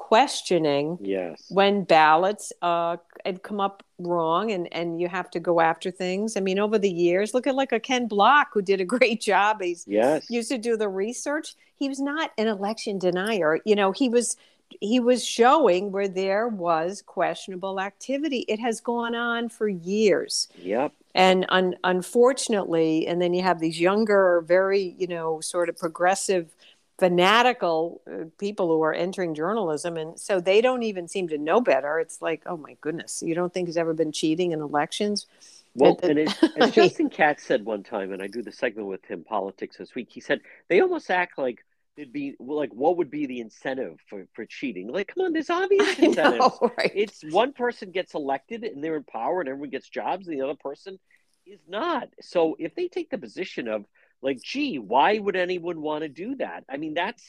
questioning 0.00 0.98
yes 1.00 1.44
when 1.50 1.84
ballots 1.84 2.52
uh, 2.62 2.96
had 3.24 3.42
come 3.42 3.60
up 3.60 3.84
wrong 3.98 4.50
and, 4.50 4.66
and 4.72 4.98
you 4.98 5.08
have 5.08 5.30
to 5.30 5.38
go 5.38 5.60
after 5.60 5.90
things. 5.90 6.38
I 6.38 6.40
mean, 6.40 6.58
over 6.58 6.78
the 6.78 6.90
years, 6.90 7.34
look 7.34 7.46
at 7.46 7.54
like 7.54 7.70
a 7.70 7.78
Ken 7.78 8.08
Block 8.08 8.48
who 8.52 8.62
did 8.62 8.80
a 8.80 8.84
great 8.96 9.20
job. 9.20 9.60
He's 9.60 9.84
yes. 9.86 10.28
used 10.30 10.48
to 10.50 10.58
do 10.58 10.76
the 10.76 10.88
research. 10.88 11.54
He 11.76 11.88
was 11.88 12.00
not 12.00 12.30
an 12.38 12.48
election 12.48 12.98
denier. 12.98 13.60
You 13.64 13.76
know, 13.76 13.92
he 13.92 14.08
was 14.08 14.36
he 14.80 15.00
was 15.00 15.24
showing 15.24 15.90
where 15.90 16.08
there 16.08 16.48
was 16.48 17.02
questionable 17.02 17.80
activity. 17.80 18.44
It 18.48 18.60
has 18.60 18.80
gone 18.80 19.14
on 19.14 19.48
for 19.48 19.68
years. 19.68 20.48
Yep. 20.62 20.92
And 21.14 21.44
un- 21.48 21.74
unfortunately, 21.82 23.06
and 23.06 23.20
then 23.20 23.34
you 23.34 23.42
have 23.42 23.58
these 23.58 23.80
younger, 23.80 24.44
very, 24.46 24.94
you 24.96 25.08
know, 25.08 25.40
sort 25.40 25.68
of 25.68 25.76
progressive 25.76 26.54
fanatical 27.00 28.00
uh, 28.10 28.26
people 28.38 28.68
who 28.68 28.82
are 28.82 28.94
entering 28.94 29.34
journalism 29.34 29.96
and 29.96 30.20
so 30.20 30.38
they 30.40 30.60
don't 30.60 30.84
even 30.84 31.08
seem 31.08 31.26
to 31.28 31.38
know 31.38 31.60
better. 31.60 31.98
It's 31.98 32.22
like 32.22 32.42
oh 32.46 32.56
my 32.56 32.76
goodness 32.80 33.22
you 33.26 33.34
don't 33.34 33.52
think 33.52 33.66
there's 33.66 33.76
ever 33.76 33.94
been 33.94 34.12
cheating 34.12 34.52
in 34.52 34.60
elections? 34.60 35.26
Well 35.74 35.98
and 36.02 36.18
it, 36.18 36.36
as 36.56 36.72
justin 36.72 37.10
katz 37.10 37.44
said 37.44 37.64
one 37.64 37.84
time 37.84 38.12
and 38.12 38.20
i 38.20 38.26
do 38.26 38.42
the 38.42 38.50
segment 38.50 38.88
with 38.88 39.04
him 39.04 39.22
politics 39.22 39.76
this 39.76 39.94
week 39.94 40.08
he 40.10 40.20
said 40.20 40.40
they 40.68 40.80
almost 40.80 41.12
act 41.12 41.38
like 41.38 41.64
it'd 42.00 42.12
be 42.12 42.34
like 42.40 42.72
what 42.72 42.96
would 42.96 43.10
be 43.10 43.26
the 43.26 43.40
incentive 43.40 43.98
for, 44.08 44.26
for 44.32 44.46
cheating? 44.46 44.88
Like 44.88 45.12
come 45.14 45.24
on 45.24 45.32
there's 45.32 45.50
obvious 45.50 45.98
incentives 45.98 46.38
know, 46.38 46.72
right? 46.78 46.92
it's 46.94 47.22
one 47.30 47.52
person 47.52 47.90
gets 47.90 48.14
elected 48.14 48.64
and 48.64 48.82
they're 48.82 48.96
in 48.96 49.04
power 49.04 49.40
and 49.40 49.48
everyone 49.48 49.70
gets 49.70 49.88
jobs 49.88 50.26
and 50.26 50.36
the 50.36 50.44
other 50.44 50.56
person 50.58 50.98
is 51.46 51.60
not. 51.68 52.08
So 52.20 52.56
if 52.58 52.74
they 52.74 52.88
take 52.88 53.10
the 53.10 53.18
position 53.18 53.68
of 53.68 53.84
like, 54.22 54.42
gee, 54.42 54.78
why 54.78 55.18
would 55.18 55.36
anyone 55.36 55.80
want 55.80 56.02
to 56.02 56.08
do 56.08 56.36
that? 56.36 56.64
I 56.68 56.76
mean, 56.76 56.94
that's 56.94 57.24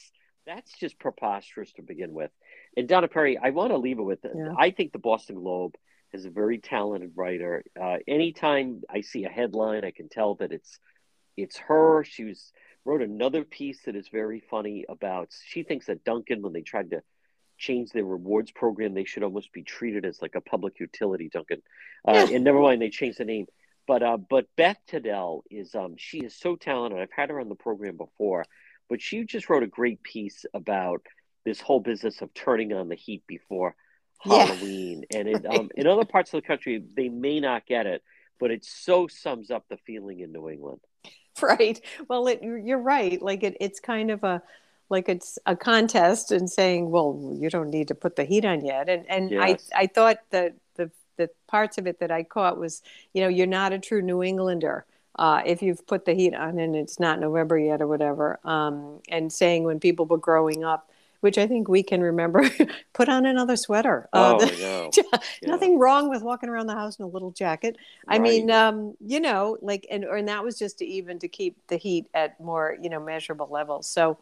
that's 0.46 0.72
just 0.78 0.98
preposterous 0.98 1.72
to 1.74 1.82
begin 1.82 2.12
with. 2.12 2.30
And 2.76 2.88
Donna 2.88 3.08
Peery, 3.08 3.38
I 3.38 3.50
want 3.50 3.70
to 3.70 3.78
leave 3.78 3.98
it 3.98 4.02
with 4.02 4.20
yeah. 4.24 4.54
I 4.58 4.70
think 4.70 4.92
the 4.92 4.98
Boston 4.98 5.36
Globe 5.36 5.74
is 6.12 6.24
a 6.24 6.30
very 6.30 6.58
talented 6.58 7.12
writer. 7.16 7.64
Uh, 7.80 7.96
anytime 8.06 8.82
I 8.90 9.00
see 9.00 9.24
a 9.24 9.28
headline, 9.28 9.84
I 9.84 9.92
can 9.92 10.08
tell 10.08 10.34
that 10.36 10.52
it's 10.52 10.78
it's 11.36 11.56
her. 11.58 12.04
She 12.04 12.24
was 12.24 12.52
wrote 12.84 13.02
another 13.02 13.44
piece 13.44 13.82
that 13.84 13.96
is 13.96 14.08
very 14.08 14.40
funny 14.40 14.84
about. 14.88 15.30
She 15.46 15.62
thinks 15.62 15.86
that 15.86 16.04
Dunkin', 16.04 16.42
when 16.42 16.52
they 16.52 16.62
tried 16.62 16.90
to 16.90 17.02
change 17.56 17.90
their 17.90 18.04
rewards 18.04 18.50
program, 18.50 18.92
they 18.92 19.04
should 19.04 19.22
almost 19.22 19.52
be 19.52 19.62
treated 19.62 20.04
as 20.04 20.20
like 20.20 20.34
a 20.34 20.40
public 20.40 20.80
utility 20.80 21.30
Dunkin'. 21.32 21.62
Uh, 22.06 22.26
and 22.32 22.44
never 22.44 22.60
mind, 22.60 22.82
they 22.82 22.90
changed 22.90 23.18
the 23.18 23.24
name. 23.24 23.46
But 23.86 24.02
uh, 24.02 24.16
but 24.16 24.46
Beth 24.56 24.78
Teitell 24.88 25.42
is 25.50 25.74
um 25.74 25.94
she 25.96 26.18
is 26.18 26.36
so 26.36 26.56
talented. 26.56 27.00
I've 27.00 27.12
had 27.14 27.30
her 27.30 27.40
on 27.40 27.48
the 27.48 27.54
program 27.54 27.96
before, 27.96 28.44
but 28.88 29.00
she 29.00 29.24
just 29.24 29.48
wrote 29.48 29.62
a 29.62 29.68
great 29.68 30.02
piece 30.02 30.44
about 30.54 31.02
this 31.44 31.60
whole 31.60 31.80
business 31.80 32.22
of 32.22 32.32
turning 32.34 32.72
on 32.72 32.88
the 32.88 32.94
heat 32.94 33.24
before 33.26 33.74
yeah. 34.24 34.46
Halloween. 34.46 35.04
And 35.12 35.28
it, 35.28 35.44
right. 35.44 35.58
um, 35.58 35.70
in 35.76 35.86
other 35.86 36.04
parts 36.04 36.32
of 36.32 36.40
the 36.40 36.46
country, 36.46 36.84
they 36.96 37.08
may 37.08 37.40
not 37.40 37.66
get 37.66 37.86
it, 37.86 38.02
but 38.38 38.50
it 38.50 38.64
so 38.64 39.08
sums 39.08 39.50
up 39.50 39.64
the 39.68 39.76
feeling 39.78 40.20
in 40.20 40.32
New 40.32 40.48
England. 40.48 40.80
Right. 41.40 41.80
Well, 42.08 42.26
it, 42.26 42.42
you're 42.42 42.76
right. 42.78 43.20
Like 43.22 43.42
it, 43.42 43.56
it's 43.58 43.80
kind 43.80 44.10
of 44.10 44.22
a 44.22 44.42
like 44.90 45.08
it's 45.08 45.38
a 45.46 45.56
contest 45.56 46.30
and 46.30 46.48
saying, 46.48 46.90
well, 46.90 47.34
you 47.40 47.48
don't 47.48 47.70
need 47.70 47.88
to 47.88 47.94
put 47.94 48.16
the 48.16 48.24
heat 48.24 48.44
on 48.44 48.62
yet. 48.62 48.90
And 48.90 49.06
and 49.08 49.30
yes. 49.30 49.70
I 49.72 49.84
I 49.84 49.86
thought 49.86 50.18
that 50.28 50.56
the 51.22 51.30
parts 51.46 51.78
of 51.78 51.86
it 51.86 52.00
that 52.00 52.10
I 52.10 52.22
caught 52.22 52.58
was, 52.58 52.82
you 53.12 53.22
know, 53.22 53.28
you're 53.28 53.46
not 53.46 53.72
a 53.72 53.78
true 53.78 54.02
New 54.02 54.22
Englander. 54.22 54.84
Uh, 55.16 55.42
if 55.44 55.62
you've 55.62 55.86
put 55.86 56.04
the 56.04 56.14
heat 56.14 56.34
on 56.34 56.58
and 56.58 56.74
it's 56.74 56.98
not 56.98 57.20
November 57.20 57.58
yet 57.58 57.82
or 57.82 57.86
whatever, 57.86 58.40
um, 58.44 59.00
and 59.08 59.32
saying 59.32 59.64
when 59.64 59.78
people 59.78 60.06
were 60.06 60.18
growing 60.18 60.64
up, 60.64 60.88
which 61.20 61.38
I 61.38 61.46
think 61.46 61.68
we 61.68 61.82
can 61.84 62.00
remember, 62.00 62.48
put 62.94 63.08
on 63.08 63.26
another 63.26 63.54
sweater. 63.56 64.08
Uh, 64.12 64.38
oh, 64.40 64.90
no. 65.00 65.18
nothing 65.44 65.78
wrong 65.78 66.08
with 66.08 66.22
walking 66.22 66.48
around 66.48 66.66
the 66.66 66.74
house 66.74 66.98
in 66.98 67.04
a 67.04 67.08
little 67.08 67.30
jacket. 67.30 67.76
Right. 68.06 68.16
I 68.16 68.18
mean, 68.18 68.50
um, 68.50 68.94
you 69.00 69.20
know, 69.20 69.56
like, 69.62 69.86
and, 69.88 70.02
and 70.02 70.26
that 70.28 70.42
was 70.42 70.58
just 70.58 70.78
to 70.78 70.84
even 70.84 71.20
to 71.20 71.28
keep 71.28 71.56
the 71.68 71.76
heat 71.76 72.06
at 72.12 72.40
more, 72.40 72.76
you 72.82 72.90
know, 72.90 72.98
measurable 72.98 73.48
levels. 73.48 73.88
So, 73.88 74.18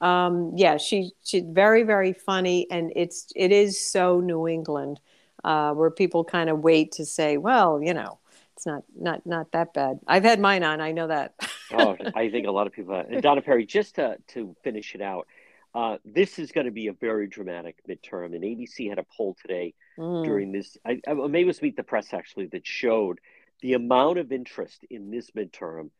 um, 0.00 0.52
yeah, 0.56 0.78
she, 0.78 1.10
she's 1.22 1.44
very, 1.44 1.82
very 1.82 2.14
funny. 2.14 2.66
And 2.70 2.92
it's, 2.96 3.30
it 3.36 3.52
is 3.52 3.84
so 3.84 4.20
New 4.20 4.48
England 4.48 5.00
uh, 5.44 5.72
where 5.72 5.90
people 5.90 6.24
kind 6.24 6.50
of 6.50 6.60
wait 6.60 6.92
to 6.92 7.04
say, 7.04 7.36
well, 7.36 7.80
you 7.82 7.94
know, 7.94 8.18
it's 8.56 8.66
not 8.66 8.82
not 8.98 9.24
not 9.24 9.52
that 9.52 9.72
bad. 9.72 10.00
I've 10.06 10.24
had 10.24 10.40
mine 10.40 10.64
on. 10.64 10.80
I 10.80 10.92
know 10.92 11.06
that. 11.06 11.34
oh, 11.72 11.96
I 12.14 12.28
think 12.28 12.46
a 12.46 12.50
lot 12.50 12.66
of 12.66 12.72
people. 12.72 12.94
And 12.94 13.22
Donna 13.22 13.40
Peery, 13.40 13.66
just 13.66 13.94
to 13.96 14.18
to 14.28 14.56
finish 14.64 14.94
it 14.94 15.00
out, 15.00 15.28
uh, 15.74 15.98
this 16.04 16.38
is 16.40 16.50
going 16.50 16.66
to 16.66 16.72
be 16.72 16.88
a 16.88 16.92
very 16.92 17.28
dramatic 17.28 17.76
midterm. 17.88 18.34
And 18.34 18.42
ABC 18.42 18.88
had 18.88 18.98
a 18.98 19.06
poll 19.16 19.36
today 19.40 19.74
mm. 19.96 20.24
during 20.24 20.50
this. 20.50 20.76
I, 20.84 21.00
I 21.06 21.14
maybe 21.14 21.42
it 21.42 21.46
was 21.46 21.62
Meet 21.62 21.76
the 21.76 21.84
Press 21.84 22.12
actually 22.12 22.46
that 22.46 22.66
showed 22.66 23.20
the 23.60 23.74
amount 23.74 24.18
of 24.18 24.32
interest 24.32 24.84
in 24.90 25.10
this 25.10 25.30
midterm 25.32 25.90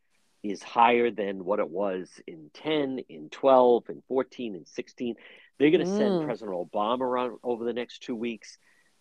is 0.42 0.62
higher 0.62 1.10
than 1.10 1.44
what 1.44 1.58
it 1.58 1.68
was 1.68 2.08
in 2.26 2.50
10, 2.54 3.00
in 3.08 3.28
12, 3.30 3.84
in 3.88 4.02
14, 4.08 4.54
and 4.54 4.66
16. 4.68 5.16
They're 5.58 5.70
going 5.70 5.84
to 5.84 5.90
mm. 5.90 5.96
send 5.96 6.24
President 6.24 6.56
Obama 6.56 7.00
around 7.00 7.38
over 7.42 7.64
the 7.64 7.72
next 7.72 8.02
two 8.02 8.14
weeks 8.14 8.58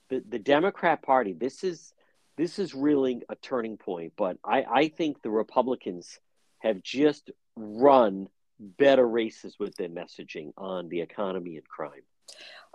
the, 0.09 0.23
the 0.27 0.39
Democrat 0.39 1.01
Party, 1.01 1.33
this 1.33 1.63
is 1.63 1.93
this 2.37 2.59
is 2.59 2.73
really 2.73 3.23
a 3.29 3.35
turning 3.35 3.77
point. 3.77 4.13
But 4.15 4.37
I, 4.43 4.63
I 4.63 4.87
think 4.89 5.21
the 5.21 5.29
Republicans 5.29 6.19
have 6.59 6.83
just 6.83 7.31
run 7.55 8.29
better 8.59 9.07
races 9.07 9.57
with 9.59 9.75
their 9.75 9.89
messaging 9.89 10.51
on 10.57 10.89
the 10.89 11.01
economy 11.01 11.57
and 11.57 11.67
crime. 11.67 12.03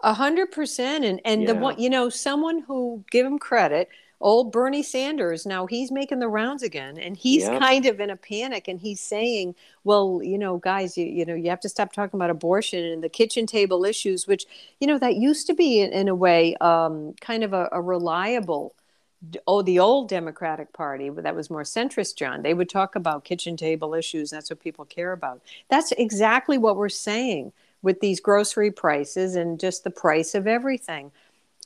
A 0.03 0.14
hundred 0.14 0.51
percent, 0.51 1.05
and 1.05 1.20
and 1.24 1.43
yeah. 1.43 1.49
the 1.49 1.55
one 1.55 1.78
you 1.78 1.91
know, 1.91 2.09
someone 2.09 2.62
who 2.66 3.05
give 3.11 3.26
him 3.26 3.39
credit 3.39 3.89
old 4.23 4.53
Bernie 4.53 4.83
Sanders, 4.83 5.45
now 5.45 5.66
he's 5.66 5.91
making 5.91 6.20
the 6.20 6.29
rounds 6.29 6.62
again, 6.62 6.99
and 6.99 7.16
he's 7.16 7.43
yep. 7.43 7.61
kind 7.61 7.87
of 7.87 8.01
in 8.01 8.11
a 8.11 8.16
panic, 8.16 8.68
and 8.68 8.81
he's 8.81 9.01
saying, 9.01 9.55
"Well, 9.85 10.20
you 10.23 10.39
know, 10.39 10.59
guys, 10.59 10.97
you, 10.97 11.05
you 11.05 11.25
know, 11.25 11.35
you 11.35 11.51
have 11.51 11.61
to 11.61 11.68
stop 11.68 11.93
talking 11.93 12.18
about 12.18 12.31
abortion 12.31 12.85
and 12.85 13.03
the 13.03 13.09
kitchen 13.09 13.47
table 13.47 13.85
issues, 13.85 14.27
which, 14.27 14.47
you 14.81 14.87
know, 14.87 14.99
that 14.99 15.16
used 15.16 15.47
to 15.49 15.55
be 15.55 15.81
in, 15.81 15.93
in 15.93 16.09
a 16.09 16.14
way 16.14 16.55
um, 16.61 17.14
kind 17.20 17.45
of 17.45 17.53
a, 17.53 17.68
a 17.73 17.81
reliable." 17.81 18.75
oh 19.47 19.62
the 19.62 19.79
old 19.79 20.09
democratic 20.09 20.73
party 20.73 21.09
that 21.09 21.37
was 21.37 21.49
more 21.49 21.62
centrist 21.62 22.16
john 22.16 22.43
they 22.43 22.55
would 22.55 22.68
talk 22.68 22.97
about 22.97 23.23
kitchen 23.23 23.57
table 23.57 23.95
issues 23.95 24.31
that's 24.31 24.51
what 24.51 24.59
people 24.59 24.85
care 24.85 25.12
about 25.12 25.41
that's 25.68 25.93
exactly 25.93 26.59
what 26.59 26.77
we're 26.77 26.89
saying 26.89 27.53
with 27.83 28.01
these 28.01 28.20
grocery 28.20 28.70
prices 28.70 29.37
and 29.37 29.61
just 29.61 29.85
the 29.85 29.91
price 29.91 30.35
of 30.35 30.47
everything 30.47 31.12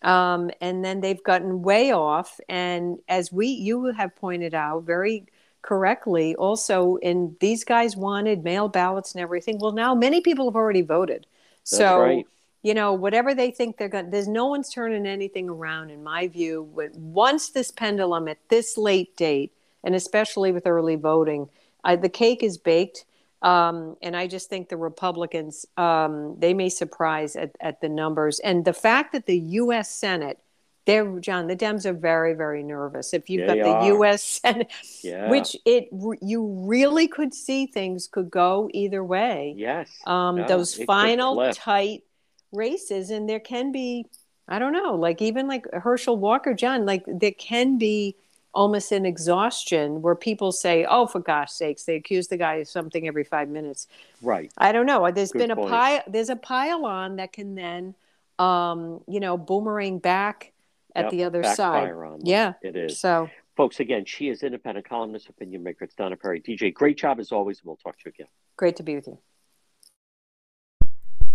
um, 0.03 0.51
and 0.61 0.85
then 0.85 1.01
they've 1.01 1.23
gotten 1.23 1.63
way 1.63 1.93
off. 1.93 2.39
And 2.49 2.99
as 3.09 3.33
we, 3.33 3.49
you 3.49 3.87
have 3.87 4.15
pointed 4.17 4.55
out 4.55 4.85
very 4.85 5.27
correctly, 5.63 6.35
also, 6.37 6.97
in 6.97 7.37
these 7.41 7.65
guys 7.65 7.97
wanted 7.97 8.45
mail 8.45 8.69
ballots 8.69 9.15
and 9.15 9.23
everything. 9.23 9.59
Well, 9.59 9.73
now 9.73 9.95
many 9.95 10.21
people 10.21 10.47
have 10.47 10.57
already 10.57 10.83
voted. 10.83 11.27
That's 11.63 11.79
so, 11.79 12.01
right. 12.01 12.27
you 12.63 12.75
know, 12.75 12.93
whatever 12.93 13.35
they 13.35 13.51
think 13.51 13.77
they're 13.77 13.89
going, 13.89 14.11
there's 14.11 14.29
no 14.29 14.47
one's 14.47 14.69
turning 14.69 15.07
anything 15.07 15.49
around, 15.49 15.91
in 15.91 16.05
my 16.05 16.29
view. 16.29 16.69
Once 16.95 17.51
this 17.51 17.71
pendulum 17.71 18.29
at 18.29 18.39
this 18.49 18.79
late 18.79 19.17
date, 19.17 19.53
and 19.83 19.95
especially 19.95 20.53
with 20.53 20.67
early 20.67 20.97
voting, 20.97 21.49
uh, 21.85 21.97
the 21.97 22.09
cake 22.09 22.43
is 22.43 22.59
baked 22.59 23.05
um, 23.47 23.97
and 24.03 24.17
I 24.17 24.27
just 24.27 24.51
think 24.51 24.69
the 24.69 24.77
Republicans, 24.77 25.67
um, 25.77 26.35
they 26.37 26.53
may 26.53 26.69
surprise 26.69 27.37
at, 27.37 27.53
at 27.61 27.81
the 27.81 27.89
numbers. 27.89 28.41
And 28.41 28.65
the 28.65 28.73
fact 28.73 29.13
that 29.13 29.27
the 29.27 29.39
U.S. 29.39 29.89
Senate, 29.89 30.41
they're, 30.85 31.21
John, 31.21 31.47
the 31.47 31.55
Dems 31.55 31.87
are 31.87 31.93
very, 31.93 32.35
very 32.35 32.65
nervous. 32.65 33.15
If 33.15 33.31
you've 33.31 33.47
they 33.47 33.59
got 33.59 33.63
the 33.63 33.71
are. 33.71 33.87
U.S. 33.87 34.25
Senate, 34.43 34.73
yeah. 35.01 35.31
which 35.31 35.57
it 35.65 35.89
you 36.21 36.65
really 36.67 37.07
could 37.07 37.33
see 37.33 37.67
things 37.67 38.09
could 38.09 38.33
go 38.33 38.69
either 38.75 39.05
way. 39.05 39.55
Yes. 39.57 39.97
Um, 40.07 40.39
no, 40.39 40.49
those 40.49 40.75
final 40.75 41.53
tight 41.53 42.03
races, 42.51 43.11
and 43.11 43.29
there 43.29 43.39
can 43.39 43.71
be, 43.71 44.07
I 44.49 44.59
don't 44.59 44.73
know, 44.73 44.97
like 44.97 45.23
even 45.23 45.47
like 45.47 45.67
Herschel 45.73 46.17
Walker, 46.17 46.53
John, 46.53 46.85
like 46.85 47.05
there 47.07 47.31
can 47.31 47.79
be 47.79 48.17
almost 48.57 48.91
an 48.91 49.07
exhaustion 49.07 50.03
where 50.03 50.15
people 50.17 50.51
say, 50.51 50.85
"Oh, 50.89 51.07
for 51.07 51.21
gosh 51.21 51.53
sakes!" 51.53 51.85
They 51.85 51.95
accuse 51.97 52.27
the 52.29 52.37
guy 52.37 52.57
of 52.57 52.69
something 52.69 53.07
every 53.07 53.25
five 53.25 53.49
minutes. 53.49 53.87
Right. 54.23 54.51
I 54.59 54.73
don't 54.73 54.87
know. 54.87 55.09
There's 55.13 55.31
Good 55.31 55.39
been 55.47 55.55
point. 55.55 55.69
a 55.69 55.71
pile. 55.71 56.03
There's 56.09 56.31
a 56.31 56.37
pile 56.37 56.85
on 56.87 57.17
that 57.17 57.33
can 57.33 57.55
then, 57.55 57.95
um, 58.39 59.03
you 59.07 59.21
know, 59.21 59.37
boomerang 59.37 59.99
back 59.99 60.53
at 60.95 61.05
Yep, 61.05 61.11
the 61.13 61.25
other 61.25 61.45
side. 61.45 61.91
on. 61.93 62.21
Yeah. 62.25 62.55
It 62.63 62.75
is. 62.75 62.99
So 62.99 63.31
Folks, 63.57 63.81
again, 63.81 64.05
she 64.05 64.29
is 64.29 64.43
independent 64.43 64.87
columnist, 64.87 65.31
opinion 65.31 65.63
maker. 65.63 65.85
It's 65.85 65.95
Donna 65.95 66.17
Peery. 66.17 66.43
DJ, 66.43 66.71
great 66.75 66.99
job 66.99 67.19
as 67.19 67.33
always. 67.33 67.65
We'll 67.65 67.77
talk 67.77 67.97
to 67.99 68.03
you 68.07 68.13
again. 68.15 68.27
Great 68.57 68.77
to 68.77 68.83
be 68.83 68.95
with 68.95 69.07
you. 69.07 69.19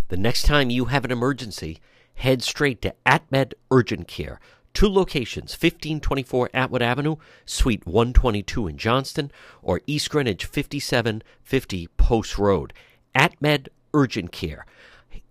The 0.09 0.17
next 0.17 0.43
time 0.43 0.69
you 0.69 0.85
have 0.85 1.03
an 1.03 1.11
emergency, 1.11 1.79
head 2.13 2.43
straight 2.43 2.81
to 2.83 2.93
AtMed 3.07 3.53
Urgent 3.71 4.07
Care. 4.07 4.39
Two 4.73 4.87
locations 4.87 5.51
1524 5.51 6.49
Atwood 6.53 6.81
Avenue, 6.81 7.17
Suite 7.45 7.85
122 7.85 8.67
in 8.67 8.77
Johnston, 8.77 9.31
or 9.61 9.81
East 9.85 10.09
Greenwich 10.09 10.45
5750 10.45 11.87
Post 11.97 12.37
Road. 12.37 12.73
AtMed 13.15 13.67
Urgent 13.93 14.31
Care. 14.31 14.65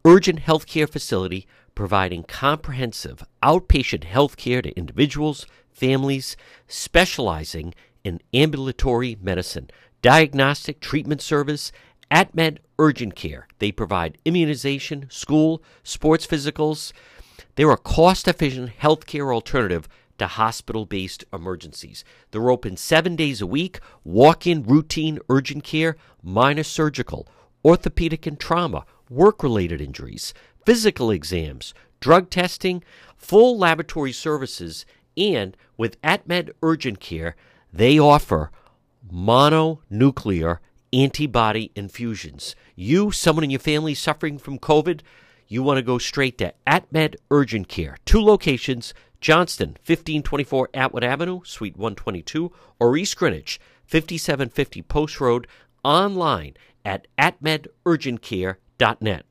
Urgent 0.04 0.40
healthcare 0.40 0.88
facility 0.88 1.46
providing 1.74 2.22
comprehensive 2.22 3.24
outpatient 3.42 4.04
health 4.04 4.36
care 4.36 4.60
to 4.60 4.76
individuals, 4.76 5.46
families, 5.72 6.36
specializing 6.68 7.74
in 8.04 8.20
ambulatory 8.34 9.16
medicine, 9.20 9.70
diagnostic 10.02 10.80
treatment 10.80 11.22
service, 11.22 11.72
AtMed 12.10 12.58
Urgent 12.78 13.14
Care. 13.14 13.46
They 13.60 13.72
provide 13.72 14.18
immunization, 14.24 15.06
school, 15.10 15.62
sports 15.82 16.26
physicals. 16.26 16.92
They're 17.60 17.70
a 17.70 17.76
cost 17.76 18.26
efficient 18.26 18.70
healthcare 18.80 19.34
alternative 19.34 19.86
to 20.16 20.26
hospital 20.26 20.86
based 20.86 21.26
emergencies. 21.30 22.04
They're 22.30 22.48
open 22.48 22.78
seven 22.78 23.16
days 23.16 23.42
a 23.42 23.46
week, 23.46 23.80
walk 24.02 24.46
in 24.46 24.62
routine 24.62 25.18
urgent 25.28 25.62
care, 25.62 25.98
minor 26.22 26.62
surgical, 26.62 27.28
orthopedic 27.62 28.26
and 28.26 28.40
trauma, 28.40 28.86
work 29.10 29.42
related 29.42 29.82
injuries, 29.82 30.32
physical 30.64 31.10
exams, 31.10 31.74
drug 32.00 32.30
testing, 32.30 32.82
full 33.14 33.58
laboratory 33.58 34.12
services, 34.12 34.86
and 35.14 35.54
with 35.76 36.00
AtMed 36.00 36.52
Urgent 36.62 36.98
Care, 36.98 37.36
they 37.70 37.98
offer 37.98 38.50
mononuclear 39.12 40.60
antibody 40.94 41.72
infusions. 41.74 42.56
You, 42.74 43.12
someone 43.12 43.44
in 43.44 43.50
your 43.50 43.60
family 43.60 43.92
suffering 43.92 44.38
from 44.38 44.58
COVID, 44.58 45.02
you 45.50 45.62
want 45.64 45.76
to 45.76 45.82
go 45.82 45.98
straight 45.98 46.38
to 46.38 46.54
AtMed 46.66 47.16
Urgent 47.30 47.68
Care. 47.68 47.98
Two 48.06 48.22
locations 48.22 48.94
Johnston, 49.20 49.70
1524 49.70 50.70
Atwood 50.72 51.04
Avenue, 51.04 51.40
Suite 51.44 51.76
122, 51.76 52.50
or 52.78 52.96
East 52.96 53.18
Greenwich, 53.18 53.60
5750 53.84 54.80
Post 54.82 55.20
Road, 55.20 55.48
online 55.84 56.54
at 56.84 57.08
atmedurgentcare.net. 57.18 59.26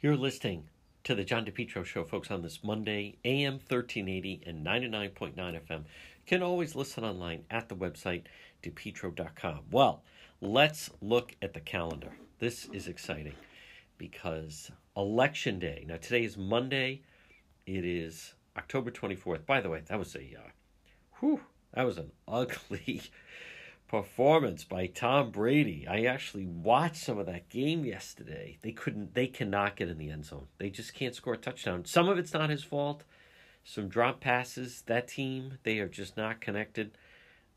You're 0.00 0.16
listening 0.16 0.64
to 1.04 1.14
the 1.14 1.24
John 1.24 1.46
DePetro 1.46 1.84
Show, 1.84 2.04
folks, 2.04 2.30
on 2.30 2.42
this 2.42 2.62
Monday, 2.62 3.16
AM 3.24 3.54
1380 3.54 4.42
and 4.46 4.64
99.9 4.64 5.34
FM. 5.34 5.78
You 5.78 5.84
can 6.26 6.42
always 6.42 6.76
listen 6.76 7.04
online 7.04 7.44
at 7.50 7.70
the 7.70 7.74
website, 7.74 8.24
depetro.com. 8.62 9.60
Well, 9.70 10.02
let's 10.40 10.90
look 11.00 11.34
at 11.40 11.54
the 11.54 11.60
calendar. 11.60 12.12
This 12.38 12.66
is 12.66 12.86
exciting 12.86 13.34
because 14.02 14.68
Election 14.96 15.60
Day. 15.60 15.84
Now, 15.86 15.96
today 15.96 16.24
is 16.24 16.36
Monday. 16.36 17.02
It 17.66 17.84
is 17.84 18.34
October 18.56 18.90
24th. 18.90 19.46
By 19.46 19.60
the 19.60 19.70
way, 19.70 19.82
that 19.86 19.96
was 19.96 20.16
a, 20.16 20.18
uh, 20.18 20.50
whew, 21.20 21.40
that 21.72 21.86
was 21.86 21.98
an 21.98 22.10
ugly 22.26 23.02
performance 23.86 24.64
by 24.64 24.88
Tom 24.88 25.30
Brady. 25.30 25.86
I 25.88 26.06
actually 26.06 26.46
watched 26.46 26.96
some 26.96 27.16
of 27.16 27.26
that 27.26 27.48
game 27.48 27.84
yesterday. 27.84 28.58
They 28.62 28.72
couldn't 28.72 29.14
they 29.14 29.28
cannot 29.28 29.76
get 29.76 29.88
in 29.88 29.98
the 29.98 30.10
end 30.10 30.24
zone. 30.24 30.48
They 30.58 30.68
just 30.68 30.94
can't 30.94 31.14
score 31.14 31.34
a 31.34 31.38
touchdown. 31.38 31.84
Some 31.84 32.08
of 32.08 32.18
it's 32.18 32.34
not 32.34 32.50
his 32.50 32.64
fault. 32.64 33.04
Some 33.62 33.86
drop 33.86 34.20
passes, 34.20 34.82
that 34.86 35.06
team, 35.06 35.58
they 35.62 35.78
are 35.78 35.88
just 35.88 36.16
not 36.16 36.40
connected. 36.40 36.98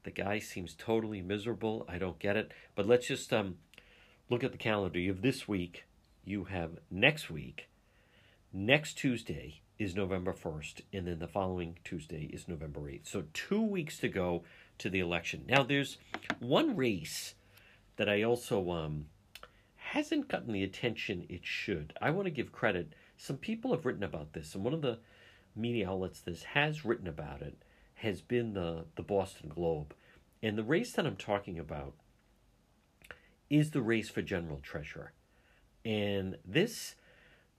The 0.03 0.11
guy 0.11 0.37
seems 0.37 0.75
totally 0.75 1.23
miserable. 1.23 1.87
I 1.89 1.97
don't 1.97 2.19
get 2.19 2.37
it. 2.37 2.51
But 2.75 2.85
let's 2.85 3.07
just 3.07 3.33
um 3.33 3.55
look 4.29 4.43
at 4.43 4.51
the 4.51 4.59
calendar. 4.59 4.99
You 4.99 5.09
have 5.09 5.23
this 5.23 5.47
week, 5.47 5.85
you 6.25 6.45
have 6.45 6.71
next 6.89 7.29
week. 7.29 7.69
Next 8.51 8.95
Tuesday 8.97 9.61
is 9.77 9.95
November 9.95 10.33
1st, 10.33 10.81
and 10.93 11.07
then 11.07 11.19
the 11.19 11.27
following 11.27 11.77
Tuesday 11.83 12.29
is 12.33 12.47
November 12.47 12.81
8th. 12.81 13.07
So 13.07 13.25
2 13.33 13.61
weeks 13.61 13.97
to 13.99 14.07
go 14.07 14.43
to 14.79 14.89
the 14.89 14.99
election. 14.99 15.43
Now, 15.47 15.63
there's 15.63 15.97
one 16.39 16.75
race 16.75 17.35
that 17.97 18.09
I 18.09 18.23
also 18.23 18.71
um, 18.71 19.05
hasn't 19.75 20.27
gotten 20.27 20.53
the 20.53 20.63
attention 20.63 21.25
it 21.29 21.45
should. 21.45 21.93
I 22.01 22.09
want 22.09 22.25
to 22.25 22.31
give 22.31 22.51
credit. 22.51 22.93
Some 23.17 23.37
people 23.37 23.71
have 23.71 23.85
written 23.85 24.03
about 24.03 24.33
this, 24.33 24.55
and 24.55 24.63
one 24.63 24.73
of 24.73 24.81
the 24.81 24.99
media 25.55 25.89
outlets 25.89 26.21
that 26.21 26.41
has 26.41 26.83
written 26.83 27.07
about 27.07 27.41
it 27.41 27.57
has 27.95 28.21
been 28.21 28.53
the, 28.53 28.85
the 28.95 29.03
Boston 29.03 29.51
Globe. 29.53 29.93
And 30.41 30.57
the 30.57 30.63
race 30.63 30.91
that 30.93 31.05
I'm 31.05 31.15
talking 31.15 31.59
about 31.59 31.93
is 33.49 33.71
the 33.71 33.81
race 33.81 34.09
for 34.09 34.21
general 34.21 34.59
treasurer. 34.61 35.13
And 35.85 36.37
this 36.43 36.95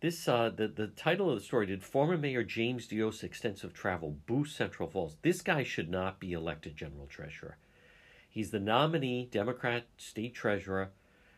this 0.01 0.27
uh, 0.29 0.51
the 0.55 0.66
the 0.68 0.89
title 0.89 1.31
of 1.31 1.39
the 1.39 1.45
story 1.45 1.66
did 1.66 1.83
former 1.83 2.18
Mayor 2.18 2.43
James 2.43 2.89
Diossa 2.89 3.24
extensive 3.24 3.72
travel 3.72 4.16
boost 4.27 4.57
Central 4.57 4.89
Falls. 4.89 5.16
This 5.22 5.41
guy 5.41 5.62
should 5.62 5.89
not 5.89 6.18
be 6.18 6.33
elected 6.33 6.77
general 6.77 7.07
treasurer. 7.07 7.57
He's 8.29 8.51
the 8.51 8.61
nominee 8.61 9.29
Democrat 9.31 9.87
state 9.97 10.35
treasurer. 10.35 10.91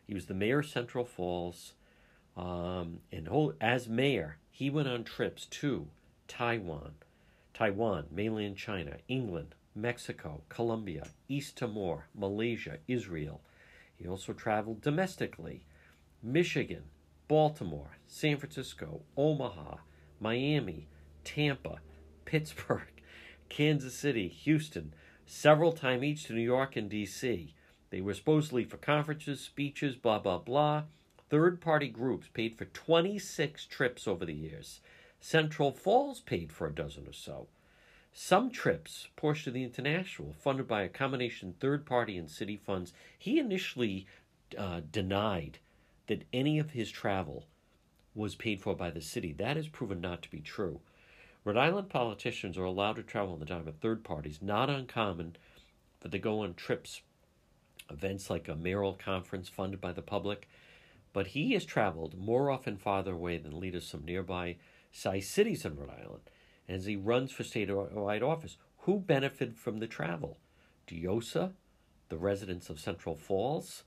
He 0.07 0.15
was 0.15 0.27
the 0.27 0.35
mayor 0.35 0.61
of 0.61 0.67
Central 0.67 1.05
Falls, 1.05 1.75
um, 2.37 3.01
and 3.13 3.29
as 3.61 3.89
mayor, 3.89 4.39
he 4.51 4.71
went 4.71 4.89
on 4.89 5.05
trips 5.05 5.45
to 5.47 5.87
Taiwan, 6.27 6.93
Taiwan, 7.53 8.07
mainland 8.11 8.57
China, 8.57 8.97
England, 9.07 9.55
Mexico, 9.75 10.41
Colombia, 10.49 11.07
East 11.29 11.59
Timor, 11.59 12.09
Malaysia, 12.15 12.79
Israel. 12.89 13.43
He 13.95 14.09
also 14.09 14.33
traveled 14.33 14.81
domestically, 14.81 15.63
Michigan, 16.23 16.85
Baltimore, 17.29 17.99
San 18.07 18.39
Francisco, 18.39 19.03
Omaha, 19.17 19.77
Miami, 20.21 20.89
Tampa, 21.25 21.81
Pittsburgh, 22.25 23.03
Kansas 23.49 23.95
City, 23.95 24.29
Houston, 24.29 24.93
several 25.27 25.73
times 25.73 26.03
each 26.03 26.25
to 26.25 26.33
New 26.33 26.41
York 26.41 26.75
and 26.77 26.89
D.C. 26.89 27.55
They 27.91 28.01
were 28.01 28.15
supposedly 28.15 28.65
for 28.65 28.79
conferences, 28.79 29.41
speeches, 29.41 29.95
blah, 29.95 30.19
blah, 30.19 30.39
blah. 30.39 30.85
Third 31.31 31.61
party 31.61 31.89
groups 31.89 32.29
paid 32.33 32.57
for 32.57 32.65
26 32.65 33.67
trips 33.67 34.09
over 34.09 34.25
the 34.25 34.35
years. 34.35 34.81
Central 35.21 35.73
Falls 35.73 36.21
paid 36.21 36.53
for 36.53 36.67
a 36.67 36.75
dozen 36.75 37.07
or 37.07 37.13
so. 37.13 37.49
Some 38.13 38.51
trips, 38.51 39.09
portion 39.17 39.51
of 39.51 39.55
the 39.55 39.63
international, 39.63 40.33
funded 40.33 40.67
by 40.67 40.83
a 40.83 40.89
combination 40.89 41.55
third 41.61 41.87
party 41.87 42.17
and 42.17 42.31
city 42.31 42.57
funds. 42.57 42.93
He 43.19 43.39
initially 43.39 44.07
uh, 44.57 44.81
denied 44.91 45.59
that 46.09 46.25
any 46.33 46.59
of 46.59 46.71
his 46.71 46.91
travel 46.91 47.47
was 48.15 48.35
paid 48.35 48.61
for 48.61 48.75
by 48.75 48.91
the 48.91 49.01
city. 49.01 49.33
That 49.33 49.57
has 49.57 49.69
proven 49.69 50.01
not 50.01 50.23
to 50.23 50.31
be 50.31 50.41
true. 50.41 50.81
Rhode 51.45 51.57
Island 51.57 51.89
politicians 51.89 52.59
are 52.59 52.65
allowed 52.65 52.97
to 52.97 53.03
travel 53.03 53.35
on 53.35 53.41
the 53.41 53.47
dime 53.47 53.69
of 53.69 53.77
third 53.77 54.03
parties, 54.03 54.41
not 54.43 54.69
uncommon, 54.69 55.37
but 56.01 56.11
they 56.11 56.19
go 56.19 56.41
on 56.41 56.55
trips, 56.55 57.03
events 57.91 58.29
like 58.29 58.49
a 58.49 58.57
mayoral 58.57 58.95
conference 58.95 59.49
funded 59.49 59.81
by 59.81 59.93
the 59.93 60.03
public. 60.03 60.49
But 61.13 61.29
he 61.29 61.53
has 61.53 61.65
traveled 61.65 62.19
more 62.19 62.51
often 62.51 62.77
farther 62.77 63.13
away 63.13 63.39
than 63.39 63.59
leaders 63.59 63.91
from 63.91 64.05
nearby 64.05 64.57
sized 64.93 65.29
cities 65.29 65.65
in 65.65 65.77
Rhode 65.77 65.91
Island. 65.91 66.31
As 66.69 66.85
he 66.85 66.97
runs 66.97 67.33
for 67.33 67.45
statewide 67.45 68.23
office, 68.23 68.57
who 68.81 68.99
benefited 68.99 69.57
from 69.57 69.79
the 69.79 69.87
travel? 69.87 70.39
Diossa, 70.87 71.53
the 72.09 72.19
residents 72.19 72.69
of 72.69 72.81
Central 72.81 73.15
Falls, 73.15 73.85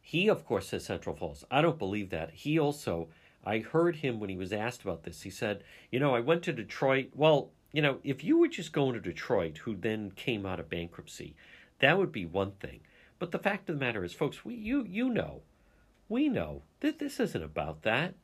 he, 0.00 0.28
of 0.28 0.44
course, 0.44 0.68
says 0.68 0.84
Central 0.84 1.16
Falls. 1.16 1.44
I 1.50 1.60
don't 1.60 1.78
believe 1.78 2.10
that. 2.10 2.30
He 2.32 2.58
also, 2.58 3.08
I 3.44 3.58
heard 3.58 3.96
him 3.96 4.18
when 4.18 4.30
he 4.30 4.36
was 4.36 4.52
asked 4.52 4.82
about 4.82 5.04
this. 5.04 5.22
He 5.22 5.30
said, 5.30 5.62
You 5.90 6.00
know, 6.00 6.14
I 6.14 6.20
went 6.20 6.42
to 6.44 6.52
Detroit. 6.52 7.10
Well, 7.14 7.50
you 7.72 7.82
know, 7.82 7.98
if 8.02 8.24
you 8.24 8.38
were 8.38 8.48
just 8.48 8.72
going 8.72 8.94
to 8.94 9.00
Detroit, 9.00 9.58
who 9.58 9.76
then 9.76 10.10
came 10.12 10.44
out 10.44 10.60
of 10.60 10.68
bankruptcy, 10.68 11.36
that 11.78 11.98
would 11.98 12.12
be 12.12 12.26
one 12.26 12.52
thing. 12.52 12.80
But 13.18 13.30
the 13.30 13.38
fact 13.38 13.68
of 13.68 13.78
the 13.78 13.84
matter 13.84 14.02
is, 14.02 14.12
folks, 14.12 14.44
we, 14.44 14.54
you, 14.54 14.84
you 14.88 15.08
know, 15.08 15.42
we 16.08 16.28
know 16.28 16.62
that 16.80 16.98
this 16.98 17.20
isn't 17.20 17.42
about 17.42 17.82
that. 17.82 18.14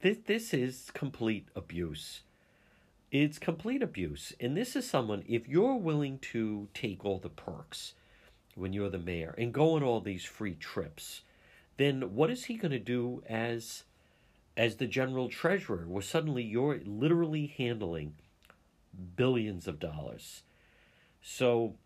This, 0.00 0.18
this 0.26 0.54
is 0.54 0.90
complete 0.94 1.48
abuse. 1.54 2.22
It's 3.10 3.38
complete 3.38 3.82
abuse. 3.82 4.32
And 4.40 4.56
this 4.56 4.74
is 4.74 4.88
someone, 4.88 5.22
if 5.28 5.46
you're 5.46 5.76
willing 5.76 6.18
to 6.20 6.68
take 6.72 7.04
all 7.04 7.18
the 7.18 7.28
perks, 7.28 7.94
when 8.54 8.72
you're 8.72 8.90
the 8.90 8.98
mayor 8.98 9.34
and 9.38 9.52
go 9.52 9.74
on 9.74 9.82
all 9.82 10.00
these 10.00 10.24
free 10.24 10.54
trips, 10.54 11.22
then 11.76 12.14
what 12.14 12.30
is 12.30 12.44
he 12.44 12.54
going 12.54 12.72
to 12.72 12.78
do 12.78 13.22
as 13.28 13.84
as 14.56 14.76
the 14.76 14.86
general 14.86 15.28
treasurer 15.28 15.86
where 15.88 16.02
suddenly 16.02 16.42
you're 16.42 16.80
literally 16.84 17.46
handling 17.56 18.14
billions 19.16 19.66
of 19.66 19.80
dollars? 19.80 20.42
So 21.22 21.76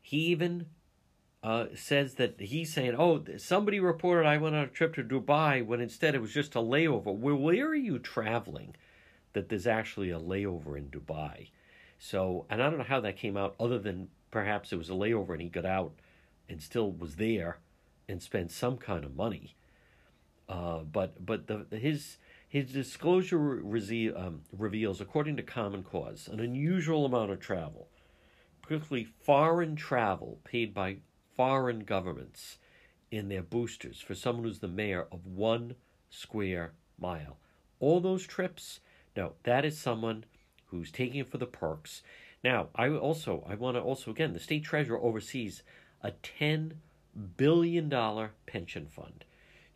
he 0.00 0.18
even 0.18 0.66
uh, 1.42 1.66
says 1.74 2.14
that 2.14 2.40
he's 2.40 2.72
saying, 2.72 2.94
"Oh, 2.96 3.24
somebody 3.36 3.80
reported 3.80 4.26
I 4.26 4.36
went 4.36 4.54
on 4.54 4.64
a 4.64 4.68
trip 4.68 4.94
to 4.94 5.02
Dubai 5.02 5.64
when 5.64 5.80
instead 5.80 6.14
it 6.14 6.20
was 6.20 6.32
just 6.32 6.54
a 6.54 6.60
layover." 6.60 7.14
Where 7.14 7.34
where 7.34 7.66
are 7.68 7.74
you 7.74 7.98
traveling? 7.98 8.76
That 9.32 9.48
there's 9.48 9.66
actually 9.66 10.10
a 10.10 10.20
layover 10.20 10.76
in 10.76 10.88
Dubai. 10.88 11.48
So, 11.98 12.46
and 12.50 12.62
I 12.62 12.68
don't 12.68 12.78
know 12.78 12.84
how 12.84 13.00
that 13.00 13.16
came 13.16 13.36
out, 13.36 13.54
other 13.58 13.78
than 13.78 14.08
perhaps 14.32 14.72
it 14.72 14.76
was 14.76 14.90
a 14.90 14.94
layover 14.94 15.30
and 15.30 15.42
he 15.42 15.48
got 15.48 15.64
out 15.64 15.92
and 16.48 16.60
still 16.60 16.90
was 16.90 17.14
there 17.14 17.58
and 18.08 18.20
spent 18.20 18.50
some 18.50 18.76
kind 18.76 19.04
of 19.04 19.14
money. 19.14 19.54
Uh, 20.48 20.78
but 20.78 21.24
but 21.24 21.46
the 21.46 21.64
his 21.78 22.16
his 22.48 22.72
disclosure 22.72 23.38
re- 23.38 24.12
um, 24.12 24.40
reveals, 24.56 25.00
according 25.00 25.36
to 25.36 25.42
Common 25.42 25.84
Cause, 25.84 26.28
an 26.30 26.40
unusual 26.40 27.06
amount 27.06 27.30
of 27.30 27.38
travel, 27.38 27.88
particularly 28.60 29.04
foreign 29.04 29.76
travel 29.76 30.40
paid 30.44 30.74
by 30.74 30.96
foreign 31.34 31.80
governments 31.80 32.58
in 33.10 33.28
their 33.28 33.42
boosters 33.42 34.00
for 34.00 34.14
someone 34.14 34.44
who's 34.44 34.58
the 34.58 34.68
mayor 34.68 35.06
of 35.12 35.24
one 35.26 35.76
square 36.10 36.72
mile. 36.98 37.38
All 37.80 38.00
those 38.00 38.26
trips, 38.26 38.80
no, 39.16 39.32
that 39.44 39.64
is 39.64 39.78
someone 39.78 40.24
who's 40.66 40.90
taking 40.90 41.20
it 41.20 41.28
for 41.30 41.38
the 41.38 41.46
perks. 41.46 42.02
Now, 42.44 42.68
I 42.74 42.88
also 42.88 43.44
I 43.48 43.54
want 43.54 43.76
to 43.76 43.80
also 43.80 44.10
again 44.10 44.32
the 44.32 44.40
state 44.40 44.64
treasurer 44.64 44.98
oversees 44.98 45.62
a 46.02 46.10
ten 46.10 46.80
billion 47.36 47.88
dollar 47.88 48.32
pension 48.46 48.86
fund. 48.86 49.24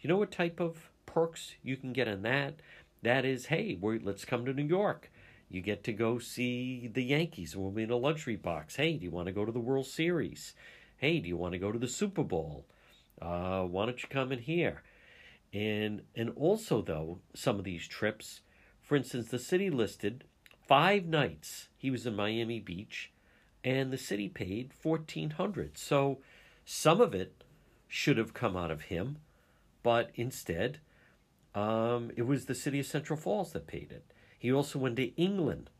You 0.00 0.08
know 0.08 0.16
what 0.16 0.32
type 0.32 0.60
of 0.60 0.90
perks 1.04 1.54
you 1.62 1.76
can 1.76 1.92
get 1.92 2.08
in 2.08 2.22
that? 2.22 2.60
That 3.02 3.24
is, 3.24 3.46
hey, 3.46 3.78
let's 3.80 4.24
come 4.24 4.44
to 4.46 4.52
New 4.52 4.64
York. 4.64 5.10
You 5.48 5.60
get 5.60 5.84
to 5.84 5.92
go 5.92 6.18
see 6.18 6.90
the 6.92 7.04
Yankees. 7.04 7.56
We'll 7.56 7.70
be 7.70 7.84
in 7.84 7.90
a 7.90 7.96
luxury 7.96 8.36
box. 8.36 8.76
Hey, 8.76 8.94
do 8.94 9.04
you 9.04 9.12
want 9.12 9.26
to 9.26 9.32
go 9.32 9.44
to 9.44 9.52
the 9.52 9.60
World 9.60 9.86
Series? 9.86 10.54
Hey, 10.96 11.20
do 11.20 11.28
you 11.28 11.36
want 11.36 11.52
to 11.52 11.58
go 11.58 11.70
to 11.70 11.78
the 11.78 11.86
Super 11.86 12.24
Bowl? 12.24 12.66
Uh, 13.22 13.62
why 13.62 13.86
don't 13.86 14.02
you 14.02 14.08
come 14.08 14.32
in 14.32 14.40
here? 14.40 14.82
And 15.52 16.02
and 16.16 16.30
also 16.36 16.82
though, 16.82 17.20
some 17.34 17.58
of 17.58 17.64
these 17.64 17.86
trips, 17.86 18.40
for 18.82 18.96
instance, 18.96 19.28
the 19.28 19.38
city 19.38 19.70
listed 19.70 20.24
five 20.66 21.06
nights 21.06 21.68
he 21.76 21.90
was 21.90 22.06
in 22.06 22.16
Miami 22.16 22.60
Beach, 22.60 23.12
and 23.64 23.92
the 23.92 23.98
city 23.98 24.28
paid 24.28 24.72
fourteen 24.72 25.30
hundred. 25.30 25.78
So 25.78 26.18
some 26.64 27.00
of 27.00 27.14
it 27.14 27.44
should 27.88 28.18
have 28.18 28.34
come 28.34 28.56
out 28.56 28.70
of 28.70 28.82
him, 28.82 29.18
but 29.82 30.10
instead, 30.14 30.78
um, 31.54 32.10
it 32.16 32.22
was 32.22 32.44
the 32.44 32.54
city 32.54 32.80
of 32.80 32.86
Central 32.86 33.18
Falls 33.18 33.52
that 33.52 33.66
paid 33.66 33.90
it. 33.90 34.04
He 34.38 34.52
also 34.52 34.78
went 34.78 34.96
to 34.96 35.14
England, 35.16 35.70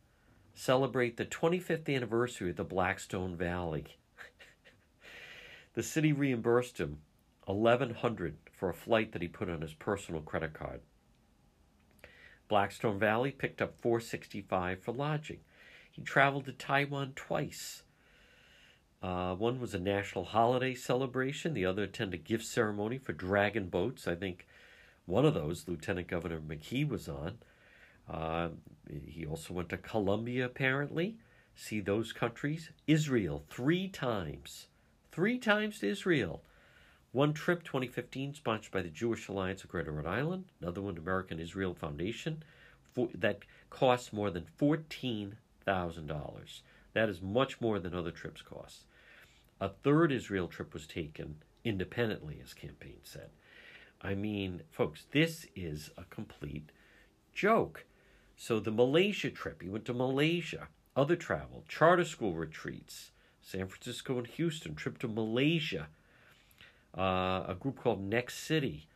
celebrate 0.54 1.16
the 1.16 1.26
25th 1.26 1.94
anniversary 1.94 2.50
of 2.50 2.56
the 2.56 2.64
Blackstone 2.64 3.36
Valley. 3.36 3.84
the 5.74 5.82
city 5.82 6.12
reimbursed 6.12 6.78
him 6.78 7.00
1100 7.44 8.36
for 8.52 8.70
a 8.70 8.74
flight 8.74 9.12
that 9.12 9.22
he 9.22 9.28
put 9.28 9.50
on 9.50 9.60
his 9.60 9.74
personal 9.74 10.22
credit 10.22 10.54
card. 10.54 10.80
Blackstone 12.48 12.98
Valley 12.98 13.30
picked 13.30 13.60
up 13.60 13.80
465 13.80 14.80
for 14.80 14.92
lodging. 14.92 15.40
He 15.90 16.02
traveled 16.02 16.44
to 16.46 16.52
Taiwan 16.52 17.12
twice. 17.16 17.82
Uh, 19.02 19.34
one 19.34 19.60
was 19.60 19.74
a 19.74 19.78
national 19.78 20.24
holiday 20.24 20.74
celebration. 20.74 21.54
The 21.54 21.64
other 21.64 21.84
attended 21.84 22.20
a 22.20 22.22
gift 22.22 22.44
ceremony 22.44 22.98
for 22.98 23.12
dragon 23.12 23.68
boats. 23.68 24.06
I 24.06 24.14
think 24.14 24.46
one 25.06 25.24
of 25.24 25.34
those 25.34 25.66
Lieutenant 25.68 26.08
Governor 26.08 26.40
McKee 26.40 26.88
was 26.88 27.08
on. 27.08 27.38
Uh, 28.08 28.48
he 29.06 29.26
also 29.26 29.54
went 29.54 29.68
to 29.70 29.76
Colombia, 29.76 30.44
apparently. 30.46 31.16
See 31.54 31.80
those 31.80 32.12
countries. 32.12 32.70
Israel, 32.86 33.44
three 33.48 33.88
times. 33.88 34.66
Three 35.12 35.38
times 35.38 35.80
to 35.80 35.88
Israel. 35.88 36.42
One 37.16 37.32
trip, 37.32 37.64
2015, 37.64 38.34
sponsored 38.34 38.72
by 38.72 38.82
the 38.82 38.90
Jewish 38.90 39.26
Alliance 39.26 39.64
of 39.64 39.70
Greater 39.70 39.90
Rhode 39.90 40.04
Island. 40.04 40.44
Another 40.60 40.82
one, 40.82 40.98
American 40.98 41.40
Israel 41.40 41.72
Foundation, 41.72 42.42
for, 42.92 43.08
that 43.14 43.38
costs 43.70 44.12
more 44.12 44.30
than 44.30 44.44
$14,000. 44.60 46.60
That 46.92 47.08
is 47.08 47.22
much 47.22 47.58
more 47.58 47.78
than 47.78 47.94
other 47.94 48.10
trips 48.10 48.42
cost. 48.42 48.84
A 49.62 49.70
third 49.70 50.12
Israel 50.12 50.46
trip 50.46 50.74
was 50.74 50.86
taken 50.86 51.36
independently, 51.64 52.38
as 52.44 52.52
campaign 52.52 52.98
said. 53.02 53.30
I 54.02 54.14
mean, 54.14 54.60
folks, 54.70 55.06
this 55.12 55.46
is 55.56 55.88
a 55.96 56.04
complete 56.10 56.68
joke. 57.32 57.86
So 58.36 58.60
the 58.60 58.70
Malaysia 58.70 59.30
trip, 59.30 59.62
he 59.62 59.70
went 59.70 59.86
to 59.86 59.94
Malaysia, 59.94 60.68
other 60.94 61.16
travel, 61.16 61.64
charter 61.66 62.04
school 62.04 62.34
retreats, 62.34 63.12
San 63.40 63.68
Francisco 63.68 64.18
and 64.18 64.26
Houston, 64.26 64.74
trip 64.74 64.98
to 64.98 65.08
Malaysia, 65.08 65.88
uh, 66.96 67.44
a 67.48 67.56
group 67.58 67.78
called 67.78 68.02
Next 68.02 68.38
City. 68.38 68.88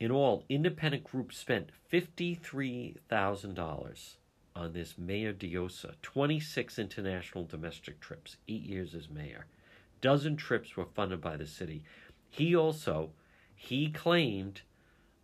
In 0.00 0.10
all, 0.10 0.44
independent 0.48 1.04
groups 1.04 1.38
spent 1.38 1.70
$53,000 1.92 4.16
on 4.56 4.72
this 4.72 4.98
Mayor 4.98 5.32
Diossa, 5.32 5.94
26 6.02 6.78
international 6.78 7.44
domestic 7.44 8.00
trips, 8.00 8.36
eight 8.48 8.62
years 8.62 8.94
as 8.94 9.08
mayor. 9.08 9.46
Dozen 10.00 10.36
trips 10.36 10.76
were 10.76 10.84
funded 10.84 11.20
by 11.20 11.36
the 11.36 11.46
city. 11.46 11.84
He 12.28 12.54
also, 12.54 13.10
he 13.54 13.90
claimed 13.90 14.62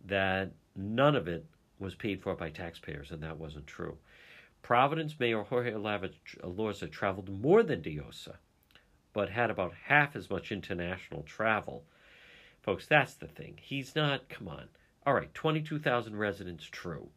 that 0.03 0.51
none 0.75 1.15
of 1.15 1.27
it 1.27 1.45
was 1.79 1.95
paid 1.95 2.21
for 2.21 2.35
by 2.35 2.49
taxpayers, 2.49 3.11
and 3.11 3.23
that 3.23 3.37
wasn't 3.37 3.67
true. 3.67 3.97
Providence 4.61 5.19
Mayor 5.19 5.43
Jorge 5.43 5.73
Elorza 5.73 6.91
traveled 6.91 7.29
more 7.29 7.63
than 7.63 7.81
Diossa, 7.81 8.37
but 9.13 9.29
had 9.29 9.49
about 9.49 9.73
half 9.85 10.15
as 10.15 10.29
much 10.29 10.51
international 10.51 11.23
travel. 11.23 11.83
Folks, 12.61 12.85
that's 12.85 13.13
the 13.13 13.27
thing. 13.27 13.57
He's 13.61 13.95
not, 13.95 14.29
come 14.29 14.47
on. 14.47 14.69
All 15.05 15.13
right, 15.13 15.33
22,000 15.33 16.15
residents, 16.15 16.65
true. 16.65 17.09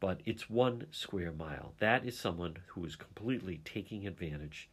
But 0.00 0.20
it's 0.26 0.50
one 0.50 0.86
square 0.90 1.32
mile. 1.32 1.74
That 1.78 2.04
is 2.04 2.18
someone 2.18 2.56
who 2.68 2.84
is 2.84 2.96
completely 2.96 3.60
taking 3.64 4.06
advantage. 4.06 4.68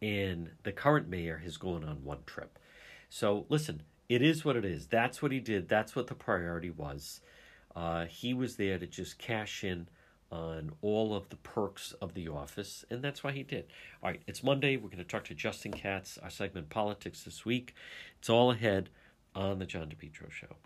And 0.00 0.50
the 0.62 0.72
current 0.72 1.08
mayor 1.08 1.38
has 1.38 1.56
gone 1.56 1.84
on 1.84 2.04
one 2.04 2.20
trip. 2.26 2.58
So 3.08 3.46
listen, 3.48 3.82
it 4.08 4.22
is 4.22 4.44
what 4.44 4.56
it 4.56 4.64
is. 4.64 4.86
That's 4.86 5.22
what 5.22 5.32
he 5.32 5.40
did. 5.40 5.68
That's 5.68 5.96
what 5.96 6.06
the 6.06 6.14
priority 6.14 6.70
was. 6.70 7.20
Uh, 7.74 8.04
he 8.04 8.34
was 8.34 8.56
there 8.56 8.78
to 8.78 8.86
just 8.86 9.18
cash 9.18 9.64
in 9.64 9.88
on 10.32 10.72
all 10.80 11.14
of 11.14 11.28
the 11.28 11.36
perks 11.36 11.92
of 12.00 12.14
the 12.14 12.26
office, 12.26 12.84
and 12.90 13.02
that's 13.02 13.22
why 13.22 13.32
he 13.32 13.42
did. 13.42 13.66
All 14.02 14.10
right, 14.10 14.22
it's 14.26 14.42
Monday. 14.42 14.76
We're 14.76 14.88
going 14.88 14.98
to 14.98 15.04
talk 15.04 15.24
to 15.24 15.34
Justin 15.34 15.72
Katz, 15.72 16.18
our 16.22 16.30
segment 16.30 16.70
Politics 16.70 17.22
this 17.22 17.44
week. 17.44 17.74
It's 18.18 18.30
all 18.30 18.50
ahead 18.50 18.88
on 19.34 19.58
the 19.58 19.66
John 19.66 19.88
DePetro 19.88 20.30
Show. 20.30 20.56